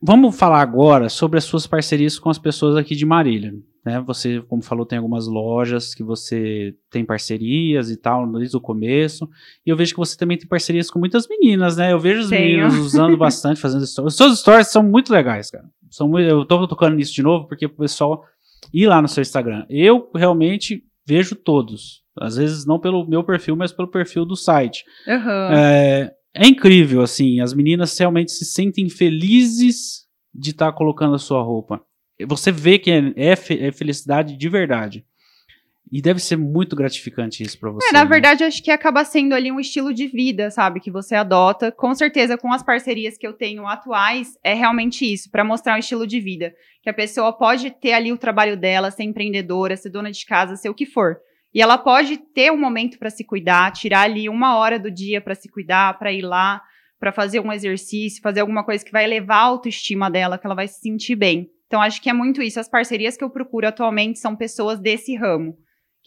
vamos 0.00 0.38
falar 0.38 0.60
agora 0.60 1.08
sobre 1.08 1.38
as 1.38 1.44
suas 1.44 1.66
parcerias 1.66 2.18
com 2.18 2.30
as 2.30 2.38
pessoas 2.38 2.76
aqui 2.76 2.94
de 2.94 3.04
Marília. 3.04 3.52
Né? 3.84 4.00
Você, 4.00 4.42
como 4.48 4.62
falou, 4.62 4.84
tem 4.84 4.98
algumas 4.98 5.26
lojas 5.26 5.94
que 5.94 6.02
você 6.02 6.74
tem 6.90 7.04
parcerias 7.04 7.90
e 7.90 7.96
tal 7.96 8.30
desde 8.32 8.56
o 8.56 8.60
começo. 8.60 9.28
E 9.64 9.70
eu 9.70 9.76
vejo 9.76 9.94
que 9.94 9.98
você 9.98 10.16
também 10.16 10.36
tem 10.36 10.46
parcerias 10.46 10.90
com 10.90 10.98
muitas 10.98 11.26
meninas, 11.26 11.76
né? 11.76 11.92
Eu 11.92 11.98
vejo 11.98 12.20
os 12.20 12.30
meninos 12.30 12.76
usando 12.76 13.16
bastante, 13.18 13.60
fazendo 13.60 13.86
stories. 13.86 14.12
Os 14.12 14.16
seus 14.16 14.40
stories 14.40 14.68
são 14.68 14.82
muito 14.82 15.12
legais, 15.12 15.50
cara. 15.50 15.64
São 15.90 16.08
muito, 16.08 16.28
eu 16.28 16.44
tô 16.44 16.66
tocando 16.68 16.96
nisso 16.96 17.14
de 17.14 17.22
novo 17.22 17.46
porque 17.48 17.66
o 17.66 17.70
pessoal 17.70 18.22
ir 18.72 18.86
lá 18.86 19.00
no 19.00 19.08
seu 19.08 19.22
Instagram. 19.22 19.64
Eu 19.70 20.10
realmente 20.14 20.84
vejo 21.06 21.34
todos. 21.34 22.02
Às 22.20 22.36
vezes 22.36 22.66
não 22.66 22.78
pelo 22.78 23.06
meu 23.06 23.24
perfil, 23.24 23.56
mas 23.56 23.72
pelo 23.72 23.88
perfil 23.88 24.24
do 24.24 24.36
site. 24.36 24.84
Aham. 25.06 25.50
É, 25.54 26.12
é 26.38 26.46
incrível, 26.46 27.02
assim, 27.02 27.40
as 27.40 27.52
meninas 27.52 27.96
realmente 27.98 28.30
se 28.32 28.44
sentem 28.44 28.88
felizes 28.88 30.06
de 30.34 30.50
estar 30.50 30.72
colocando 30.72 31.14
a 31.14 31.18
sua 31.18 31.42
roupa. 31.42 31.82
Você 32.26 32.50
vê 32.50 32.78
que 32.78 32.90
é, 32.90 33.12
é 33.16 33.36
fe- 33.36 33.58
é 33.60 33.72
felicidade 33.72 34.36
de 34.36 34.48
verdade. 34.48 35.04
E 35.90 36.02
deve 36.02 36.20
ser 36.20 36.36
muito 36.36 36.76
gratificante 36.76 37.42
isso 37.42 37.58
para 37.58 37.70
você. 37.70 37.88
É, 37.88 37.92
na 37.92 38.04
né? 38.04 38.10
verdade, 38.10 38.44
acho 38.44 38.62
que 38.62 38.70
acaba 38.70 39.04
sendo 39.04 39.34
ali 39.34 39.50
um 39.50 39.58
estilo 39.58 39.94
de 39.94 40.06
vida, 40.06 40.50
sabe? 40.50 40.80
Que 40.80 40.90
você 40.90 41.14
adota. 41.14 41.72
Com 41.72 41.94
certeza, 41.94 42.36
com 42.36 42.52
as 42.52 42.62
parcerias 42.62 43.16
que 43.16 43.26
eu 43.26 43.32
tenho 43.32 43.66
atuais, 43.66 44.36
é 44.44 44.52
realmente 44.52 45.10
isso, 45.10 45.30
para 45.30 45.44
mostrar 45.44 45.76
um 45.76 45.78
estilo 45.78 46.06
de 46.06 46.20
vida. 46.20 46.54
Que 46.82 46.90
a 46.90 46.94
pessoa 46.94 47.32
pode 47.32 47.70
ter 47.70 47.92
ali 47.92 48.12
o 48.12 48.18
trabalho 48.18 48.54
dela, 48.56 48.90
ser 48.90 49.04
empreendedora, 49.04 49.76
ser 49.76 49.88
dona 49.88 50.10
de 50.10 50.26
casa, 50.26 50.56
ser 50.56 50.68
o 50.68 50.74
que 50.74 50.84
for. 50.84 51.16
E 51.54 51.62
ela 51.62 51.78
pode 51.78 52.16
ter 52.18 52.52
um 52.52 52.58
momento 52.58 52.98
para 52.98 53.10
se 53.10 53.24
cuidar, 53.24 53.72
tirar 53.72 54.02
ali 54.02 54.28
uma 54.28 54.56
hora 54.56 54.78
do 54.78 54.90
dia 54.90 55.20
para 55.20 55.34
se 55.34 55.48
cuidar, 55.48 55.98
para 55.98 56.12
ir 56.12 56.22
lá, 56.22 56.62
para 57.00 57.12
fazer 57.12 57.40
um 57.40 57.52
exercício, 57.52 58.22
fazer 58.22 58.40
alguma 58.40 58.64
coisa 58.64 58.84
que 58.84 58.92
vai 58.92 59.04
elevar 59.04 59.38
a 59.38 59.46
autoestima 59.46 60.10
dela, 60.10 60.38
que 60.38 60.46
ela 60.46 60.54
vai 60.54 60.68
se 60.68 60.80
sentir 60.80 61.16
bem. 61.16 61.50
Então, 61.66 61.80
acho 61.80 62.02
que 62.02 62.10
é 62.10 62.12
muito 62.12 62.42
isso. 62.42 62.60
As 62.60 62.68
parcerias 62.68 63.16
que 63.16 63.24
eu 63.24 63.30
procuro 63.30 63.66
atualmente 63.66 64.18
são 64.18 64.36
pessoas 64.36 64.78
desse 64.78 65.14
ramo 65.14 65.56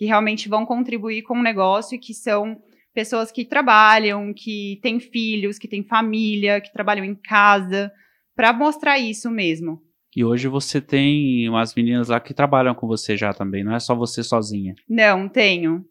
que 0.02 0.08
realmente 0.08 0.50
vão 0.50 0.66
contribuir 0.66 1.22
com 1.22 1.38
o 1.38 1.44
negócio 1.44 1.96
e 1.96 2.00
que 2.00 2.12
são 2.12 2.60
pessoas 2.92 3.32
que 3.32 3.46
trabalham, 3.46 4.34
que 4.34 4.80
têm 4.82 5.00
filhos, 5.00 5.60
que 5.60 5.68
têm 5.68 5.84
família, 5.84 6.60
que 6.60 6.74
trabalham 6.74 7.06
em 7.06 7.14
casa, 7.14 7.92
para 8.36 8.52
mostrar 8.52 8.98
isso 8.98 9.30
mesmo. 9.30 9.80
E 10.16 10.24
hoje 10.26 10.48
você 10.48 10.82
tem 10.82 11.48
umas 11.48 11.74
meninas 11.74 12.10
lá 12.10 12.20
que 12.20 12.34
trabalham 12.34 12.76
com 12.76 12.86
você 12.88 13.16
já 13.16 13.34
também, 13.34 13.64
não 13.64 13.74
é 13.74 13.80
só 13.80 13.96
você 13.96 14.22
sozinha. 14.24 14.76
Não, 14.90 15.30
tenho. 15.30 15.86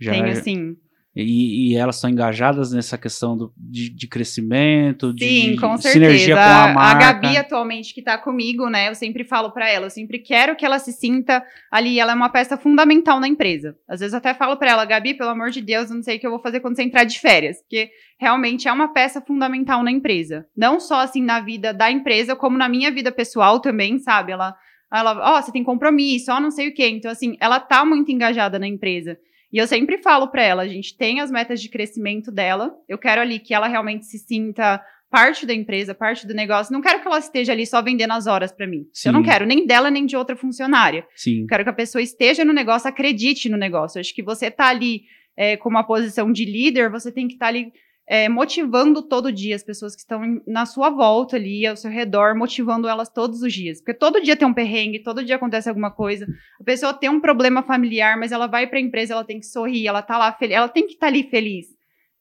Já 0.00 0.12
tenho 0.12 0.26
é- 0.26 0.34
sim. 0.36 0.76
E, 1.16 1.72
e 1.72 1.76
elas 1.76 1.96
são 1.96 2.10
engajadas 2.10 2.72
nessa 2.72 2.98
questão 2.98 3.34
do, 3.34 3.50
de, 3.56 3.88
de 3.88 4.06
crescimento, 4.06 5.14
de, 5.14 5.24
Sim, 5.24 5.50
de 5.52 5.56
com 5.56 5.74
certeza. 5.78 6.04
sinergia 6.04 6.34
com 6.34 6.40
a 6.42 6.64
a 6.64 6.74
marca. 6.74 7.12
Gabi 7.12 7.38
atualmente 7.38 7.94
que 7.94 8.02
tá 8.02 8.18
comigo, 8.18 8.68
né? 8.68 8.90
Eu 8.90 8.94
sempre 8.94 9.24
falo 9.24 9.50
pra 9.50 9.66
ela, 9.66 9.86
eu 9.86 9.90
sempre 9.90 10.18
quero 10.18 10.54
que 10.54 10.66
ela 10.66 10.78
se 10.78 10.92
sinta 10.92 11.42
ali, 11.70 11.98
ela 11.98 12.12
é 12.12 12.14
uma 12.14 12.28
peça 12.28 12.58
fundamental 12.58 13.18
na 13.18 13.26
empresa. 13.26 13.74
Às 13.88 14.00
vezes 14.00 14.12
até 14.12 14.34
falo 14.34 14.58
pra 14.58 14.70
ela, 14.70 14.84
Gabi, 14.84 15.14
pelo 15.14 15.30
amor 15.30 15.48
de 15.48 15.62
Deus, 15.62 15.88
eu 15.88 15.96
não 15.96 16.02
sei 16.02 16.18
o 16.18 16.20
que 16.20 16.26
eu 16.26 16.30
vou 16.30 16.42
fazer 16.42 16.60
quando 16.60 16.76
você 16.76 16.82
entrar 16.82 17.04
de 17.04 17.18
férias, 17.18 17.62
porque 17.62 17.88
realmente 18.20 18.68
é 18.68 18.72
uma 18.72 18.92
peça 18.92 19.18
fundamental 19.18 19.82
na 19.82 19.90
empresa. 19.90 20.46
Não 20.54 20.78
só 20.78 21.00
assim 21.00 21.22
na 21.22 21.40
vida 21.40 21.72
da 21.72 21.90
empresa, 21.90 22.36
como 22.36 22.58
na 22.58 22.68
minha 22.68 22.90
vida 22.90 23.10
pessoal 23.10 23.58
também, 23.58 23.98
sabe? 23.98 24.32
Ela 24.32 24.54
ela, 24.92 25.36
ó, 25.36 25.42
você 25.42 25.50
tem 25.50 25.64
compromisso, 25.64 26.30
ó, 26.30 26.38
não 26.38 26.50
sei 26.50 26.68
o 26.68 26.74
quê. 26.74 26.88
Então 26.88 27.10
assim, 27.10 27.36
ela 27.40 27.58
tá 27.58 27.84
muito 27.86 28.12
engajada 28.12 28.58
na 28.58 28.68
empresa. 28.68 29.18
E 29.56 29.58
eu 29.58 29.66
sempre 29.66 29.96
falo 29.96 30.28
pra 30.28 30.42
ela, 30.42 30.60
a 30.60 30.68
gente 30.68 30.94
tem 30.98 31.18
as 31.18 31.30
metas 31.30 31.62
de 31.62 31.70
crescimento 31.70 32.30
dela. 32.30 32.76
Eu 32.86 32.98
quero 32.98 33.22
ali 33.22 33.38
que 33.38 33.54
ela 33.54 33.66
realmente 33.66 34.04
se 34.04 34.18
sinta 34.18 34.84
parte 35.10 35.46
da 35.46 35.54
empresa, 35.54 35.94
parte 35.94 36.26
do 36.26 36.34
negócio. 36.34 36.74
Não 36.74 36.82
quero 36.82 37.00
que 37.00 37.08
ela 37.08 37.18
esteja 37.18 37.54
ali 37.54 37.66
só 37.66 37.80
vendendo 37.80 38.12
as 38.12 38.26
horas 38.26 38.52
pra 38.52 38.66
mim. 38.66 38.86
Sim. 38.92 39.08
Eu 39.08 39.12
não 39.14 39.22
quero 39.22 39.46
nem 39.46 39.66
dela 39.66 39.90
nem 39.90 40.04
de 40.04 40.14
outra 40.14 40.36
funcionária. 40.36 41.06
Sim. 41.14 41.40
Eu 41.40 41.46
quero 41.46 41.64
que 41.64 41.70
a 41.70 41.72
pessoa 41.72 42.02
esteja 42.02 42.44
no 42.44 42.52
negócio, 42.52 42.86
acredite 42.86 43.48
no 43.48 43.56
negócio. 43.56 43.96
Eu 43.96 44.00
acho 44.00 44.14
que 44.14 44.22
você 44.22 44.50
tá 44.50 44.66
ali 44.66 45.04
é, 45.34 45.56
com 45.56 45.70
uma 45.70 45.84
posição 45.84 46.30
de 46.30 46.44
líder, 46.44 46.90
você 46.90 47.10
tem 47.10 47.26
que 47.26 47.32
estar 47.32 47.46
ali 47.46 47.72
é, 48.08 48.28
motivando 48.28 49.02
todo 49.02 49.32
dia 49.32 49.56
as 49.56 49.64
pessoas 49.64 49.94
que 49.94 50.00
estão 50.00 50.40
na 50.46 50.64
sua 50.64 50.90
volta 50.90 51.36
ali, 51.36 51.66
ao 51.66 51.76
seu 51.76 51.90
redor, 51.90 52.36
motivando 52.36 52.86
elas 52.86 53.08
todos 53.08 53.42
os 53.42 53.52
dias. 53.52 53.80
Porque 53.80 53.94
todo 53.94 54.22
dia 54.22 54.36
tem 54.36 54.46
um 54.46 54.54
perrengue, 54.54 55.02
todo 55.02 55.24
dia 55.24 55.36
acontece 55.36 55.68
alguma 55.68 55.90
coisa. 55.90 56.26
A 56.60 56.64
pessoa 56.64 56.94
tem 56.94 57.10
um 57.10 57.20
problema 57.20 57.62
familiar, 57.64 58.16
mas 58.16 58.30
ela 58.30 58.46
vai 58.46 58.66
para 58.68 58.78
a 58.78 58.82
empresa, 58.82 59.12
ela 59.12 59.24
tem 59.24 59.40
que 59.40 59.46
sorrir, 59.46 59.88
ela 59.88 60.02
tá 60.02 60.16
lá 60.16 60.32
feliz, 60.32 60.56
ela 60.56 60.68
tem 60.68 60.86
que 60.86 60.92
estar 60.92 61.08
ali 61.08 61.24
feliz. 61.24 61.66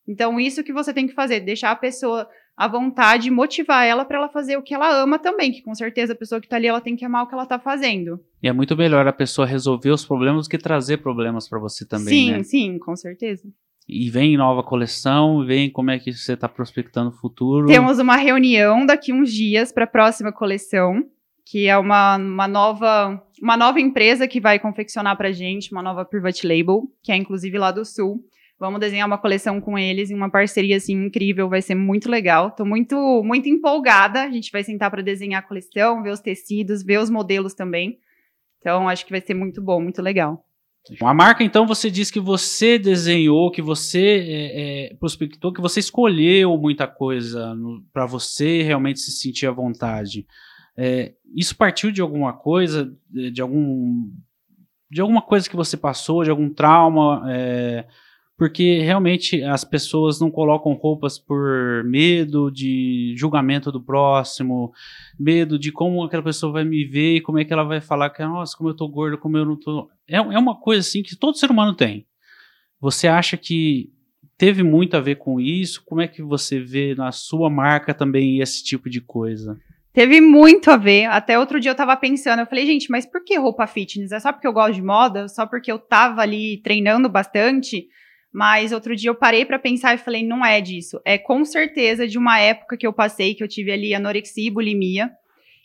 Então, 0.08 0.40
isso 0.40 0.64
que 0.64 0.74
você 0.74 0.94
tem 0.94 1.08
que 1.08 1.14
fazer, 1.14 1.40
deixar 1.40 1.72
a 1.72 1.76
pessoa 1.76 2.28
à 2.58 2.68
vontade, 2.68 3.30
motivar 3.30 3.86
ela 3.86 4.06
para 4.06 4.18
ela 4.18 4.30
fazer 4.30 4.56
o 4.58 4.62
que 4.62 4.74
ela 4.74 5.02
ama 5.02 5.20
também, 5.20 5.52
que 5.52 5.62
com 5.62 5.76
certeza 5.76 6.14
a 6.14 6.16
pessoa 6.16 6.40
que 6.40 6.48
tá 6.48 6.56
ali, 6.56 6.68
ela 6.68 6.80
tem 6.80 6.96
que 6.96 7.04
amar 7.04 7.24
o 7.24 7.28
que 7.28 7.34
ela 7.34 7.46
tá 7.46 7.60
fazendo. 7.60 8.20
E 8.42 8.48
é 8.48 8.54
muito 8.54 8.78
melhor 8.78 9.08
a 9.08 9.14
pessoa 9.14 9.46
resolver 9.46 9.90
os 9.90 10.06
problemas 10.06 10.48
do 10.48 10.50
que 10.50 10.58
trazer 10.58 10.98
problemas 10.98 11.50
para 11.50 11.60
você 11.60 11.86
também, 11.86 12.14
sim, 12.14 12.32
né? 12.32 12.44
sim, 12.44 12.80
com 12.80 12.96
certeza. 12.96 13.48
E 13.88 14.10
vem 14.10 14.36
nova 14.36 14.64
coleção, 14.64 15.46
vem 15.46 15.70
como 15.70 15.92
é 15.92 16.00
que 16.00 16.12
você 16.12 16.34
está 16.34 16.50
prospectando 16.50 17.10
o 17.10 17.14
futuro. 17.14 17.68
Temos 17.68 18.00
uma 18.00 18.16
reunião 18.16 18.86
daqui 18.86 19.14
uns 19.14 19.32
dias 19.32 19.72
para 19.72 19.84
a 19.84 19.88
próxima 19.88 20.32
coleção, 20.32 21.04
que 21.46 21.68
é 21.68 21.78
uma, 21.78 22.18
uma, 22.18 22.48
nova, 22.48 23.22
uma 23.40 23.56
nova 23.56 23.80
empresa 23.80 24.28
que 24.28 24.42
vai 24.42 24.58
confeccionar 24.58 25.16
para 25.16 25.32
gente, 25.32 25.72
uma 25.72 25.84
nova 25.84 26.04
private 26.04 26.48
label, 26.48 26.90
que 27.04 27.12
é 27.12 27.16
inclusive 27.16 27.58
lá 27.60 27.72
do 27.72 27.86
Sul. 27.86 28.24
Vamos 28.58 28.80
desenhar 28.80 29.06
uma 29.06 29.18
coleção 29.18 29.60
com 29.60 29.78
eles 29.78 30.10
em 30.10 30.16
uma 30.16 30.32
parceria 30.32 30.78
assim 30.78 30.94
incrível, 30.94 31.50
vai 31.50 31.62
ser 31.62 31.76
muito 31.76 32.10
legal. 32.10 32.52
Tô 32.52 32.66
muito 32.66 32.96
muito 33.24 33.50
empolgada. 33.50 34.24
A 34.24 34.32
gente 34.32 34.52
vai 34.52 34.64
sentar 34.64 34.90
para 34.90 35.04
desenhar 35.04 35.44
a 35.44 35.48
coleção, 35.48 36.02
ver 36.02 36.12
os 36.12 36.22
tecidos, 36.22 36.82
ver 36.82 37.00
os 37.00 37.10
modelos 37.10 37.54
também. 37.54 38.00
Então 38.60 38.88
acho 38.88 39.06
que 39.06 39.12
vai 39.12 39.22
ser 39.22 39.34
muito 39.34 39.62
bom, 39.62 39.82
muito 39.82 40.02
legal. 40.02 40.45
A 41.02 41.14
marca, 41.14 41.44
então, 41.44 41.66
você 41.66 41.90
disse 41.90 42.14
que 42.14 42.20
você 42.20 42.78
desenhou, 42.78 43.50
que 43.50 43.62
você 43.62 44.00
é, 44.28 44.92
é, 44.92 44.96
prospectou, 44.96 45.52
que 45.52 45.62
você 45.62 45.80
escolheu 45.80 46.56
muita 46.58 46.88
coisa 46.88 47.56
para 47.92 48.06
você 48.06 48.62
realmente 48.62 49.00
se 49.00 49.12
sentir 49.12 49.48
à 49.48 49.52
vontade. 49.52 50.28
É, 50.78 51.14
isso 51.36 51.56
partiu 51.56 51.92
de 51.92 52.02
alguma 52.02 52.34
coisa, 52.34 52.94
de, 53.10 53.32
de 53.32 53.42
algum 53.42 54.12
de 54.92 55.02
alguma 55.02 55.22
coisa 55.22 55.50
que 55.50 55.56
você 55.56 55.76
passou, 55.76 56.24
de 56.24 56.30
algum 56.30 56.50
trauma? 56.54 57.24
Porque 58.38 58.80
realmente 58.80 59.42
as 59.44 59.64
pessoas 59.64 60.20
não 60.20 60.30
colocam 60.30 60.74
roupas 60.74 61.18
por 61.18 61.84
medo 61.86 62.52
de 62.52 63.14
julgamento 63.18 63.72
do 63.72 63.82
próximo, 63.82 64.74
medo 65.18 65.58
de 65.58 65.72
como 65.72 66.04
aquela 66.04 66.24
pessoa 66.24 66.52
vai 66.52 66.66
me 66.66 66.84
ver 66.84 67.16
e 67.16 67.22
como 67.22 67.40
é 67.40 67.46
que 67.46 67.54
ela 67.54 67.64
vai 67.64 67.80
falar 67.80 68.10
que, 68.10 68.24
nossa, 68.24 68.56
como 68.58 68.70
eu 68.70 68.76
tô 68.76 68.88
gordo, 68.88 69.18
como 69.18 69.38
eu 69.38 69.46
não 69.46 69.56
tô. 69.58 69.90
É, 70.08 70.18
é 70.18 70.40
uma 70.40 70.60
coisa 70.60 70.82
assim 70.82 71.02
que 71.02 71.16
todo 71.16 71.38
ser 71.38 71.50
humano 71.50 71.74
tem. 71.74 72.06
Você 72.80 73.08
acha 73.08 73.38
que 73.38 73.90
teve 74.38 74.64
muito 74.64 74.98
a 74.98 75.00
ver 75.00 75.16
com 75.16 75.40
isso? 75.40 75.82
Como 75.86 76.02
é 76.02 76.08
que 76.08 76.22
você 76.22 76.60
vê 76.60 76.94
na 76.94 77.12
sua 77.14 77.50
marca 77.50 77.94
também 77.94 78.42
esse 78.42 78.64
tipo 78.64 78.90
de 78.90 79.00
coisa? 79.00 79.58
Teve 79.94 80.20
muito 80.20 80.70
a 80.70 80.76
ver. 80.76 81.06
Até 81.06 81.40
outro 81.40 81.58
dia 81.58 81.72
eu 81.72 81.76
tava 81.76 81.96
pensando, 81.96 82.42
eu 82.42 82.46
falei, 82.46 82.66
gente, 82.66 82.92
mas 82.92 83.06
por 83.06 83.24
que 83.24 83.38
roupa 83.38 83.66
fitness? 83.66 84.12
É 84.12 84.20
só 84.20 84.34
porque 84.34 84.46
eu 84.46 84.52
gosto 84.52 84.74
de 84.74 84.82
moda? 84.82 85.30
Só 85.30 85.46
porque 85.46 85.72
eu 85.72 85.80
tava 85.80 86.22
ali 86.22 86.58
treinando 86.58 87.08
bastante? 87.08 87.88
Mas 88.36 88.74
outro 88.74 88.94
dia 88.98 89.10
eu 89.10 89.16
parei 89.16 89.46
pra 89.46 89.58
pensar 89.58 89.96
e 89.96 89.98
falei, 89.98 90.22
não 90.22 90.46
é 90.46 90.60
disso. 90.60 91.00
É 91.06 91.18
com 91.18 91.46
certeza 91.46 92.06
de 92.06 92.18
uma 92.18 92.38
época 92.38 92.76
que 92.76 92.86
eu 92.86 92.92
passei, 92.92 93.34
que 93.34 93.42
eu 93.42 93.48
tive 93.48 93.72
ali 93.72 93.96
anorexia 93.96 94.50
e 94.50 94.52
bulimia. 94.52 95.10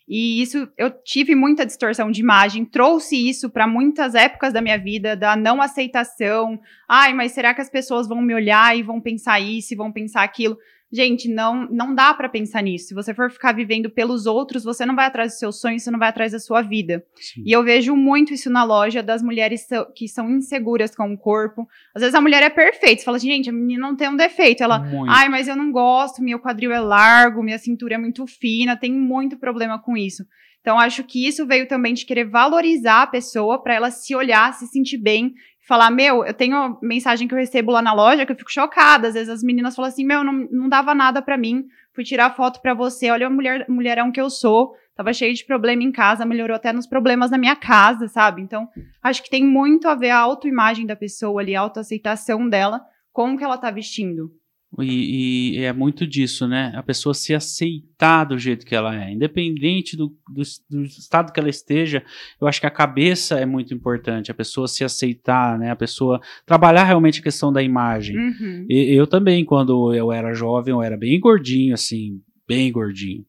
E 0.09 0.41
isso, 0.41 0.69
eu 0.79 0.89
tive 1.03 1.35
muita 1.35 1.67
distorção 1.67 2.13
de 2.13 2.21
imagem, 2.21 2.65
trouxe 2.65 3.17
isso 3.29 3.51
para 3.51 3.67
muitas 3.67 4.15
épocas 4.15 4.53
da 4.53 4.61
minha 4.61 4.79
vida, 4.79 5.17
da 5.17 5.35
não 5.35 5.61
aceitação. 5.61 6.61
Ai, 6.93 7.15
mas 7.15 7.31
será 7.31 7.55
que 7.55 7.61
as 7.61 7.71
pessoas 7.71 8.09
vão 8.09 8.21
me 8.21 8.35
olhar 8.35 8.77
e 8.77 8.83
vão 8.83 9.01
pensar 9.01 9.39
isso 9.39 9.73
e 9.73 9.77
vão 9.77 9.93
pensar 9.93 10.25
aquilo? 10.25 10.59
Gente, 10.93 11.33
não, 11.33 11.69
não 11.71 11.95
dá 11.95 12.13
para 12.13 12.29
pensar 12.29 12.65
nisso. 12.65 12.89
Se 12.89 12.95
você 12.95 13.15
for 13.15 13.31
ficar 13.31 13.53
vivendo 13.53 13.89
pelos 13.89 14.27
outros, 14.27 14.65
você 14.65 14.85
não 14.85 14.97
vai 14.97 15.07
atrás 15.07 15.31
dos 15.31 15.39
seus 15.39 15.61
sonhos, 15.61 15.85
você 15.85 15.91
não 15.93 16.01
vai 16.01 16.09
atrás 16.09 16.33
da 16.33 16.41
sua 16.41 16.63
vida. 16.63 17.05
Sim. 17.15 17.45
E 17.47 17.53
eu 17.53 17.63
vejo 17.63 17.95
muito 17.95 18.35
isso 18.35 18.51
na 18.51 18.65
loja 18.65 19.05
das 19.05 19.23
mulheres 19.23 19.69
que 19.95 20.09
são 20.09 20.29
inseguras 20.29 20.93
com 20.93 21.13
o 21.13 21.17
corpo. 21.17 21.65
Às 21.95 22.01
vezes 22.01 22.15
a 22.17 22.21
mulher 22.21 22.43
é 22.43 22.51
perfeita, 22.51 22.99
você 22.99 23.05
fala 23.05 23.19
assim, 23.19 23.31
gente, 23.31 23.49
a 23.49 23.53
menina 23.53 23.87
não 23.87 23.95
tem 23.95 24.09
um 24.09 24.17
defeito. 24.17 24.65
Ela, 24.65 24.81
Muito. 24.81 25.13
ai, 25.13 25.29
mas 25.29 25.47
eu 25.47 25.55
não 25.55 25.71
gosto, 25.71 26.21
meu 26.21 26.41
quadril 26.41 26.73
é 26.73 26.81
largo, 26.81 27.41
minha 27.41 27.59
cintura 27.59 27.95
é 27.95 27.99
muito 27.99 28.27
fina, 28.27 28.77
tem 28.77 28.93
muito 28.93 29.39
problema 29.39 29.81
com 29.81 29.97
isso. 29.97 30.25
Então, 30.61 30.79
acho 30.79 31.05
que 31.05 31.27
isso 31.27 31.47
veio 31.47 31.69
também 31.69 31.95
de 31.95 32.05
querer 32.05 32.25
valorizar 32.25 33.03
a 33.03 33.07
pessoa 33.07 33.63
para 33.63 33.75
ela 33.75 33.91
se 33.93 34.15
olhar, 34.15 34.53
se 34.53 34.67
sentir 34.67 34.99
bem, 34.99 35.33
falar, 35.71 35.89
meu, 35.93 36.25
eu 36.25 36.35
tenho 36.35 36.77
mensagem 36.83 37.29
que 37.29 37.33
eu 37.33 37.39
recebo 37.39 37.71
lá 37.71 37.81
na 37.81 37.93
loja 37.93 38.27
que 38.27 38.33
eu 38.33 38.37
fico 38.37 38.51
chocada. 38.51 39.07
Às 39.07 39.15
vezes 39.15 39.29
as 39.29 39.41
meninas 39.41 39.77
falam 39.77 39.89
assim, 39.89 40.05
meu, 40.05 40.25
não, 40.25 40.33
não 40.51 40.69
dava 40.69 40.97
nada 40.97 41.23
para 41.23 41.39
mim, 41.39 41.65
fui 41.95 42.03
tirar 42.03 42.35
foto 42.35 42.61
para 42.61 42.75
você, 42.75 43.09
olha 43.09 43.29
a 43.29 43.31
mulher, 43.31 43.67
mulherão 43.69 44.11
que 44.11 44.21
eu 44.21 44.29
sou, 44.29 44.75
tava 44.97 45.13
cheio 45.13 45.33
de 45.33 45.45
problema 45.45 45.85
em 45.85 45.93
casa, 45.93 46.27
melhorou 46.27 46.57
até 46.57 46.73
nos 46.73 46.89
problemas 46.89 47.31
na 47.31 47.39
minha 47.39 47.55
casa, 47.55 48.09
sabe? 48.09 48.43
Então, 48.43 48.69
acho 49.01 49.23
que 49.23 49.31
tem 49.31 49.45
muito 49.45 49.87
a 49.87 49.95
ver 49.95 50.11
a 50.11 50.19
autoimagem 50.19 50.85
da 50.87 50.97
pessoa 50.97 51.41
ali, 51.41 51.55
a 51.55 51.61
autoaceitação 51.61 52.49
dela 52.49 52.81
com 53.13 53.35
o 53.35 53.39
que 53.39 53.45
ela 53.45 53.57
tá 53.57 53.71
vestindo. 53.71 54.33
E, 54.79 55.59
e 55.59 55.65
é 55.65 55.73
muito 55.73 56.07
disso, 56.07 56.47
né? 56.47 56.73
A 56.77 56.83
pessoa 56.83 57.13
se 57.13 57.35
aceitar 57.35 58.25
do 58.25 58.39
jeito 58.39 58.65
que 58.65 58.75
ela 58.75 58.95
é, 58.95 59.11
independente 59.13 59.97
do, 59.97 60.15
do, 60.29 60.43
do 60.71 60.85
estado 60.85 61.33
que 61.33 61.41
ela 61.41 61.49
esteja. 61.49 62.05
Eu 62.41 62.47
acho 62.47 62.61
que 62.61 62.67
a 62.67 62.71
cabeça 62.71 63.39
é 63.39 63.45
muito 63.45 63.75
importante, 63.75 64.31
a 64.31 64.35
pessoa 64.35 64.69
se 64.69 64.85
aceitar, 64.85 65.59
né? 65.59 65.71
A 65.71 65.77
pessoa 65.77 66.21
trabalhar 66.47 66.85
realmente 66.85 67.21
a 67.21 67.23
questão 67.23 67.53
da 67.53 67.63
imagem. 67.63 68.17
Uhum. 68.17 68.67
E- 68.71 68.95
eu 68.95 69.07
também, 69.07 69.45
quando 69.45 69.93
eu 69.93 70.13
era 70.13 70.33
jovem, 70.35 70.73
eu 70.73 70.83
era 70.83 70.97
bem 70.97 71.19
gordinho, 71.19 71.75
assim, 71.75 72.21
bem 72.47 72.71
gordinho. 72.71 73.25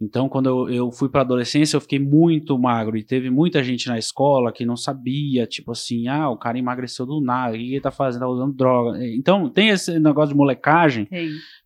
Então, 0.00 0.28
quando 0.28 0.48
eu, 0.48 0.70
eu 0.72 0.92
fui 0.92 1.08
para 1.08 1.22
adolescência, 1.22 1.76
eu 1.76 1.80
fiquei 1.80 1.98
muito 1.98 2.56
magro 2.58 2.96
e 2.96 3.02
teve 3.02 3.30
muita 3.30 3.62
gente 3.64 3.88
na 3.88 3.98
escola 3.98 4.52
que 4.52 4.64
não 4.64 4.76
sabia, 4.76 5.46
tipo 5.46 5.72
assim, 5.72 6.06
ah, 6.06 6.30
o 6.30 6.36
cara 6.36 6.56
emagreceu 6.58 7.04
do 7.04 7.20
nada, 7.20 7.54
o 7.54 7.58
que 7.58 7.72
ele 7.72 7.80
tá 7.80 7.90
fazendo? 7.90 8.20
Tá 8.20 8.28
usando 8.28 8.54
droga. 8.54 9.04
Então, 9.04 9.48
tem 9.48 9.70
esse 9.70 9.98
negócio 9.98 10.30
de 10.32 10.36
molecagem 10.38 11.08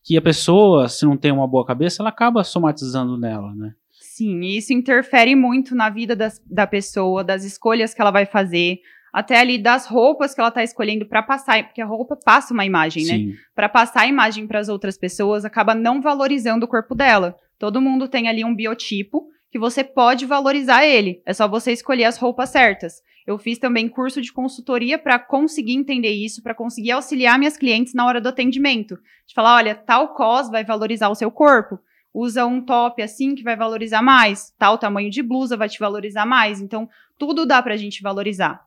que 0.03 0.16
a 0.16 0.23
pessoa, 0.23 0.88
se 0.88 1.05
não 1.05 1.16
tem 1.16 1.31
uma 1.31 1.47
boa 1.47 1.64
cabeça, 1.66 2.03
ela 2.03 2.09
acaba 2.09 2.42
somatizando 2.42 3.18
nela, 3.18 3.55
né? 3.55 3.73
Sim, 4.01 4.40
e 4.40 4.57
isso 4.57 4.73
interfere 4.73 5.35
muito 5.35 5.75
na 5.75 5.88
vida 5.90 6.14
das- 6.16 6.40
da 6.51 6.66
pessoa, 6.66 7.23
das 7.25 7.45
escolhas 7.45 7.92
que 7.95 8.01
ela 8.01 8.11
vai 8.11 8.25
fazer. 8.27 8.79
Até 9.12 9.38
ali 9.38 9.59
das 9.59 9.87
roupas 9.87 10.35
que 10.35 10.40
ela 10.40 10.51
tá 10.51 10.64
escolhendo 10.64 11.05
para 11.05 11.22
passar, 11.22 11.64
porque 11.64 11.83
a 11.83 11.87
roupa 11.87 12.16
passa 12.16 12.55
uma 12.55 12.64
imagem, 12.64 13.05
né? 13.05 13.14
Sim. 13.14 13.35
Para 13.55 13.68
passar 13.68 14.03
a 14.03 14.07
imagem 14.07 14.46
para 14.46 14.59
as 14.59 14.68
outras 14.68 14.96
pessoas, 14.96 15.44
acaba 15.44 15.75
não 15.75 16.01
valorizando 16.01 16.64
o 16.64 16.68
corpo 16.68 16.94
dela. 16.94 17.37
Todo 17.59 17.81
mundo 17.81 18.09
tem 18.09 18.29
ali 18.29 18.44
um 18.44 18.55
biotipo 18.55 19.27
que 19.51 19.59
você 19.59 19.85
pode 19.85 20.25
valorizar 20.25 20.85
ele. 20.85 21.20
É 21.27 21.35
só 21.35 21.46
você 21.46 21.72
escolher 21.72 22.05
as 22.05 22.16
roupas 22.16 22.48
certas. 22.48 23.03
Eu 23.27 23.38
fiz 23.38 23.59
também 23.59 23.88
curso 23.88 24.20
de 24.20 24.33
consultoria 24.33 24.98
para 24.98 25.18
conseguir 25.18 25.75
entender 25.75 26.11
isso, 26.11 26.42
para 26.42 26.55
conseguir 26.55 26.92
auxiliar 26.92 27.38
minhas 27.38 27.57
clientes 27.57 27.94
na 27.94 28.07
hora 28.07 28.20
do 28.20 28.31
atendimento. 28.31 28.96
De 29.27 29.35
falar, 29.35 29.57
olha, 29.57 29.75
tal 29.75 30.14
cos 30.14 30.51
vai 30.51 30.64
valorizar 30.64 31.09
o 31.11 31.14
seu 31.14 31.31
corpo. 31.31 31.79
Usa 32.14 32.44
um 32.44 32.61
top 32.61 33.01
assim 33.03 33.35
que 33.35 33.42
vai 33.42 33.57
valorizar 33.57 34.03
mais. 34.03 34.53
Tal 34.59 34.77
tamanho 34.77 35.11
de 35.11 35.22
blusa 35.22 35.57
vai 35.57 35.68
te 35.68 35.79
valorizar 35.79 36.27
mais. 36.27 36.61
Então, 36.61 36.88
tudo 37.18 37.46
dá 37.46 37.62
pra 37.62 37.77
gente 37.77 38.03
valorizar. 38.03 38.61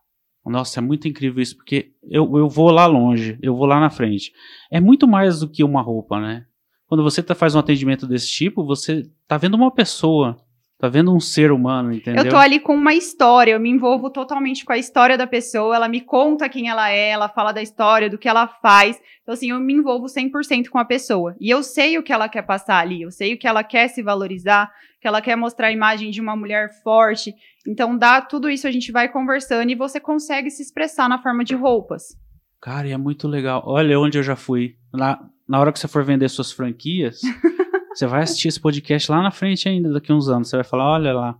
Nossa, 0.49 0.79
é 0.79 0.81
muito 0.81 1.07
incrível 1.07 1.41
isso, 1.41 1.55
porque 1.55 1.91
eu, 2.03 2.37
eu 2.37 2.47
vou 2.47 2.69
lá 2.69 2.85
longe, 2.85 3.37
eu 3.41 3.55
vou 3.55 3.65
lá 3.65 3.79
na 3.79 3.89
frente. 3.89 4.31
É 4.71 4.79
muito 4.79 5.07
mais 5.07 5.39
do 5.39 5.49
que 5.49 5.63
uma 5.63 5.81
roupa, 5.81 6.19
né? 6.19 6.45
Quando 6.87 7.03
você 7.03 7.23
tá, 7.23 7.33
faz 7.33 7.55
um 7.55 7.59
atendimento 7.59 8.07
desse 8.07 8.29
tipo, 8.29 8.65
você 8.65 9.03
tá 9.27 9.37
vendo 9.37 9.55
uma 9.55 9.71
pessoa. 9.71 10.37
Tá 10.77 10.89
vendo 10.89 11.15
um 11.15 11.21
ser 11.21 11.53
humano, 11.53 11.93
entendeu? 11.93 12.25
Eu 12.25 12.29
tô 12.29 12.35
ali 12.35 12.59
com 12.59 12.75
uma 12.75 12.93
história, 12.93 13.53
eu 13.53 13.59
me 13.59 13.69
envolvo 13.69 14.09
totalmente 14.09 14.65
com 14.65 14.73
a 14.73 14.77
história 14.77 15.17
da 15.17 15.25
pessoa, 15.25 15.73
ela 15.73 15.87
me 15.87 16.01
conta 16.01 16.49
quem 16.49 16.67
ela 16.67 16.91
é, 16.91 17.11
ela 17.11 17.29
fala 17.29 17.53
da 17.53 17.61
história, 17.61 18.09
do 18.09 18.17
que 18.17 18.27
ela 18.27 18.45
faz. 18.45 18.99
Então, 19.21 19.33
assim, 19.33 19.51
eu 19.51 19.59
me 19.59 19.73
envolvo 19.73 20.07
100% 20.07 20.67
com 20.67 20.77
a 20.77 20.83
pessoa. 20.83 21.33
E 21.39 21.49
eu 21.49 21.63
sei 21.63 21.97
o 21.97 22.03
que 22.03 22.11
ela 22.11 22.27
quer 22.27 22.41
passar 22.41 22.79
ali, 22.79 23.03
eu 23.03 23.09
sei 23.09 23.33
o 23.33 23.39
que 23.39 23.47
ela 23.47 23.63
quer 23.63 23.87
se 23.87 24.03
valorizar, 24.03 24.69
que 25.05 25.07
ela 25.07 25.21
quer 25.21 25.35
mostrar 25.35 25.67
a 25.67 25.71
imagem 25.71 26.09
de 26.09 26.19
uma 26.19 26.35
mulher 26.35 26.81
forte. 26.81 27.31
Então, 27.67 27.95
dá 27.95 28.19
tudo 28.21 28.49
isso, 28.49 28.67
a 28.67 28.71
gente 28.71 28.91
vai 28.91 29.07
conversando 29.07 29.69
e 29.69 29.75
você 29.75 29.99
consegue 29.99 30.49
se 30.49 30.63
expressar 30.63 31.07
na 31.07 31.21
forma 31.21 31.43
de 31.43 31.53
roupas. 31.53 32.17
Cara, 32.59 32.87
e 32.87 32.91
é 32.91 32.97
muito 32.97 33.27
legal. 33.27 33.61
Olha 33.67 33.99
onde 33.99 34.17
eu 34.17 34.23
já 34.23 34.35
fui. 34.35 34.77
Na, 34.91 35.19
na 35.47 35.59
hora 35.59 35.71
que 35.71 35.77
você 35.77 35.87
for 35.87 36.03
vender 36.03 36.27
suas 36.27 36.51
franquias, 36.51 37.21
você 37.93 38.07
vai 38.07 38.23
assistir 38.23 38.47
esse 38.47 38.59
podcast 38.59 39.11
lá 39.11 39.21
na 39.21 39.29
frente 39.29 39.69
ainda, 39.69 39.93
daqui 39.93 40.11
a 40.11 40.15
uns 40.15 40.27
anos. 40.27 40.49
Você 40.49 40.55
vai 40.55 40.65
falar, 40.65 40.93
olha 40.93 41.13
lá. 41.13 41.35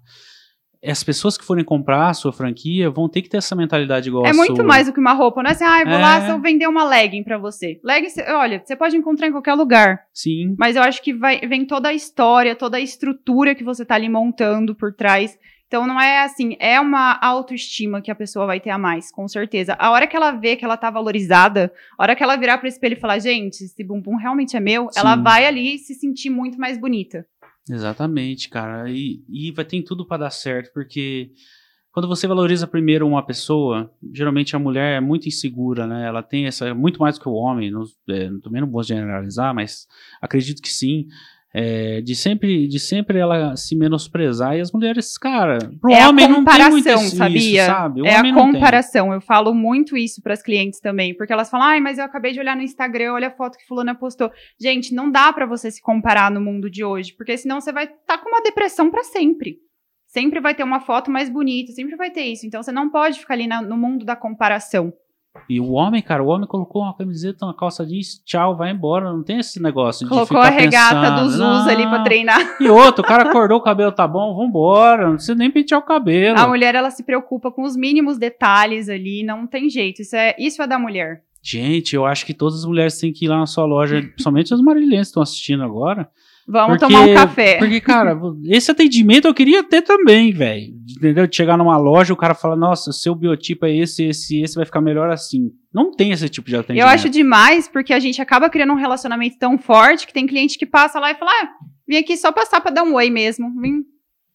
As 0.86 1.04
pessoas 1.04 1.38
que 1.38 1.44
forem 1.46 1.64
comprar 1.64 2.10
a 2.10 2.14
sua 2.14 2.32
franquia 2.32 2.90
vão 2.90 3.10
ter 3.10 3.22
que 3.22 3.30
ter 3.30 3.38
essa 3.38 3.56
mentalidade 3.56 4.10
igual 4.10 4.26
É 4.26 4.30
a 4.30 4.34
muito 4.34 4.56
sua. 4.58 4.66
mais 4.66 4.88
do 4.88 4.94
que 4.94 5.00
uma 5.00 5.14
roupa, 5.14 5.42
não 5.42 5.50
é 5.50 5.54
assim, 5.54 5.64
ah, 5.64 5.82
eu 5.82 5.86
vou 5.88 5.96
É. 5.98 6.02
lá 6.02 6.28
só 6.28 6.38
vender 6.38 6.68
uma 6.68 6.84
legging 6.84 7.24
pra 7.24 7.38
você. 7.38 7.80
Legging, 7.84 8.10
olha, 8.30 8.62
você 8.64 8.76
pode 8.76 8.96
encontrar 8.96 9.28
em 9.28 9.32
qualquer 9.32 9.54
lugar. 9.54 10.02
Sim. 10.14 10.56
Mas 10.58 10.76
eu 10.76 10.82
acho 10.84 11.02
que 11.02 11.14
vai, 11.14 11.40
vem 11.42 11.66
toda 11.66 11.90
a 11.90 11.94
história, 11.94 12.56
toda 12.56 12.78
a 12.78 12.82
estrutura 12.82 13.56
que 13.56 13.64
você 13.64 13.84
tá 13.86 13.96
ali 13.96 14.10
montando 14.10 14.76
por 14.76 14.94
trás. 14.94 15.38
Então 15.68 15.88
não 15.88 16.00
é 16.00 16.22
assim, 16.24 16.56
é 16.60 16.80
uma 16.80 17.18
autoestima 17.20 18.00
que 18.00 18.12
a 18.12 18.16
pessoa 18.16 18.46
vai 18.46 18.60
ter 18.60 18.70
a 18.70 18.78
mais, 18.78 19.12
com 19.12 19.28
certeza. 19.28 19.76
A 19.80 19.90
hora 19.90 20.06
que 20.06 20.16
ela 20.16 20.32
vê 20.32 20.56
que 20.56 20.64
ela 20.64 20.78
tá 20.78 20.92
valorizada, 20.92 21.74
a 21.98 22.04
hora 22.04 22.16
que 22.16 22.22
ela 22.22 22.36
virar 22.36 22.60
pro 22.60 22.68
espelho 22.68 22.94
e 22.94 23.00
falar, 23.00 23.18
gente, 23.18 23.64
esse 23.64 23.84
bumbum 23.84 24.16
realmente 24.16 24.56
é 24.56 24.60
meu, 24.60 24.90
ela 24.96 25.18
Sim. 25.18 25.24
vai 25.24 25.46
ali 25.46 25.80
se 25.80 25.96
sentir 25.96 26.30
muito 26.30 26.60
mais 26.60 26.78
bonita. 26.78 27.26
Exatamente, 27.70 28.50
cara. 28.50 28.90
E, 28.90 29.24
e 29.28 29.52
vai 29.52 29.66
ter 29.66 29.82
tudo 29.84 30.06
pra 30.06 30.18
dar 30.18 30.30
certo, 30.30 30.72
porque 30.74 31.32
quando 31.92 32.08
você 32.08 32.28
valoriza 32.28 32.68
primeiro 32.68 33.08
uma 33.08 33.26
pessoa, 33.26 33.92
geralmente 34.14 34.56
a 34.56 34.60
mulher 34.60 34.98
é 34.98 35.00
muito 35.00 35.28
insegura, 35.28 35.88
né? 35.88 36.06
Ela 36.06 36.22
tem 36.22 36.46
essa, 36.46 36.76
muito 36.76 37.00
mais 37.00 37.18
que 37.18 37.28
o 37.28 37.34
homem, 37.34 37.72
não, 37.72 37.84
é, 38.10 38.30
também 38.44 38.62
não 38.62 38.70
vou 38.70 38.84
generalizar, 38.84 39.54
mas 39.56 39.88
acredito 40.22 40.62
que 40.62 40.70
sim. 40.70 41.08
É, 41.58 42.02
de 42.02 42.14
sempre 42.16 42.68
de 42.68 42.80
sempre 42.80 43.18
ela 43.18 43.56
se 43.56 43.76
menosprezar 43.78 44.58
e 44.58 44.60
as 44.62 44.74
mulheres, 44.74 45.18
cara, 45.18 45.58
pro 45.80 45.90
é 45.94 46.06
homem 46.06 46.26
a 46.26 46.28
não 46.28 46.44
tem 46.44 46.70
muito 46.70 46.84
comparação, 46.84 47.04
isso, 47.06 47.16
sabia? 47.16 47.66
sabe? 47.66 48.02
O 48.02 48.06
é 48.06 48.16
a 48.16 48.34
comparação. 48.34 49.14
Eu 49.14 49.22
falo 49.22 49.54
muito 49.54 49.96
isso 49.96 50.22
pras 50.22 50.44
clientes 50.44 50.82
também, 50.82 51.16
porque 51.16 51.32
elas 51.32 51.50
falam: 51.50 51.68
"Ai, 51.68 51.80
mas 51.80 51.98
eu 51.98 52.04
acabei 52.04 52.34
de 52.34 52.40
olhar 52.42 52.58
no 52.58 52.62
Instagram, 52.62 53.14
olha 53.14 53.28
a 53.30 53.32
foto 53.32 53.58
que 53.58 53.66
fulana 53.66 53.96
postou". 53.96 54.30
Gente, 54.60 54.94
não 54.94 55.10
dá 55.10 55.32
pra 55.32 55.46
você 55.46 55.72
se 55.72 55.82
comparar 55.82 56.30
no 56.30 56.42
mundo 56.42 56.70
de 56.70 56.84
hoje, 56.84 57.14
porque 57.16 57.38
senão 57.38 57.62
você 57.62 57.72
vai 57.72 57.86
estar 57.86 58.18
com 58.18 58.28
uma 58.30 58.42
depressão 58.44 58.92
pra 58.92 59.04
sempre. 59.04 59.60
Sempre 60.08 60.40
vai 60.42 60.54
ter 60.56 60.64
uma 60.64 60.80
foto 60.82 61.10
mais 61.10 61.30
bonita, 61.30 61.72
sempre 61.72 61.96
vai 61.96 62.10
ter 62.12 62.24
isso. 62.24 62.46
Então 62.46 62.62
você 62.62 62.72
não 62.72 62.90
pode 62.90 63.20
ficar 63.20 63.34
ali 63.34 63.48
na- 63.48 63.62
no 63.62 63.78
mundo 63.78 64.06
da 64.06 64.16
comparação. 64.16 64.94
E 65.50 65.60
o 65.60 65.72
homem, 65.72 66.02
cara, 66.02 66.24
o 66.24 66.28
homem 66.28 66.48
colocou 66.48 66.82
uma 66.82 66.96
camiseta, 66.96 67.46
uma 67.46 67.54
calça 67.54 67.86
jeans, 67.86 68.22
tchau, 68.26 68.56
vai 68.56 68.72
embora. 68.72 69.12
Não 69.12 69.24
tem 69.24 69.40
esse 69.40 69.62
negócio 69.62 70.06
de 70.06 70.10
Colocou 70.10 70.38
ficar 70.42 70.48
a 70.48 70.50
regata 70.50 71.02
pensando, 71.02 71.24
dos 71.24 71.36
Us 71.36 71.68
ali 71.68 71.84
pra 71.84 71.98
"Não, 71.98 72.04
treinar. 72.04 72.58
E 72.60 72.70
outro, 72.70 73.04
o 73.04 73.08
cara 73.08 73.30
acordou, 73.30 73.58
o 73.58 73.62
cabelo 73.62 73.92
tá 73.92 74.08
bom, 74.08 74.36
vambora. 74.36 75.06
Não 75.08 75.16
precisa 75.16 75.36
nem 75.36 75.52
pentear 75.52 75.80
o 75.80 75.84
cabelo. 75.86 76.40
A 76.40 76.48
mulher 76.48 76.74
ela 76.76 76.90
se 76.90 77.04
preocupa 77.04 77.52
com 77.52 77.64
os 77.64 77.76
mínimos 77.76 78.18
detalhes 78.18 78.90
ali, 78.90 79.24
não 79.24 79.46
tem 79.46 79.70
jeito. 79.70 80.02
Isso 80.02 80.16
é 80.16 80.36
isso 80.40 80.62
é 80.62 80.68
da 80.68 80.80
mulher. 80.80 81.22
Gente, 81.44 81.96
eu 81.96 82.06
acho 82.06 82.26
que 82.26 82.34
todas 82.34 82.60
as 82.60 82.66
mulheres 82.66 82.98
têm 83.00 83.14
que 83.14 83.26
ir 83.26 83.28
lá 83.28 83.38
na 83.38 83.46
sua 83.46 83.66
loja, 83.66 84.02
principalmente 84.16 84.54
as 84.54 84.62
marilhenses 84.62 85.08
que 85.08 85.12
estão 85.12 85.24
assistindo 85.24 85.64
agora. 85.64 86.10
Vamos 86.48 86.78
porque- 86.78 86.94
tomar 86.94 87.08
um 87.08 87.14
café. 87.16 87.58
Porque, 87.58 87.82
cara, 87.82 88.16
esse 88.46 88.70
atendimento 88.70 89.28
eu 89.28 89.34
queria 89.34 89.64
ter 89.64 89.82
também, 89.82 90.32
velho. 90.32 90.74
Entendeu? 90.98 91.26
De 91.28 91.36
chegar 91.36 91.58
numa 91.58 91.76
loja, 91.78 92.14
o 92.14 92.18
cara 92.18 92.34
fala, 92.36 92.56
nossa, 92.56 92.92
seu 92.92 93.16
biotipo 93.16 93.66
é 93.66 93.76
esse, 93.76 94.04
esse, 94.06 94.42
esse 94.42 94.56
vai 94.56 94.66
ficar 94.66 94.80
melhor 94.80 95.10
assim. 95.10 95.50
Não 95.74 95.92
tem 95.92 96.12
esse 96.12 96.30
tipo 96.30 96.48
de 96.48 96.56
atendimento. 96.56 96.84
Eu 96.84 96.88
acho 96.88 97.10
demais, 97.10 97.68
porque 97.68 97.94
a 97.94 98.00
gente 98.00 98.22
acaba 98.22 98.50
criando 98.50 98.74
um 98.74 98.78
relacionamento 98.78 99.38
tão 99.40 99.58
forte 99.58 100.06
que 100.06 100.14
tem 100.14 100.28
cliente 100.28 100.58
que 100.58 100.66
passa 100.68 101.00
lá 101.00 101.12
e 101.12 101.16
fala: 101.16 101.32
ah, 101.32 101.50
vim 101.88 101.98
aqui 101.98 102.16
só 102.16 102.32
passar 102.32 102.62
pra 102.62 102.72
dar 102.72 102.84
um 102.84 102.94
oi 102.94 103.10
mesmo. 103.10 103.52
Vim. 103.60 103.82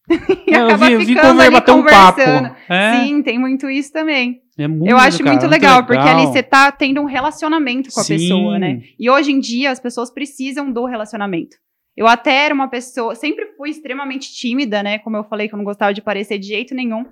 e 0.47 0.53
eu 0.53 0.65
acaba 0.65 0.87
vi, 0.87 0.97
vi 0.97 1.05
ficando 1.05 1.29
conver- 1.29 1.45
ali 1.45 1.53
bater 1.53 1.71
um 1.71 1.83
papo. 1.83 2.19
conversando. 2.19 2.55
É, 2.67 2.99
Sim, 3.05 3.21
tem 3.23 3.39
muito 3.39 3.69
isso 3.69 3.91
também. 3.93 4.41
é 4.57 4.67
muito, 4.67 4.89
eu 4.89 4.97
acho 4.97 5.19
cara, 5.19 5.31
muito 5.31 5.47
legal, 5.47 5.85
porque 5.85 6.07
ali 6.07 6.25
você 6.25 6.43
tá 6.43 6.69
tendo 6.71 6.99
um 6.99 7.05
relacionamento 7.05 7.89
com 7.93 8.01
a 8.01 8.03
Sim. 8.03 8.15
pessoa, 8.17 8.59
né? 8.59 8.81
E 8.99 9.09
hoje 9.09 9.31
em 9.31 9.39
dia 9.39 9.71
as 9.71 9.79
pessoas 9.79 10.11
precisam 10.13 10.71
do 10.71 10.85
relacionamento. 10.85 11.55
Eu 11.95 12.07
até 12.07 12.45
era 12.45 12.53
uma 12.53 12.67
pessoa, 12.69 13.15
sempre 13.15 13.47
fui 13.57 13.69
extremamente 13.69 14.33
tímida, 14.33 14.81
né? 14.81 14.99
Como 14.99 15.17
eu 15.17 15.23
falei 15.23 15.47
que 15.47 15.53
eu 15.53 15.57
não 15.57 15.65
gostava 15.65 15.93
de 15.93 16.01
parecer 16.01 16.37
de 16.39 16.47
jeito 16.47 16.73
nenhum. 16.73 17.05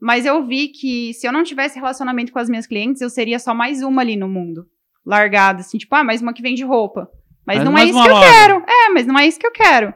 Mas 0.00 0.24
eu 0.26 0.44
vi 0.46 0.68
que 0.68 1.12
se 1.14 1.26
eu 1.28 1.32
não 1.32 1.44
tivesse 1.44 1.78
relacionamento 1.78 2.32
com 2.32 2.38
as 2.38 2.48
minhas 2.48 2.66
clientes, 2.66 3.00
eu 3.02 3.10
seria 3.10 3.38
só 3.38 3.54
mais 3.54 3.82
uma 3.82 4.02
ali 4.02 4.16
no 4.16 4.28
mundo. 4.28 4.66
Largada, 5.06 5.60
assim, 5.60 5.78
tipo, 5.78 5.94
ah, 5.94 6.02
mais 6.04 6.22
uma 6.22 6.32
que 6.32 6.42
vende 6.42 6.64
roupa. 6.64 7.08
Mas 7.46 7.58
Mas 7.58 7.64
não 7.64 7.76
é 7.78 7.84
isso 7.84 7.92
uma 7.94 8.04
que 8.04 8.08
eu 8.10 8.14
loja. 8.14 8.32
quero. 8.32 8.64
É, 8.66 8.88
mas 8.94 9.06
não 9.06 9.18
é 9.18 9.26
isso 9.26 9.38
que 9.38 9.46
eu 9.46 9.52
quero. 9.52 9.94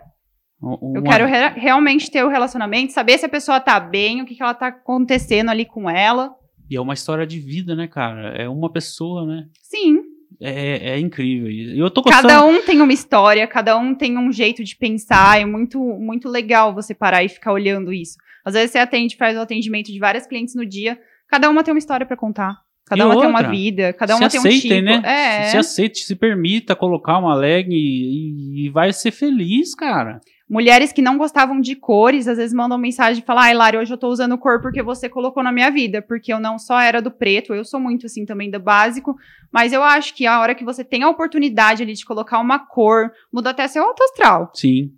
Um- 0.62 0.94
Eu 0.96 1.00
uma- 1.02 1.10
quero 1.12 1.26
re- 1.26 1.60
realmente 1.60 2.10
ter 2.10 2.24
o 2.24 2.28
relacionamento, 2.28 2.92
saber 2.92 3.18
se 3.18 3.26
a 3.26 3.28
pessoa 3.28 3.60
tá 3.60 3.78
bem, 3.80 4.22
o 4.22 4.26
que, 4.26 4.34
que 4.34 4.42
ela 4.42 4.54
tá 4.54 4.68
acontecendo 4.68 5.50
ali 5.50 5.64
com 5.64 5.88
ela. 5.88 6.34
E 6.68 6.76
é 6.76 6.80
uma 6.80 6.94
história 6.94 7.26
de 7.26 7.38
vida, 7.38 7.74
né, 7.76 7.86
cara? 7.86 8.28
É 8.36 8.48
uma 8.48 8.70
pessoa, 8.72 9.24
né? 9.26 9.44
Sim, 9.62 10.00
É, 10.40 10.90
é 10.90 10.98
incrível. 10.98 11.50
E 11.50 11.78
eu 11.78 11.90
tô 11.90 12.02
gostando. 12.02 12.28
Cada 12.28 12.44
um 12.44 12.62
tem 12.62 12.80
uma 12.80 12.92
história, 12.92 13.46
cada 13.46 13.76
um 13.76 13.94
tem 13.94 14.18
um 14.18 14.30
jeito 14.30 14.62
de 14.62 14.76
pensar. 14.76 15.40
É 15.40 15.44
muito, 15.44 15.78
muito 15.78 16.28
legal 16.28 16.74
você 16.74 16.94
parar 16.94 17.24
e 17.24 17.28
ficar 17.28 17.52
olhando 17.52 17.92
isso. 17.92 18.16
Às 18.44 18.54
vezes 18.54 18.70
você 18.70 18.78
atende, 18.78 19.16
faz 19.16 19.36
o 19.36 19.40
atendimento 19.40 19.92
de 19.92 19.98
várias 19.98 20.26
clientes 20.26 20.54
no 20.54 20.66
dia. 20.66 20.98
Cada 21.28 21.50
uma 21.50 21.64
tem 21.64 21.72
uma 21.72 21.78
história 21.78 22.06
pra 22.06 22.16
contar. 22.16 22.65
Cada 22.86 23.02
E 23.02 23.04
uma 23.04 23.16
tem 23.16 23.26
outra, 23.26 23.28
uma 23.28 23.50
vida, 23.50 23.92
cada 23.92 24.16
uma 24.16 24.28
tem 24.28 24.38
um 24.38 24.42
aceitem, 24.42 24.84
tipo. 24.84 24.84
né? 24.84 25.02
É. 25.04 25.44
Se 25.50 25.56
aceite, 25.56 26.04
se 26.04 26.14
permita 26.14 26.76
colocar 26.76 27.18
uma 27.18 27.34
leg 27.34 27.68
e, 27.68 28.66
e 28.66 28.70
vai 28.70 28.92
ser 28.92 29.10
feliz, 29.10 29.74
cara. 29.74 30.20
Mulheres 30.48 30.92
que 30.92 31.02
não 31.02 31.18
gostavam 31.18 31.60
de 31.60 31.74
cores, 31.74 32.28
às 32.28 32.36
vezes 32.36 32.54
mandam 32.54 32.78
mensagem 32.78 33.20
e 33.20 33.26
falam: 33.26 33.42
Ai, 33.42 33.54
Lari, 33.54 33.76
hoje 33.76 33.92
eu 33.92 33.98
tô 33.98 34.06
usando 34.08 34.38
cor 34.38 34.62
porque 34.62 34.80
você 34.80 35.08
colocou 35.08 35.42
na 35.42 35.50
minha 35.50 35.68
vida. 35.68 36.00
Porque 36.00 36.32
eu 36.32 36.38
não 36.38 36.56
só 36.56 36.78
era 36.78 37.02
do 37.02 37.10
preto, 37.10 37.52
eu 37.52 37.64
sou 37.64 37.80
muito 37.80 38.06
assim 38.06 38.24
também 38.24 38.48
do 38.48 38.60
básico. 38.60 39.16
Mas 39.52 39.72
eu 39.72 39.82
acho 39.82 40.14
que 40.14 40.24
a 40.24 40.38
hora 40.38 40.54
que 40.54 40.64
você 40.64 40.84
tem 40.84 41.02
a 41.02 41.10
oportunidade 41.10 41.82
ali 41.82 41.94
de 41.94 42.04
colocar 42.04 42.38
uma 42.38 42.60
cor, 42.60 43.10
muda 43.32 43.50
até 43.50 43.66
seu 43.66 43.82
alto 43.82 44.04
astral. 44.04 44.52
Sim. 44.54 44.92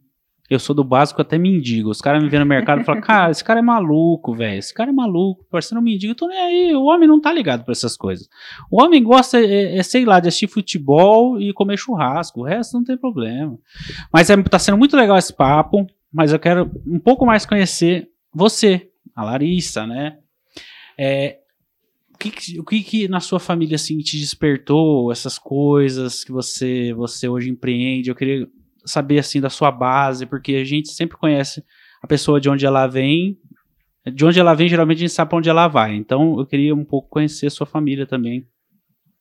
Eu 0.51 0.59
sou 0.59 0.75
do 0.75 0.83
básico 0.83 1.21
até 1.21 1.37
mendigo. 1.37 1.91
Os 1.91 2.01
caras 2.01 2.23
me 2.23 2.29
vêem 2.31 2.41
no 2.41 2.47
mercado 2.49 2.81
e 2.81 2.85
falam, 2.85 3.03
cara, 3.03 3.31
esse 3.31 3.45
cara 3.45 3.61
é 3.61 3.63
paluco, 3.65 4.35
velho. 4.35 4.59
Esse 4.59 4.73
cara 4.73 4.89
é 4.91 4.93
maluco, 4.93 5.45
parecendo 5.51 5.81
um 5.81 5.85
mendigo. 5.85 6.13
Eu 6.13 6.17
tô 6.17 6.27
nem 6.27 6.39
aí. 6.39 6.75
O 6.75 6.85
homem 6.85 7.07
não 7.07 7.21
tá 7.21 7.31
ligado 7.33 7.65
pra 7.65 7.73
essas 7.73 7.97
coisas. 7.99 8.29
O 8.71 8.83
homem 8.83 9.03
gosta, 9.03 9.39
é, 9.39 9.77
é, 9.77 9.83
sei 9.83 10.07
lá, 10.07 10.19
de 10.21 10.29
assistir 10.29 10.47
futebol 10.49 11.39
e 11.41 11.53
comer 11.53 11.77
churrasco. 11.77 12.41
O 12.41 12.45
resto 12.45 12.75
não 12.79 12.85
tem 12.85 12.97
problema. 12.97 13.59
Mas 14.13 14.31
é, 14.31 14.43
tá 14.43 14.59
sendo 14.59 14.79
muito 14.79 14.97
legal 14.97 15.19
esse 15.19 15.35
papo. 15.35 15.87
Mas 16.11 16.33
eu 16.33 16.39
quero 16.39 16.71
um 16.87 16.99
pouco 16.99 17.27
mais 17.27 17.45
conhecer 17.45 18.09
você, 18.35 18.89
a 19.15 19.25
Larissa, 19.25 19.87
né? 19.87 20.17
É, 20.97 21.39
o 22.15 22.19
que- 22.19 22.59
o 22.59 22.65
que, 22.65 22.83
que 22.83 23.07
na 23.09 23.21
sua 23.21 23.39
família 23.39 23.77
assim 23.77 23.99
te 23.99 24.19
despertou 24.19 25.13
essas 25.13 25.39
coisas 25.39 26.25
que 26.25 26.33
você 26.33 26.93
você 26.95 27.29
hoje 27.29 27.51
empreende? 27.51 28.09
Eu 28.11 28.15
queria 28.17 28.49
saber 28.85 29.19
assim 29.19 29.41
da 29.41 29.51
sua 29.51 29.71
base, 29.71 30.27
porque 30.27 30.57
a 30.57 30.65
gente 30.65 30.89
sempre 30.91 31.17
conhece 31.17 31.65
a 32.03 32.07
pessoa 32.07 32.41
de 32.41 32.49
onde 32.49 32.65
ela 32.67 32.87
vem. 32.87 33.39
De 34.07 34.25
onde 34.25 34.41
ela 34.41 34.55
vem, 34.55 34.69
geralmente 34.69 34.99
a 34.99 35.01
gente 35.01 35.13
sabe 35.13 35.29
para 35.29 35.39
onde 35.39 35.51
ela 35.51 35.69
vai. 35.69 35.95
Então 35.95 36.39
eu 36.39 36.47
queria 36.47 36.75
um 36.75 36.85
pouco 36.85 37.09
conhecer 37.09 37.47
a 37.47 37.51
sua 37.51 37.67
família 37.67 38.07
também. 38.07 38.47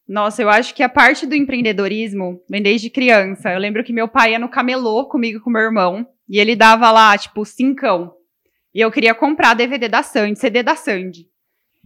Nossa, 0.07 0.41
eu 0.41 0.49
acho 0.49 0.73
que 0.73 0.81
a 0.81 0.87
parte 0.87 1.25
do 1.25 1.35
empreendedorismo 1.35 2.41
vem 2.49 2.61
desde 2.61 2.89
criança. 2.89 3.51
Eu 3.51 3.59
lembro 3.59 3.83
que 3.83 3.91
meu 3.91 4.07
pai 4.07 4.31
ia 4.31 4.39
no 4.39 4.47
camelô 4.47 5.05
comigo 5.05 5.41
com 5.41 5.49
meu 5.49 5.61
irmão, 5.61 6.07
e 6.29 6.39
ele 6.39 6.55
dava 6.55 6.89
lá, 6.91 7.17
tipo, 7.17 7.43
cincão. 7.43 8.13
E 8.73 8.79
eu 8.79 8.91
queria 8.91 9.13
comprar 9.13 9.53
DVD 9.53 9.89
da 9.89 10.03
Sandy, 10.03 10.39
CD 10.39 10.63
da 10.63 10.75
Sandy. 10.75 11.27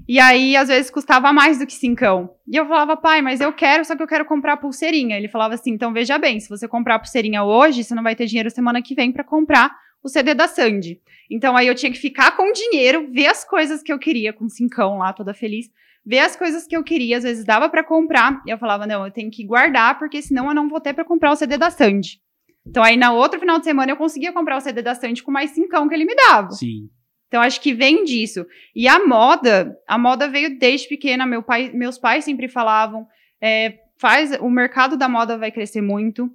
E 0.07 0.19
aí, 0.19 0.55
às 0.55 0.67
vezes, 0.67 0.91
custava 0.91 1.31
mais 1.31 1.59
do 1.59 1.65
que 1.65 1.73
cincão. 1.73 2.29
E 2.47 2.55
eu 2.55 2.65
falava, 2.65 2.97
pai, 2.97 3.21
mas 3.21 3.39
eu 3.39 3.53
quero, 3.53 3.85
só 3.85 3.95
que 3.95 4.03
eu 4.03 4.07
quero 4.07 4.25
comprar 4.25 4.57
pulseirinha. 4.57 5.17
Ele 5.17 5.27
falava 5.27 5.53
assim, 5.53 5.71
então 5.71 5.93
veja 5.93 6.17
bem, 6.17 6.39
se 6.39 6.49
você 6.49 6.67
comprar 6.67 6.99
pulseirinha 6.99 7.43
hoje, 7.43 7.83
você 7.83 7.95
não 7.95 8.03
vai 8.03 8.15
ter 8.15 8.25
dinheiro 8.25 8.49
semana 8.49 8.81
que 8.81 8.95
vem 8.95 9.11
para 9.11 9.23
comprar 9.23 9.71
o 10.03 10.09
CD 10.09 10.33
da 10.33 10.47
Sandy. 10.47 10.99
Então 11.29 11.55
aí 11.55 11.67
eu 11.67 11.75
tinha 11.75 11.91
que 11.91 11.97
ficar 11.97 12.35
com 12.35 12.51
dinheiro, 12.51 13.07
ver 13.11 13.27
as 13.27 13.45
coisas 13.45 13.81
que 13.81 13.93
eu 13.93 13.99
queria, 13.99 14.33
com 14.33 14.49
cincão 14.49 14.97
lá, 14.97 15.13
toda 15.13 15.33
feliz, 15.33 15.69
ver 16.05 16.19
as 16.19 16.35
coisas 16.35 16.65
que 16.65 16.75
eu 16.75 16.83
queria, 16.83 17.17
às 17.17 17.23
vezes 17.23 17.45
dava 17.45 17.69
para 17.69 17.83
comprar, 17.83 18.41
e 18.45 18.49
eu 18.49 18.57
falava, 18.57 18.87
não, 18.87 19.05
eu 19.05 19.11
tenho 19.11 19.29
que 19.29 19.45
guardar, 19.45 19.97
porque 19.99 20.21
senão 20.21 20.47
eu 20.49 20.55
não 20.55 20.67
vou 20.67 20.81
ter 20.81 20.93
para 20.93 21.05
comprar 21.05 21.31
o 21.31 21.35
CD 21.35 21.57
da 21.57 21.69
Sandy. 21.69 22.19
Então 22.65 22.83
aí 22.83 22.97
na 22.97 23.11
outro 23.11 23.39
final 23.39 23.59
de 23.59 23.65
semana 23.65 23.91
eu 23.91 23.97
conseguia 23.97 24.33
comprar 24.33 24.57
o 24.57 24.61
CD 24.61 24.81
da 24.81 24.95
Sandy 24.95 25.23
com 25.23 25.31
mais 25.31 25.51
cincão 25.51 25.87
que 25.87 25.95
ele 25.95 26.05
me 26.05 26.15
dava. 26.15 26.51
Sim. 26.51 26.89
Então 27.31 27.41
acho 27.41 27.61
que 27.61 27.73
vem 27.73 28.03
disso. 28.03 28.45
E 28.75 28.89
a 28.89 29.07
moda, 29.07 29.79
a 29.87 29.97
moda 29.97 30.27
veio 30.27 30.59
desde 30.59 30.89
pequena, 30.89 31.25
meu 31.25 31.41
pai, 31.41 31.71
meus 31.73 31.97
pais 31.97 32.25
sempre 32.25 32.49
falavam, 32.49 33.07
é, 33.39 33.79
faz, 33.97 34.37
o 34.41 34.49
mercado 34.49 34.97
da 34.97 35.07
moda 35.07 35.37
vai 35.37 35.49
crescer 35.49 35.79
muito, 35.79 36.29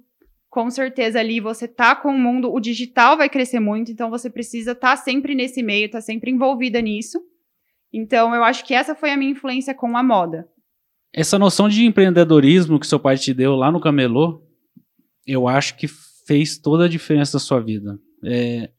com 0.49 0.71
certeza 0.71 1.19
ali 1.19 1.39
você 1.39 1.67
tá 1.67 1.95
com 1.95 2.09
o 2.09 2.17
mundo, 2.17 2.51
o 2.51 2.59
digital 2.59 3.15
vai 3.15 3.29
crescer 3.29 3.59
muito, 3.59 3.91
então 3.91 4.09
você 4.09 4.27
precisa 4.27 4.71
estar 4.71 4.95
tá 4.95 4.97
sempre 4.97 5.35
nesse 5.35 5.61
meio, 5.61 5.85
estar 5.85 5.99
tá 5.99 6.01
sempre 6.01 6.31
envolvida 6.31 6.81
nisso. 6.81 7.21
Então 7.93 8.33
eu 8.33 8.43
acho 8.43 8.65
que 8.65 8.73
essa 8.73 8.95
foi 8.95 9.11
a 9.11 9.17
minha 9.17 9.29
influência 9.29 9.75
com 9.75 9.95
a 9.95 10.01
moda. 10.01 10.49
Essa 11.13 11.37
noção 11.37 11.69
de 11.69 11.85
empreendedorismo 11.85 12.79
que 12.79 12.87
seu 12.87 12.99
pai 12.99 13.17
te 13.17 13.35
deu 13.35 13.53
lá 13.53 13.71
no 13.71 13.79
camelô, 13.79 14.41
eu 15.27 15.47
acho 15.47 15.77
que 15.77 15.87
fez 16.25 16.57
toda 16.57 16.85
a 16.85 16.89
diferença 16.89 17.37
na 17.37 17.39
sua 17.39 17.59
vida. 17.59 17.99
É, 18.25 18.71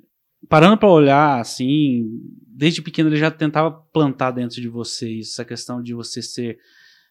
parando 0.48 0.76
para 0.76 0.90
olhar 0.90 1.40
assim, 1.40 2.06
desde 2.46 2.82
pequeno 2.82 3.08
ele 3.08 3.16
já 3.16 3.30
tentava 3.30 3.70
plantar 3.70 4.30
dentro 4.30 4.60
de 4.60 4.68
você 4.68 5.20
essa 5.20 5.44
questão 5.44 5.82
de 5.82 5.94
você 5.94 6.20
ser 6.20 6.58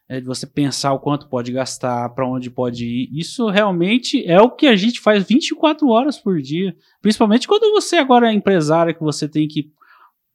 é, 0.10 0.22
de 0.22 0.26
você 0.26 0.48
pensar 0.48 0.94
o 0.94 1.00
quanto 1.00 1.28
pode 1.28 1.52
gastar, 1.52 2.10
para 2.10 2.28
onde 2.28 2.50
pode 2.50 2.86
ir. 2.86 3.10
Isso 3.12 3.50
realmente 3.50 4.26
é 4.26 4.40
o 4.40 4.50
que 4.50 4.68
a 4.68 4.76
gente 4.76 5.02
faz 5.02 5.28
24 5.28 5.88
horas 5.90 6.18
por 6.18 6.42
dia. 6.42 6.76
Principalmente 7.02 7.48
quando 7.48 7.72
você 7.74 7.98
agora 7.98 8.30
é 8.30 8.34
empresário, 8.34 8.96
que 8.96 9.04
você 9.04 9.28
tem 9.28 9.48
que 9.48 9.70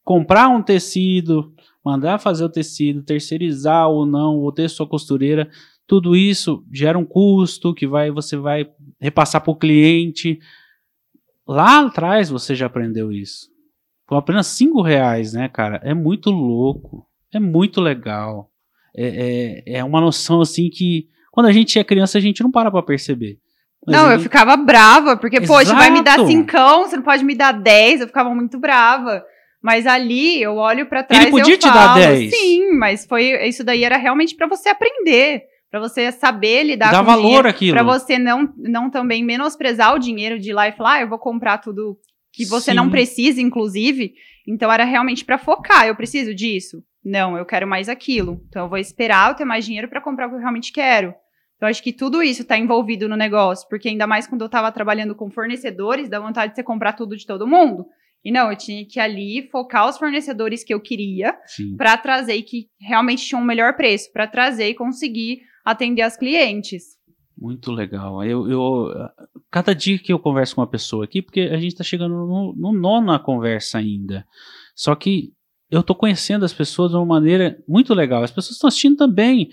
comprar 0.05 0.49
um 0.49 0.63
tecido, 0.63 1.55
mandar 1.85 2.19
fazer 2.19 2.45
o 2.45 2.51
tecido, 2.51 3.03
terceirizar 3.03 3.89
ou 3.89 4.05
não, 4.05 4.37
ou 4.37 4.53
ter 4.53 4.69
sua 4.69 4.87
costureira. 4.87 5.49
Tudo 5.87 6.15
isso 6.15 6.65
gera 6.71 6.99
um 6.99 7.05
custo 7.05 7.75
que 7.75 7.87
vai, 7.87 8.11
você 8.11 8.37
vai 8.37 8.69
repassar 9.01 9.43
para 9.43 9.53
o 9.53 9.57
cliente. 9.57 10.39
Lá 11.47 11.87
atrás 11.87 12.31
você 12.31 12.55
já 12.55 12.67
aprendeu 12.67 13.11
isso. 13.13 13.51
Com 14.07 14.17
apenas 14.17 14.47
cinco 14.47 14.83
reais, 14.83 15.33
né, 15.33 15.49
cara? 15.49 15.81
É 15.83 15.95
muito 15.95 16.31
louco. 16.31 17.07
É 17.33 17.41
muito 17.41 17.81
legal 17.81 18.53
é, 18.97 19.63
é, 19.67 19.79
é 19.79 19.85
uma 19.85 20.01
noção 20.01 20.41
assim 20.41 20.69
que 20.69 21.07
quando 21.31 21.47
a 21.47 21.53
gente 21.53 21.79
é 21.79 21.85
criança 21.85 22.19
a 22.19 22.21
gente 22.21 22.43
não 22.43 22.51
para 22.51 22.71
pra 22.71 22.83
perceber. 22.83 23.39
Mas 23.87 23.97
não, 23.97 24.07
ele... 24.07 24.17
eu 24.17 24.21
ficava 24.21 24.57
brava, 24.57 25.17
porque, 25.17 25.39
Exato. 25.39 25.53
poxa, 25.53 25.75
vai 25.75 25.91
me 25.91 26.03
dar 26.03 26.25
cincão, 26.25 26.83
você 26.83 26.97
não 26.97 27.03
pode 27.03 27.25
me 27.25 27.35
dar 27.35 27.53
10, 27.53 28.03
eu 28.03 28.07
ficava 28.07 28.33
muito 28.33 28.59
brava. 28.59 29.25
Mas 29.61 29.87
ali 29.87 30.43
eu 30.43 30.57
olho 30.57 30.87
para 30.87 31.03
trás 31.03 31.23
Ele 31.23 31.31
podia 31.31 31.53
e 31.53 31.55
eu 31.55 31.59
te 31.59 31.69
falo, 31.69 31.75
dar 31.75 31.95
10. 31.95 32.35
Sim, 32.35 32.73
mas 32.73 33.07
foi 33.07 33.49
isso 33.49 33.65
daí 33.65 33.85
era 33.85 33.97
realmente 33.97 34.35
para 34.35 34.47
você 34.47 34.69
aprender, 34.69 35.45
para 35.73 35.81
você 35.81 36.13
saber 36.13 36.65
lidar 36.65 36.93
Dá 36.93 36.99
com 36.99 37.07
valor 37.07 37.23
dinheiro, 37.23 37.49
aquilo. 37.49 37.73
para 37.73 37.83
você 37.83 38.19
não 38.19 38.53
não 38.59 38.91
também 38.91 39.25
menosprezar 39.25 39.95
o 39.95 39.99
dinheiro 39.99 40.39
de 40.39 40.53
lá 40.53 40.69
e 40.69 40.73
falar, 40.73 40.93
ah, 40.97 41.01
eu 41.01 41.09
vou 41.09 41.19
comprar 41.19 41.57
tudo 41.57 41.97
que 42.31 42.45
você 42.45 42.73
Sim. 42.73 42.77
não 42.77 42.91
precisa, 42.91 43.41
inclusive. 43.41 44.13
Então 44.47 44.71
era 44.71 44.85
realmente 44.85 45.25
para 45.25 45.39
focar, 45.39 45.87
eu 45.87 45.97
preciso 45.97 46.35
disso. 46.35 46.85
Não, 47.03 47.39
eu 47.39 47.47
quero 47.47 47.67
mais 47.67 47.89
aquilo. 47.89 48.43
Então 48.49 48.65
eu 48.65 48.69
vou 48.69 48.77
esperar 48.77 49.31
eu 49.31 49.35
ter 49.35 49.47
mais 49.47 49.65
dinheiro 49.65 49.89
para 49.89 50.03
comprar 50.03 50.27
o 50.27 50.31
que 50.31 50.37
eu 50.37 50.41
realmente 50.41 50.71
quero. 50.73 51.15
Então 51.57 51.67
acho 51.67 51.83
que 51.83 51.93
tudo 51.93 52.23
isso 52.23 52.43
está 52.43 52.59
envolvido 52.59 53.09
no 53.09 53.17
negócio, 53.17 53.67
porque 53.71 53.89
ainda 53.89 54.07
mais 54.07 54.27
quando 54.27 54.43
eu 54.43 54.47
estava 54.47 54.71
trabalhando 54.71 55.15
com 55.15 55.31
fornecedores, 55.31 56.07
dá 56.07 56.21
vontade 56.21 56.53
de 56.53 56.57
você 56.57 56.63
comprar 56.63 56.93
tudo 56.93 57.17
de 57.17 57.27
todo 57.27 57.47
mundo. 57.47 57.87
E 58.23 58.31
não, 58.31 58.51
eu 58.51 58.57
tinha 58.59 58.85
que 58.87 59.01
ali 59.01 59.49
focar 59.51 59.89
os 59.89 59.97
fornecedores 59.97 60.63
que 60.63 60.75
eu 60.75 60.81
queria 60.81 61.35
para 61.79 61.97
trazer 61.97 62.35
e 62.35 62.43
que 62.43 62.67
realmente 62.79 63.25
tinham 63.25 63.41
um 63.41 63.45
melhor 63.45 63.75
preço, 63.75 64.13
para 64.13 64.27
trazer 64.27 64.69
e 64.69 64.75
conseguir 64.75 65.41
atender 65.65 66.03
as 66.03 66.17
clientes. 66.17 66.97
Muito 67.37 67.73
legal. 67.73 68.23
Eu, 68.25 68.49
eu, 68.49 68.93
cada 69.51 69.75
dia 69.75 69.99
que 69.99 70.13
eu 70.13 70.19
converso 70.19 70.55
com 70.55 70.61
uma 70.61 70.67
pessoa 70.67 71.05
aqui, 71.05 71.21
porque 71.21 71.41
a 71.41 71.57
gente 71.57 71.73
está 71.73 71.83
chegando 71.83 72.15
no, 72.15 72.55
no 72.57 72.73
nona 72.73 73.19
conversa 73.19 73.79
ainda. 73.79 74.25
Só 74.75 74.95
que 74.95 75.33
eu 75.71 75.81
estou 75.81 75.97
conhecendo 75.97 76.45
as 76.45 76.53
pessoas 76.53 76.91
de 76.91 76.97
uma 76.97 77.07
maneira 77.07 77.59
muito 77.67 77.95
legal. 77.95 78.23
As 78.23 78.31
pessoas 78.31 78.57
estão 78.57 78.69
assistindo 78.69 78.97
também. 78.97 79.49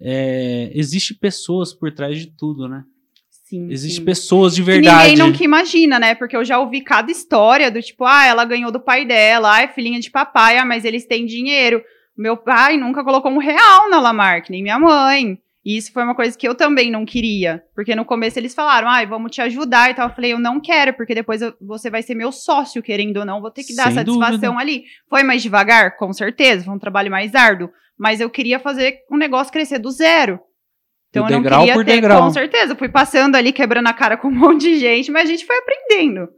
É, 0.00 0.72
existe 0.74 1.14
pessoas 1.14 1.72
por 1.72 1.92
trás 1.92 2.18
de 2.18 2.26
tudo, 2.36 2.68
né? 2.68 2.82
Sim. 3.30 3.70
Existe 3.70 3.98
sim. 3.98 4.04
pessoas 4.04 4.54
de 4.54 4.62
verdade. 4.62 5.10
ninguém 5.10 5.26
nunca 5.26 5.44
imagina, 5.44 5.98
né? 5.98 6.14
Porque 6.14 6.34
eu 6.34 6.44
já 6.44 6.58
ouvi 6.58 6.80
cada 6.80 7.12
história 7.12 7.70
do 7.70 7.80
tipo, 7.82 8.04
ah, 8.04 8.26
ela 8.26 8.44
ganhou 8.44 8.72
do 8.72 8.80
pai 8.80 9.04
dela, 9.04 9.56
ah, 9.56 9.62
é 9.62 9.68
filhinha 9.68 10.00
de 10.00 10.10
papai, 10.10 10.56
ah, 10.56 10.64
mas 10.64 10.84
eles 10.84 11.06
têm 11.06 11.26
dinheiro. 11.26 11.82
Meu 12.16 12.36
pai 12.36 12.76
nunca 12.76 13.02
colocou 13.02 13.30
um 13.30 13.38
real 13.38 13.88
na 13.90 14.00
Lamarck, 14.00 14.50
nem 14.50 14.62
minha 14.62 14.78
mãe. 14.78 15.38
E 15.64 15.76
isso 15.76 15.92
foi 15.92 16.02
uma 16.02 16.14
coisa 16.14 16.36
que 16.36 16.46
eu 16.46 16.54
também 16.54 16.90
não 16.90 17.04
queria. 17.04 17.62
Porque 17.74 17.94
no 17.94 18.04
começo 18.04 18.38
eles 18.38 18.54
falaram, 18.54 18.88
ai, 18.88 19.04
ah, 19.04 19.08
vamos 19.08 19.30
te 19.30 19.40
ajudar 19.40 19.90
e 19.90 19.94
tal. 19.94 20.08
Eu 20.08 20.14
falei, 20.14 20.32
eu 20.32 20.38
não 20.38 20.60
quero, 20.60 20.92
porque 20.92 21.14
depois 21.14 21.40
eu, 21.40 21.54
você 21.60 21.88
vai 21.88 22.02
ser 22.02 22.14
meu 22.14 22.32
sócio, 22.32 22.82
querendo 22.82 23.18
ou 23.18 23.24
não, 23.24 23.40
vou 23.40 23.50
ter 23.50 23.62
que 23.62 23.74
dar 23.74 23.84
Sem 23.84 23.94
satisfação 23.94 24.54
dúvida. 24.54 24.60
ali. 24.60 24.84
Foi 25.08 25.22
mais 25.22 25.40
devagar? 25.42 25.96
Com 25.96 26.12
certeza, 26.12 26.64
foi 26.64 26.74
um 26.74 26.78
trabalho 26.78 27.10
mais 27.10 27.34
árduo. 27.34 27.70
Mas 27.96 28.20
eu 28.20 28.28
queria 28.28 28.58
fazer 28.58 28.98
um 29.10 29.16
negócio 29.16 29.52
crescer 29.52 29.78
do 29.78 29.90
zero. 29.90 30.40
Então 31.10 31.26
Do 31.26 31.32
eu 31.32 31.40
não 31.40 31.48
queria 31.48 31.74
por 31.74 31.84
ter, 31.84 31.92
degrau. 31.92 32.22
com 32.22 32.30
certeza. 32.30 32.74
Fui 32.74 32.88
passando 32.88 33.36
ali, 33.36 33.52
quebrando 33.52 33.86
a 33.86 33.92
cara 33.92 34.16
com 34.16 34.28
um 34.28 34.32
monte 34.34 34.62
de 34.62 34.78
gente, 34.78 35.12
mas 35.12 35.28
a 35.28 35.32
gente 35.32 35.46
foi 35.46 35.56
aprendendo. 35.58 36.28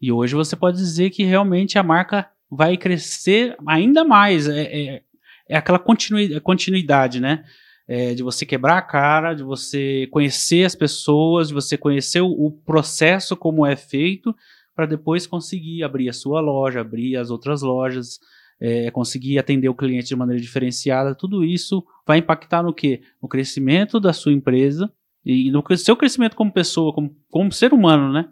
E 0.00 0.10
hoje 0.10 0.34
você 0.34 0.56
pode 0.56 0.76
dizer 0.76 1.10
que 1.10 1.22
realmente 1.22 1.78
a 1.78 1.82
marca 1.82 2.28
vai 2.50 2.76
crescer 2.76 3.56
ainda 3.66 4.04
mais. 4.04 4.48
É, 4.48 4.62
é, 4.62 5.02
é 5.48 5.56
aquela 5.56 5.78
continui- 5.78 6.40
continuidade, 6.40 7.20
né? 7.20 7.44
É, 7.88 8.14
de 8.14 8.22
você 8.22 8.44
quebrar 8.44 8.78
a 8.78 8.82
cara, 8.82 9.32
de 9.32 9.44
você 9.44 10.08
conhecer 10.10 10.64
as 10.64 10.74
pessoas, 10.74 11.48
de 11.48 11.54
você 11.54 11.76
conhecer 11.76 12.20
o, 12.20 12.26
o 12.28 12.50
processo 12.50 13.36
como 13.36 13.64
é 13.64 13.76
feito, 13.76 14.34
para 14.74 14.86
depois 14.86 15.26
conseguir 15.26 15.84
abrir 15.84 16.08
a 16.08 16.12
sua 16.12 16.40
loja, 16.40 16.80
abrir 16.80 17.16
as 17.16 17.30
outras 17.30 17.62
lojas, 17.62 18.18
é, 18.60 18.90
conseguir 18.90 19.38
atender 19.38 19.68
o 19.68 19.74
cliente 19.74 20.08
de 20.08 20.16
maneira 20.16 20.40
diferenciada. 20.42 21.14
Tudo 21.14 21.44
isso 21.44 21.84
vai 22.06 22.18
impactar 22.18 22.62
no 22.62 22.74
quê? 22.74 23.02
No 23.22 23.28
crescimento 23.28 24.00
da 24.00 24.12
sua 24.12 24.32
empresa 24.32 24.90
e 25.24 25.50
no 25.50 25.62
seu 25.76 25.96
crescimento 25.96 26.36
como 26.36 26.52
pessoa, 26.52 26.92
como, 26.92 27.16
como 27.30 27.52
ser 27.52 27.72
humano, 27.72 28.12
né? 28.12 28.28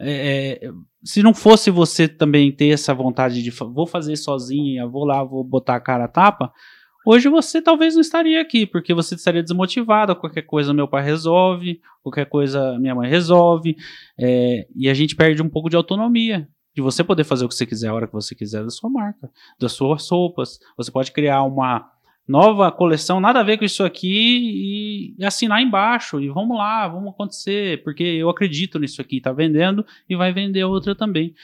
É, 0.00 0.60
é, 0.62 0.70
se 1.02 1.22
não 1.22 1.34
fosse 1.34 1.70
você 1.70 2.06
também 2.06 2.52
ter 2.52 2.68
essa 2.68 2.94
vontade 2.94 3.42
de 3.42 3.50
vou 3.50 3.86
fazer 3.86 4.16
sozinha, 4.16 4.86
vou 4.86 5.04
lá, 5.04 5.24
vou 5.24 5.42
botar 5.42 5.76
a 5.76 5.80
cara 5.80 6.04
a 6.04 6.08
tapa, 6.08 6.52
hoje 7.04 7.28
você 7.28 7.60
talvez 7.60 7.94
não 7.94 8.00
estaria 8.00 8.40
aqui, 8.40 8.66
porque 8.66 8.94
você 8.94 9.14
estaria 9.14 9.42
desmotivado, 9.42 10.14
qualquer 10.14 10.42
coisa 10.42 10.74
meu 10.74 10.86
pai 10.86 11.02
resolve, 11.02 11.80
qualquer 12.02 12.26
coisa 12.26 12.78
minha 12.78 12.94
mãe 12.94 13.08
resolve, 13.08 13.76
é, 14.18 14.66
e 14.74 14.88
a 14.88 14.94
gente 14.94 15.16
perde 15.16 15.42
um 15.42 15.48
pouco 15.48 15.68
de 15.68 15.76
autonomia. 15.76 16.48
De 16.74 16.82
você 16.82 17.02
poder 17.02 17.24
fazer 17.24 17.44
o 17.44 17.48
que 17.48 17.56
você 17.56 17.66
quiser 17.66 17.88
a 17.88 17.94
hora 17.94 18.06
que 18.06 18.12
você 18.12 18.36
quiser 18.36 18.62
da 18.62 18.70
sua 18.70 18.88
marca, 18.88 19.28
das 19.58 19.72
suas 19.72 20.08
roupas. 20.08 20.60
Você 20.76 20.92
pode 20.92 21.10
criar 21.10 21.42
uma 21.42 21.90
nova 22.28 22.70
coleção, 22.70 23.18
nada 23.18 23.40
a 23.40 23.42
ver 23.42 23.56
com 23.56 23.64
isso 23.64 23.82
aqui, 23.82 25.14
e 25.18 25.24
assinar 25.24 25.62
embaixo. 25.62 26.20
E 26.20 26.28
vamos 26.28 26.56
lá, 26.56 26.86
vamos 26.86 27.10
acontecer, 27.10 27.82
porque 27.82 28.02
eu 28.02 28.28
acredito 28.28 28.78
nisso 28.78 29.00
aqui, 29.00 29.20
tá 29.20 29.32
vendendo 29.32 29.84
e 30.08 30.14
vai 30.14 30.32
vender 30.32 30.62
outra 30.64 30.94
também. 30.94 31.34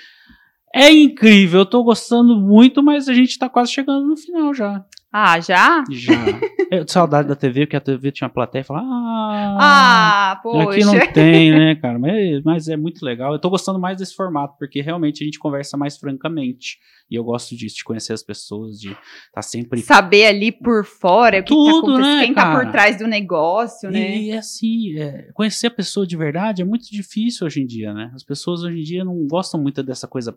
É 0.74 0.90
incrível, 0.90 1.60
eu 1.60 1.66
tô 1.66 1.82
gostando 1.82 2.38
muito, 2.38 2.82
mas 2.82 3.08
a 3.08 3.14
gente 3.14 3.38
tá 3.38 3.48
quase 3.48 3.72
chegando 3.72 4.06
no 4.06 4.16
final 4.16 4.52
já. 4.52 4.84
Ah, 5.16 5.38
já? 5.38 5.84
Já. 5.88 6.12
Eu, 6.72 6.88
saudade 6.88 7.28
da 7.28 7.36
TV, 7.36 7.66
porque 7.66 7.76
a 7.76 7.80
TV 7.80 8.10
tinha 8.10 8.28
plateia 8.28 8.62
e 8.62 8.64
falava, 8.64 8.84
ah, 8.88 9.58
Ah, 9.60 10.40
poxa. 10.42 10.70
Aqui 10.70 10.84
não 10.84 11.12
tem, 11.12 11.52
né, 11.52 11.76
cara? 11.80 12.00
Mas, 12.00 12.42
mas 12.42 12.68
é 12.68 12.76
muito 12.76 13.04
legal. 13.04 13.32
Eu 13.32 13.38
tô 13.38 13.48
gostando 13.48 13.78
mais 13.78 13.98
desse 13.98 14.12
formato, 14.12 14.56
porque 14.58 14.80
realmente 14.80 15.22
a 15.22 15.24
gente 15.24 15.38
conversa 15.38 15.76
mais 15.76 15.96
francamente. 15.96 16.78
E 17.08 17.14
eu 17.14 17.22
gosto 17.22 17.54
disso, 17.54 17.76
de 17.76 17.84
conhecer 17.84 18.12
as 18.12 18.24
pessoas, 18.24 18.80
de 18.80 18.88
estar 18.88 19.00
tá 19.34 19.42
sempre. 19.42 19.82
Saber 19.82 20.26
ali 20.26 20.50
por 20.50 20.84
fora 20.84 21.38
o 21.38 21.42
que, 21.44 21.54
Tudo, 21.54 21.64
que 21.64 21.70
tá 21.70 21.78
acontecendo, 21.78 22.16
né, 22.16 22.24
quem 22.24 22.34
tá 22.34 22.52
por 22.52 22.72
trás 22.72 22.98
do 22.98 23.06
negócio, 23.06 23.90
né? 23.92 24.16
E 24.16 24.32
assim, 24.32 24.98
é, 24.98 25.30
conhecer 25.32 25.68
a 25.68 25.70
pessoa 25.70 26.04
de 26.04 26.16
verdade 26.16 26.60
é 26.60 26.64
muito 26.64 26.90
difícil 26.90 27.46
hoje 27.46 27.60
em 27.60 27.66
dia, 27.66 27.94
né? 27.94 28.10
As 28.16 28.24
pessoas 28.24 28.64
hoje 28.64 28.80
em 28.80 28.82
dia 28.82 29.04
não 29.04 29.24
gostam 29.28 29.62
muito 29.62 29.80
dessa 29.80 30.08
coisa 30.08 30.36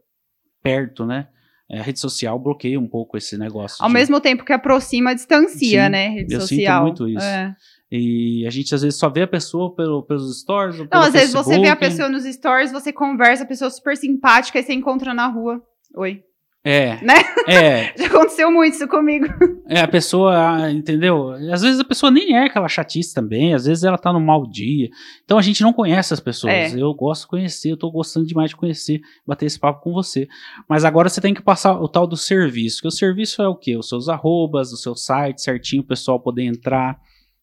perto, 0.61 1.03
né? 1.03 1.30
É, 1.70 1.80
a 1.80 1.84
rede 1.84 1.99
social 1.99 2.39
bloqueia 2.39 2.80
um 2.80 2.88
pouco 2.88 3.18
esse 3.18 3.38
negócio. 3.38 3.78
Ao 3.82 3.89
de- 3.89 3.93
mesmo 3.93 4.22
tempo 4.22 4.45
que 4.45 4.53
aproxima, 4.53 5.13
distancia, 5.13 5.84
Sim, 5.86 5.89
né? 5.89 6.07
Rede 6.09 6.34
eu 6.34 6.41
sinto 6.41 6.59
social. 6.59 6.82
muito 6.84 7.07
isso. 7.09 7.26
É. 7.26 7.55
E 7.91 8.45
a 8.45 8.49
gente 8.49 8.74
às 8.76 8.82
vezes 8.82 8.99
só 8.99 9.09
vê 9.09 9.22
a 9.22 9.28
pessoa 9.28 9.74
pelo, 9.76 10.03
pelos 10.03 10.41
stories. 10.41 10.78
Não, 10.91 11.01
às 11.01 11.13
vezes 11.13 11.34
você 11.34 11.59
vê 11.59 11.70
a 11.70 11.76
pessoa 11.76 12.09
nos 12.09 12.24
stories, 12.26 12.72
você 12.72 12.91
conversa, 12.91 13.43
a 13.43 13.47
pessoa 13.47 13.70
super 13.70 13.95
simpática, 13.95 14.59
e 14.59 14.63
você 14.63 14.74
encontra 14.74 15.13
na 15.13 15.28
rua. 15.28 15.61
Oi. 15.95 16.22
É. 16.70 17.01
Né? 17.01 17.15
É. 17.47 17.93
Já 17.97 18.07
aconteceu 18.07 18.51
muito 18.51 18.74
isso 18.74 18.88
comigo. 18.89 19.26
É, 19.70 19.80
a 19.80 19.88
pessoa, 19.88 20.70
entendeu? 20.70 21.32
Às 21.49 21.61
vezes 21.61 21.80
a 21.80 21.86
pessoa 21.86 22.11
nem 22.11 22.36
é 22.36 22.43
aquela 22.43 22.68
chatice 22.68 23.13
também, 23.13 23.53
às 23.53 23.65
vezes 23.65 23.86
ela 23.86 23.97
tá 23.97 24.11
no 24.11 24.20
mau 24.20 24.45
dia. 24.45 24.89
Então 25.24 25.38
a 25.38 25.41
gente 25.41 25.63
não 25.63 25.72
conhece 25.72 26.13
as 26.13 26.20
pessoas. 26.20 26.53
É. 26.53 26.78
Eu 26.78 26.93
gosto 26.93 27.22
de 27.22 27.28
conhecer, 27.30 27.72
eu 27.72 27.78
tô 27.78 27.89
gostando 27.89 28.28
demais 28.28 28.49
de 28.49 28.57
conhecer, 28.57 28.99
bater 29.26 29.45
esse 29.45 29.57
papo 29.57 29.82
com 29.82 29.93
você. 29.93 30.28
Mas 30.68 30.84
agora 30.84 31.07
você 31.07 31.22
tem 31.22 31.34
que 31.34 31.41
passar 31.41 31.80
o 31.80 31.88
tal 31.88 32.05
do 32.05 32.18
serviço. 32.18 32.82
Que 32.82 32.88
o 32.89 32.91
serviço 32.91 33.41
é 33.41 33.47
o 33.47 33.55
quê? 33.55 33.78
Os 33.78 33.88
seus 33.88 34.09
arrobas, 34.09 34.74
o 34.74 34.78
seu 34.78 34.93
site 34.93 35.41
certinho, 35.41 35.84
o 35.84 35.88
pessoal 35.88 36.20
poder 36.20 36.43
entrar. 36.43 36.99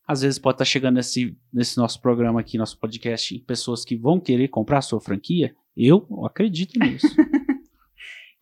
Às 0.07 0.21
vezes 0.21 0.39
pode 0.39 0.57
estar 0.57 0.67
chegando 0.67 0.97
nesse, 0.97 1.35
nesse 1.51 1.79
nosso 1.79 1.99
programa 1.99 2.41
aqui, 2.41 2.59
nosso 2.59 2.79
podcast, 2.79 3.39
pessoas 3.47 3.87
que 3.87 3.97
vão 3.97 4.21
querer 4.21 4.49
comprar 4.49 4.79
a 4.79 4.83
sua 4.83 5.01
franquia. 5.01 5.55
Eu 5.75 6.07
acredito 6.27 6.79
nisso. 6.79 7.09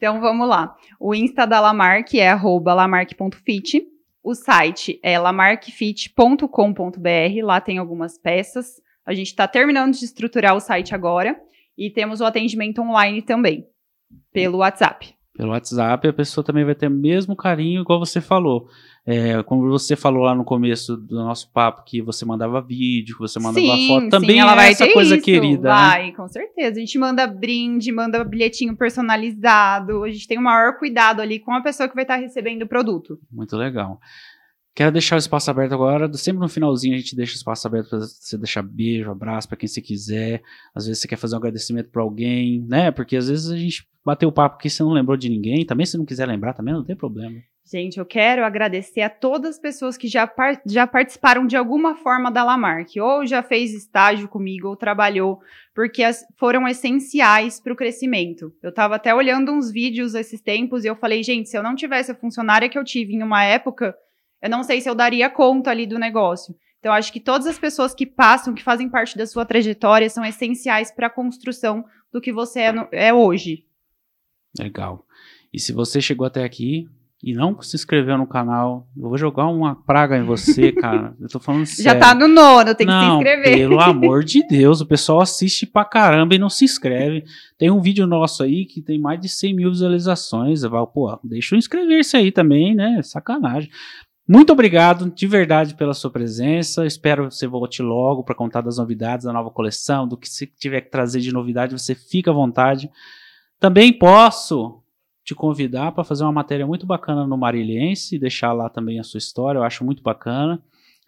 Então 0.03 0.21
vamos 0.21 0.49
lá. 0.49 0.75
O 0.99 1.15
Insta 1.15 1.47
da 1.47 1.61
Lamarck 1.61 2.15
é 2.15 2.35
lamarck.fit. 2.35 3.87
O 4.21 4.35
site 4.35 4.99
é 5.01 5.17
lamarckfit.com.br. 5.17 7.45
Lá 7.45 7.61
tem 7.61 7.79
algumas 7.79 8.19
peças. 8.19 8.83
A 9.07 9.15
gente 9.15 9.29
está 9.29 9.47
terminando 9.47 9.93
de 9.93 10.05
estruturar 10.05 10.57
o 10.57 10.61
site 10.61 10.93
agora. 10.93 11.41
E 11.79 11.89
temos 11.89 12.21
o 12.21 12.25
atendimento 12.25 12.83
online 12.83 13.23
também, 13.23 13.65
pelo 14.33 14.59
WhatsApp. 14.59 15.15
Pelo 15.35 15.53
WhatsApp, 15.53 16.09
a 16.09 16.13
pessoa 16.13 16.45
também 16.45 16.65
vai 16.65 16.75
ter 16.75 16.89
o 16.89 16.91
mesmo 16.91 17.37
carinho, 17.37 17.83
igual 17.83 18.01
você 18.01 18.21
falou. 18.21 18.67
É, 19.05 19.43
como 19.43 19.69
você 19.69 19.97
falou 19.97 20.23
lá 20.23 20.35
no 20.35 20.45
começo 20.45 20.97
do 20.97 21.17
nosso 21.17 21.51
papo, 21.51 21.83
que 21.85 22.01
você 22.01 22.25
mandava 22.25 22.61
vídeo, 22.61 23.17
que 23.17 23.21
você 23.21 23.41
mandava 23.41 23.67
sim, 23.67 23.89
foto, 23.89 24.09
também 24.09 24.37
sim, 24.37 24.39
ela 24.39 24.53
é 24.53 24.57
vai 24.57 24.71
essa 24.71 24.93
coisa 24.93 25.17
isso. 25.17 25.25
querida, 25.25 25.69
né? 25.69 25.75
Vai, 25.75 26.13
com 26.13 26.29
certeza. 26.29 26.77
A 26.77 26.81
gente 26.81 26.99
manda 26.99 27.27
brinde, 27.27 27.91
manda 27.91 28.23
bilhetinho 28.23 28.77
personalizado. 28.77 30.05
A 30.05 30.11
gente 30.11 30.29
tem 30.29 30.39
o 30.39 30.43
maior 30.43 30.79
cuidado 30.79 31.21
ali 31.21 31.41
com 31.41 31.53
a 31.53 31.61
pessoa 31.61 31.89
que 31.89 31.97
vai 31.97 32.05
estar 32.05 32.17
recebendo 32.17 32.63
o 32.63 32.69
produto. 32.69 33.19
Muito 33.31 33.57
legal. 33.57 33.99
Quero 34.75 34.93
deixar 34.93 35.17
o 35.17 35.19
espaço 35.19 35.51
aberto 35.51 35.73
agora. 35.73 36.11
Sempre 36.15 36.41
no 36.41 36.49
finalzinho 36.49 36.95
a 36.95 36.99
gente 36.99 37.17
deixa 37.17 37.33
o 37.33 37.37
espaço 37.37 37.67
aberto 37.67 37.91
para 37.91 37.99
você 37.99 38.39
deixar 38.39 38.63
beijo, 38.63 39.11
abraço 39.11 39.49
para 39.49 39.57
quem 39.57 39.69
você 39.69 39.83
quiser. 39.83 40.43
Às 40.75 40.87
vezes 40.87 41.03
você 41.03 41.09
quer 41.09 41.17
fazer 41.17 41.35
um 41.35 41.39
agradecimento 41.39 41.91
para 41.91 42.03
alguém, 42.03 42.65
né? 42.69 42.93
Porque 42.93 43.17
às 43.17 43.29
vezes 43.29 43.51
a 43.51 43.57
gente 43.57 43.85
bateu 44.05 44.29
o 44.29 44.33
papo 44.33 44.59
que 44.59 44.71
você 44.71 44.83
não 44.83 44.93
lembrou 44.93 45.17
de 45.17 45.29
ninguém. 45.29 45.67
Também 45.67 45.85
se 45.85 45.99
não 45.99 46.07
quiser 46.07 46.27
lembrar, 46.27 46.55
também 46.55 46.73
não 46.73 46.85
tem 46.85 46.97
problema. 46.97 47.35
Gente, 47.65 47.99
eu 47.99 48.05
quero 48.05 48.45
agradecer 48.45 49.01
a 49.03 49.09
todas 49.09 49.55
as 49.55 49.59
pessoas 49.59 49.97
que 49.97 50.09
já, 50.09 50.27
par- 50.27 50.61
já 50.67 50.85
participaram 50.87 51.47
de 51.47 51.57
alguma 51.57 51.95
forma 51.95 52.31
da 52.31 52.43
Lamarck, 52.45 52.97
ou 53.01 53.25
já 53.25 53.43
fez 53.43 53.73
estágio 53.73 54.29
comigo, 54.29 54.69
ou 54.69 54.77
trabalhou, 54.77 55.41
porque 55.75 56.03
as- 56.03 56.25
foram 56.37 56.67
essenciais 56.67 57.61
para 57.61 57.73
o 57.73 57.77
crescimento. 57.77 58.53
Eu 58.63 58.71
estava 58.71 58.97
até 58.97 59.15
olhando 59.15 59.53
uns 59.53 59.71
vídeos 59.71 60.15
esses 60.15 60.41
tempos 60.41 60.85
e 60.85 60.89
eu 60.89 60.97
falei, 60.97 61.23
gente, 61.23 61.49
se 61.49 61.57
eu 61.57 61.63
não 61.63 61.75
tivesse 61.77 62.11
a 62.11 62.15
funcionária 62.17 62.69
que 62.69 62.77
eu 62.79 62.85
tive 62.85 63.15
em 63.15 63.23
uma 63.23 63.45
época, 63.45 63.97
eu 64.43 64.51
não 64.51 64.65
sei 64.65 64.81
se 64.81 64.91
eu 64.91 64.95
daria 64.95 65.31
conta 65.31 65.71
ali 65.71 65.87
do 65.87 65.99
negócio. 66.01 66.55
Então, 66.81 66.93
acho 66.93 67.13
que 67.13 67.21
todas 67.21 67.47
as 67.47 67.61
pessoas 67.61 67.95
que 67.95 68.05
passam, 68.05 68.53
que 68.55 68.63
fazem 68.63 68.89
parte 68.89 69.17
da 69.17 69.25
sua 69.25 69.47
trajetória, 69.47 70.11
são 70.11 70.25
essenciais 70.25 70.91
para 70.91 71.07
a 71.07 71.11
construção 71.11 71.85
do 72.13 72.21
que 72.21 72.33
você 72.33 72.61
é, 72.63 72.73
no- 72.73 72.89
é 72.91 73.15
hoje. 73.15 73.65
Legal. 74.59 75.07
E 75.53 75.61
se 75.61 75.73
você 75.73 76.01
chegou 76.01 76.27
até 76.27 76.43
aqui 76.43 76.89
e 77.23 77.35
não 77.35 77.63
se 77.63 77.77
inscreveu 77.77 78.19
no 78.19 78.27
canal, 78.27 78.89
eu 78.97 79.09
vou 79.09 79.17
jogar 79.17 79.47
uma 79.47 79.77
praga 79.77 80.19
em 80.19 80.25
você, 80.25 80.73
cara. 80.75 81.15
Eu 81.21 81.29
tô 81.29 81.39
falando 81.39 81.67
sério. 81.67 81.85
Já 81.85 81.97
tá 81.97 82.15
no 82.15 82.27
nono, 82.27 82.75
tem 82.75 82.85
que 82.87 82.93
se 82.93 82.99
não, 82.99 83.17
inscrever. 83.19 83.57
Pelo 83.57 83.81
amor 83.81 84.25
de 84.25 84.45
Deus, 84.49 84.81
o 84.81 84.87
pessoal 84.87 85.21
assiste 85.21 85.65
pra 85.65 85.85
caramba 85.85 86.35
e 86.35 86.39
não 86.39 86.51
se 86.51 86.65
inscreve. 86.65 87.25
Tem 87.57 87.71
um 87.71 87.81
vídeo 87.81 88.09
nosso 88.09 88.43
aí 88.43 88.65
que 88.65 88.83
tem 88.83 88.99
mais 88.99 89.21
de 89.21 89.29
100 89.29 89.55
mil 89.55 89.71
visualizações. 89.71 90.63
Falo, 90.63 90.87
pô, 90.89 91.17
deixa 91.23 91.55
eu 91.55 91.59
inscrever-se 91.59 92.17
aí 92.17 92.33
também, 92.33 92.75
né? 92.75 93.01
Sacanagem. 93.05 93.71
Muito 94.27 94.53
obrigado 94.53 95.09
de 95.09 95.27
verdade 95.29 95.77
pela 95.77 95.95
sua 95.95 96.11
presença. 96.11 96.85
Espero 96.85 97.29
que 97.29 97.35
você 97.37 97.47
volte 97.47 97.83
logo 97.83 98.25
para 98.25 98.35
contar 98.35 98.63
das 98.63 98.79
novidades 98.79 99.27
da 99.27 99.33
nova 99.33 99.51
coleção, 99.51 100.09
do 100.09 100.17
que 100.17 100.29
se 100.29 100.47
tiver 100.47 100.81
que 100.81 100.91
trazer 100.91 101.21
de 101.21 101.33
novidade, 101.33 101.79
você 101.79 101.95
fica 101.95 102.33
à 102.33 102.35
vontade. 102.35 102.91
Também 103.61 103.93
posso 103.93 104.82
te 105.25 105.35
convidar 105.35 105.93
para 105.93 106.05
fazer 106.05 106.25
uma 106.25 106.33
matéria 106.33 106.67
muito 106.67 106.87
bacana 106.87 107.27
no 107.27 107.37
Marilhense, 107.37 108.19
deixar 108.19 108.53
lá 108.53 108.69
também 108.69 108.99
a 108.99 109.05
sua 109.05 109.19
história, 109.19 109.59
eu 109.59 109.63
acho 109.63 109.85
muito 109.85 110.03
bacana. 110.03 110.63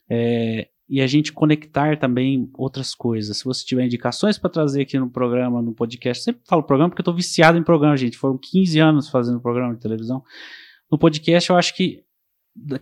É, 0.09 0.69
e 0.89 1.01
a 1.01 1.07
gente 1.07 1.33
conectar 1.33 1.99
também 1.99 2.51
outras 2.55 2.95
coisas. 2.95 3.39
Se 3.39 3.45
você 3.45 3.65
tiver 3.65 3.85
indicações 3.85 4.39
para 4.39 4.51
trazer 4.51 4.83
aqui 4.83 4.99
no 4.99 5.09
programa, 5.09 5.63
no 5.63 5.75
podcast, 5.75 6.23
sempre 6.23 6.43
falo 6.47 6.63
programa 6.63 6.91
porque 6.91 7.01
eu 7.01 7.05
estou 7.05 7.15
viciado 7.15 7.57
em 7.57 7.63
programa, 7.63 7.97
gente. 7.97 8.19
Foram 8.19 8.39
15 8.39 8.79
anos 8.79 9.09
fazendo 9.09 9.41
programa 9.41 9.75
de 9.75 9.81
televisão. 9.81 10.23
No 10.91 10.99
podcast, 10.99 11.49
eu 11.49 11.57
acho 11.57 11.75
que 11.75 12.05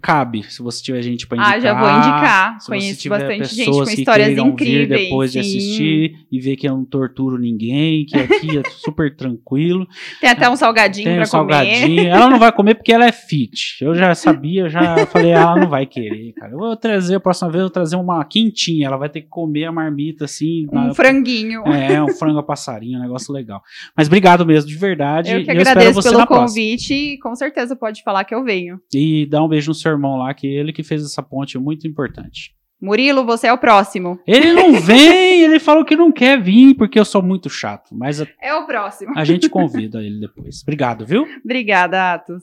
cabe, 0.00 0.42
se 0.44 0.62
você 0.62 0.82
tiver 0.82 1.00
gente 1.02 1.26
para 1.26 1.38
indicar. 1.38 1.56
Ah, 1.56 1.60
já 1.60 1.74
vou 1.78 1.88
indicar. 1.90 2.60
se 2.60 2.66
Conheço 2.66 3.00
tiver 3.00 3.18
bastante 3.18 3.54
gente 3.54 3.70
com 3.70 3.84
que 3.84 3.92
histórias 3.94 4.28
vir 4.28 4.38
incríveis. 4.40 5.00
depois 5.02 5.32
de 5.32 5.42
sim. 5.42 5.48
assistir 5.56 6.12
e 6.30 6.40
ver 6.40 6.56
que 6.56 6.68
eu 6.68 6.72
não 6.76 6.84
torturo 6.84 7.38
ninguém, 7.38 8.04
que 8.04 8.16
aqui 8.18 8.58
é 8.58 8.62
super 8.84 9.14
tranquilo. 9.16 9.86
Tem 10.20 10.28
até 10.30 10.48
um 10.50 10.56
salgadinho 10.56 11.04
Tem 11.06 11.14
pra 11.14 11.22
um 11.22 11.26
salgadinho. 11.26 11.88
comer. 11.96 12.06
Ela 12.06 12.28
não 12.28 12.38
vai 12.38 12.52
comer 12.52 12.74
porque 12.74 12.92
ela 12.92 13.06
é 13.06 13.12
fit. 13.12 13.76
Eu 13.82 13.94
já 13.94 14.14
sabia, 14.16 14.68
já 14.68 15.06
falei, 15.06 15.30
ela 15.30 15.56
não 15.58 15.68
vai 15.68 15.86
querer, 15.86 16.32
cara. 16.34 16.52
Eu 16.52 16.58
vou 16.58 16.76
trazer, 16.76 17.14
a 17.14 17.20
próxima 17.20 17.48
vez 17.50 17.60
eu 17.60 17.66
vou 17.66 17.72
trazer 17.72 17.96
uma 17.96 18.22
quintinha. 18.24 18.86
Ela 18.86 18.96
vai 18.98 19.08
ter 19.08 19.22
que 19.22 19.28
comer 19.28 19.64
a 19.64 19.72
marmita 19.72 20.26
assim. 20.26 20.66
Um 20.70 20.88
na- 20.88 20.94
franguinho. 20.94 21.62
É, 21.66 22.02
um 22.02 22.08
frango 22.08 22.38
a 22.38 22.42
passarinho, 22.42 22.98
um 22.98 23.02
negócio 23.02 23.32
legal. 23.32 23.62
Mas 23.96 24.06
obrigado 24.06 24.44
mesmo, 24.44 24.68
de 24.68 24.76
verdade. 24.76 25.30
Eu 25.30 25.42
que 25.42 25.50
eu 25.50 25.54
agradeço 25.60 26.02
pelo 26.02 26.26
próxima. 26.26 26.26
convite 26.26 26.92
e 26.94 27.18
com 27.18 27.34
certeza 27.34 27.74
pode 27.74 28.02
falar 28.02 28.24
que 28.24 28.34
eu 28.34 28.44
venho. 28.44 28.78
E 28.94 29.26
dá 29.26 29.42
um 29.42 29.48
beijo 29.48 29.61
no 29.66 29.74
seu 29.74 29.92
irmão 29.92 30.16
lá, 30.16 30.32
que 30.34 30.46
ele 30.46 30.72
que 30.72 30.82
fez 30.82 31.04
essa 31.04 31.22
ponte 31.22 31.58
muito 31.58 31.86
importante. 31.86 32.54
Murilo, 32.80 33.24
você 33.24 33.46
é 33.46 33.52
o 33.52 33.58
próximo. 33.58 34.18
Ele 34.26 34.52
não 34.52 34.72
vem, 34.80 35.42
ele 35.42 35.60
falou 35.60 35.84
que 35.84 35.94
não 35.94 36.10
quer 36.10 36.40
vir 36.42 36.74
porque 36.74 36.98
eu 36.98 37.04
sou 37.04 37.22
muito 37.22 37.48
chato. 37.48 37.94
Mas 37.94 38.20
a, 38.20 38.26
É 38.40 38.52
o 38.54 38.66
próximo. 38.66 39.12
a 39.16 39.24
gente 39.24 39.48
convida 39.48 40.02
ele 40.02 40.18
depois. 40.18 40.62
Obrigado, 40.62 41.06
viu? 41.06 41.24
Obrigada, 41.44 42.14
Atos. 42.14 42.42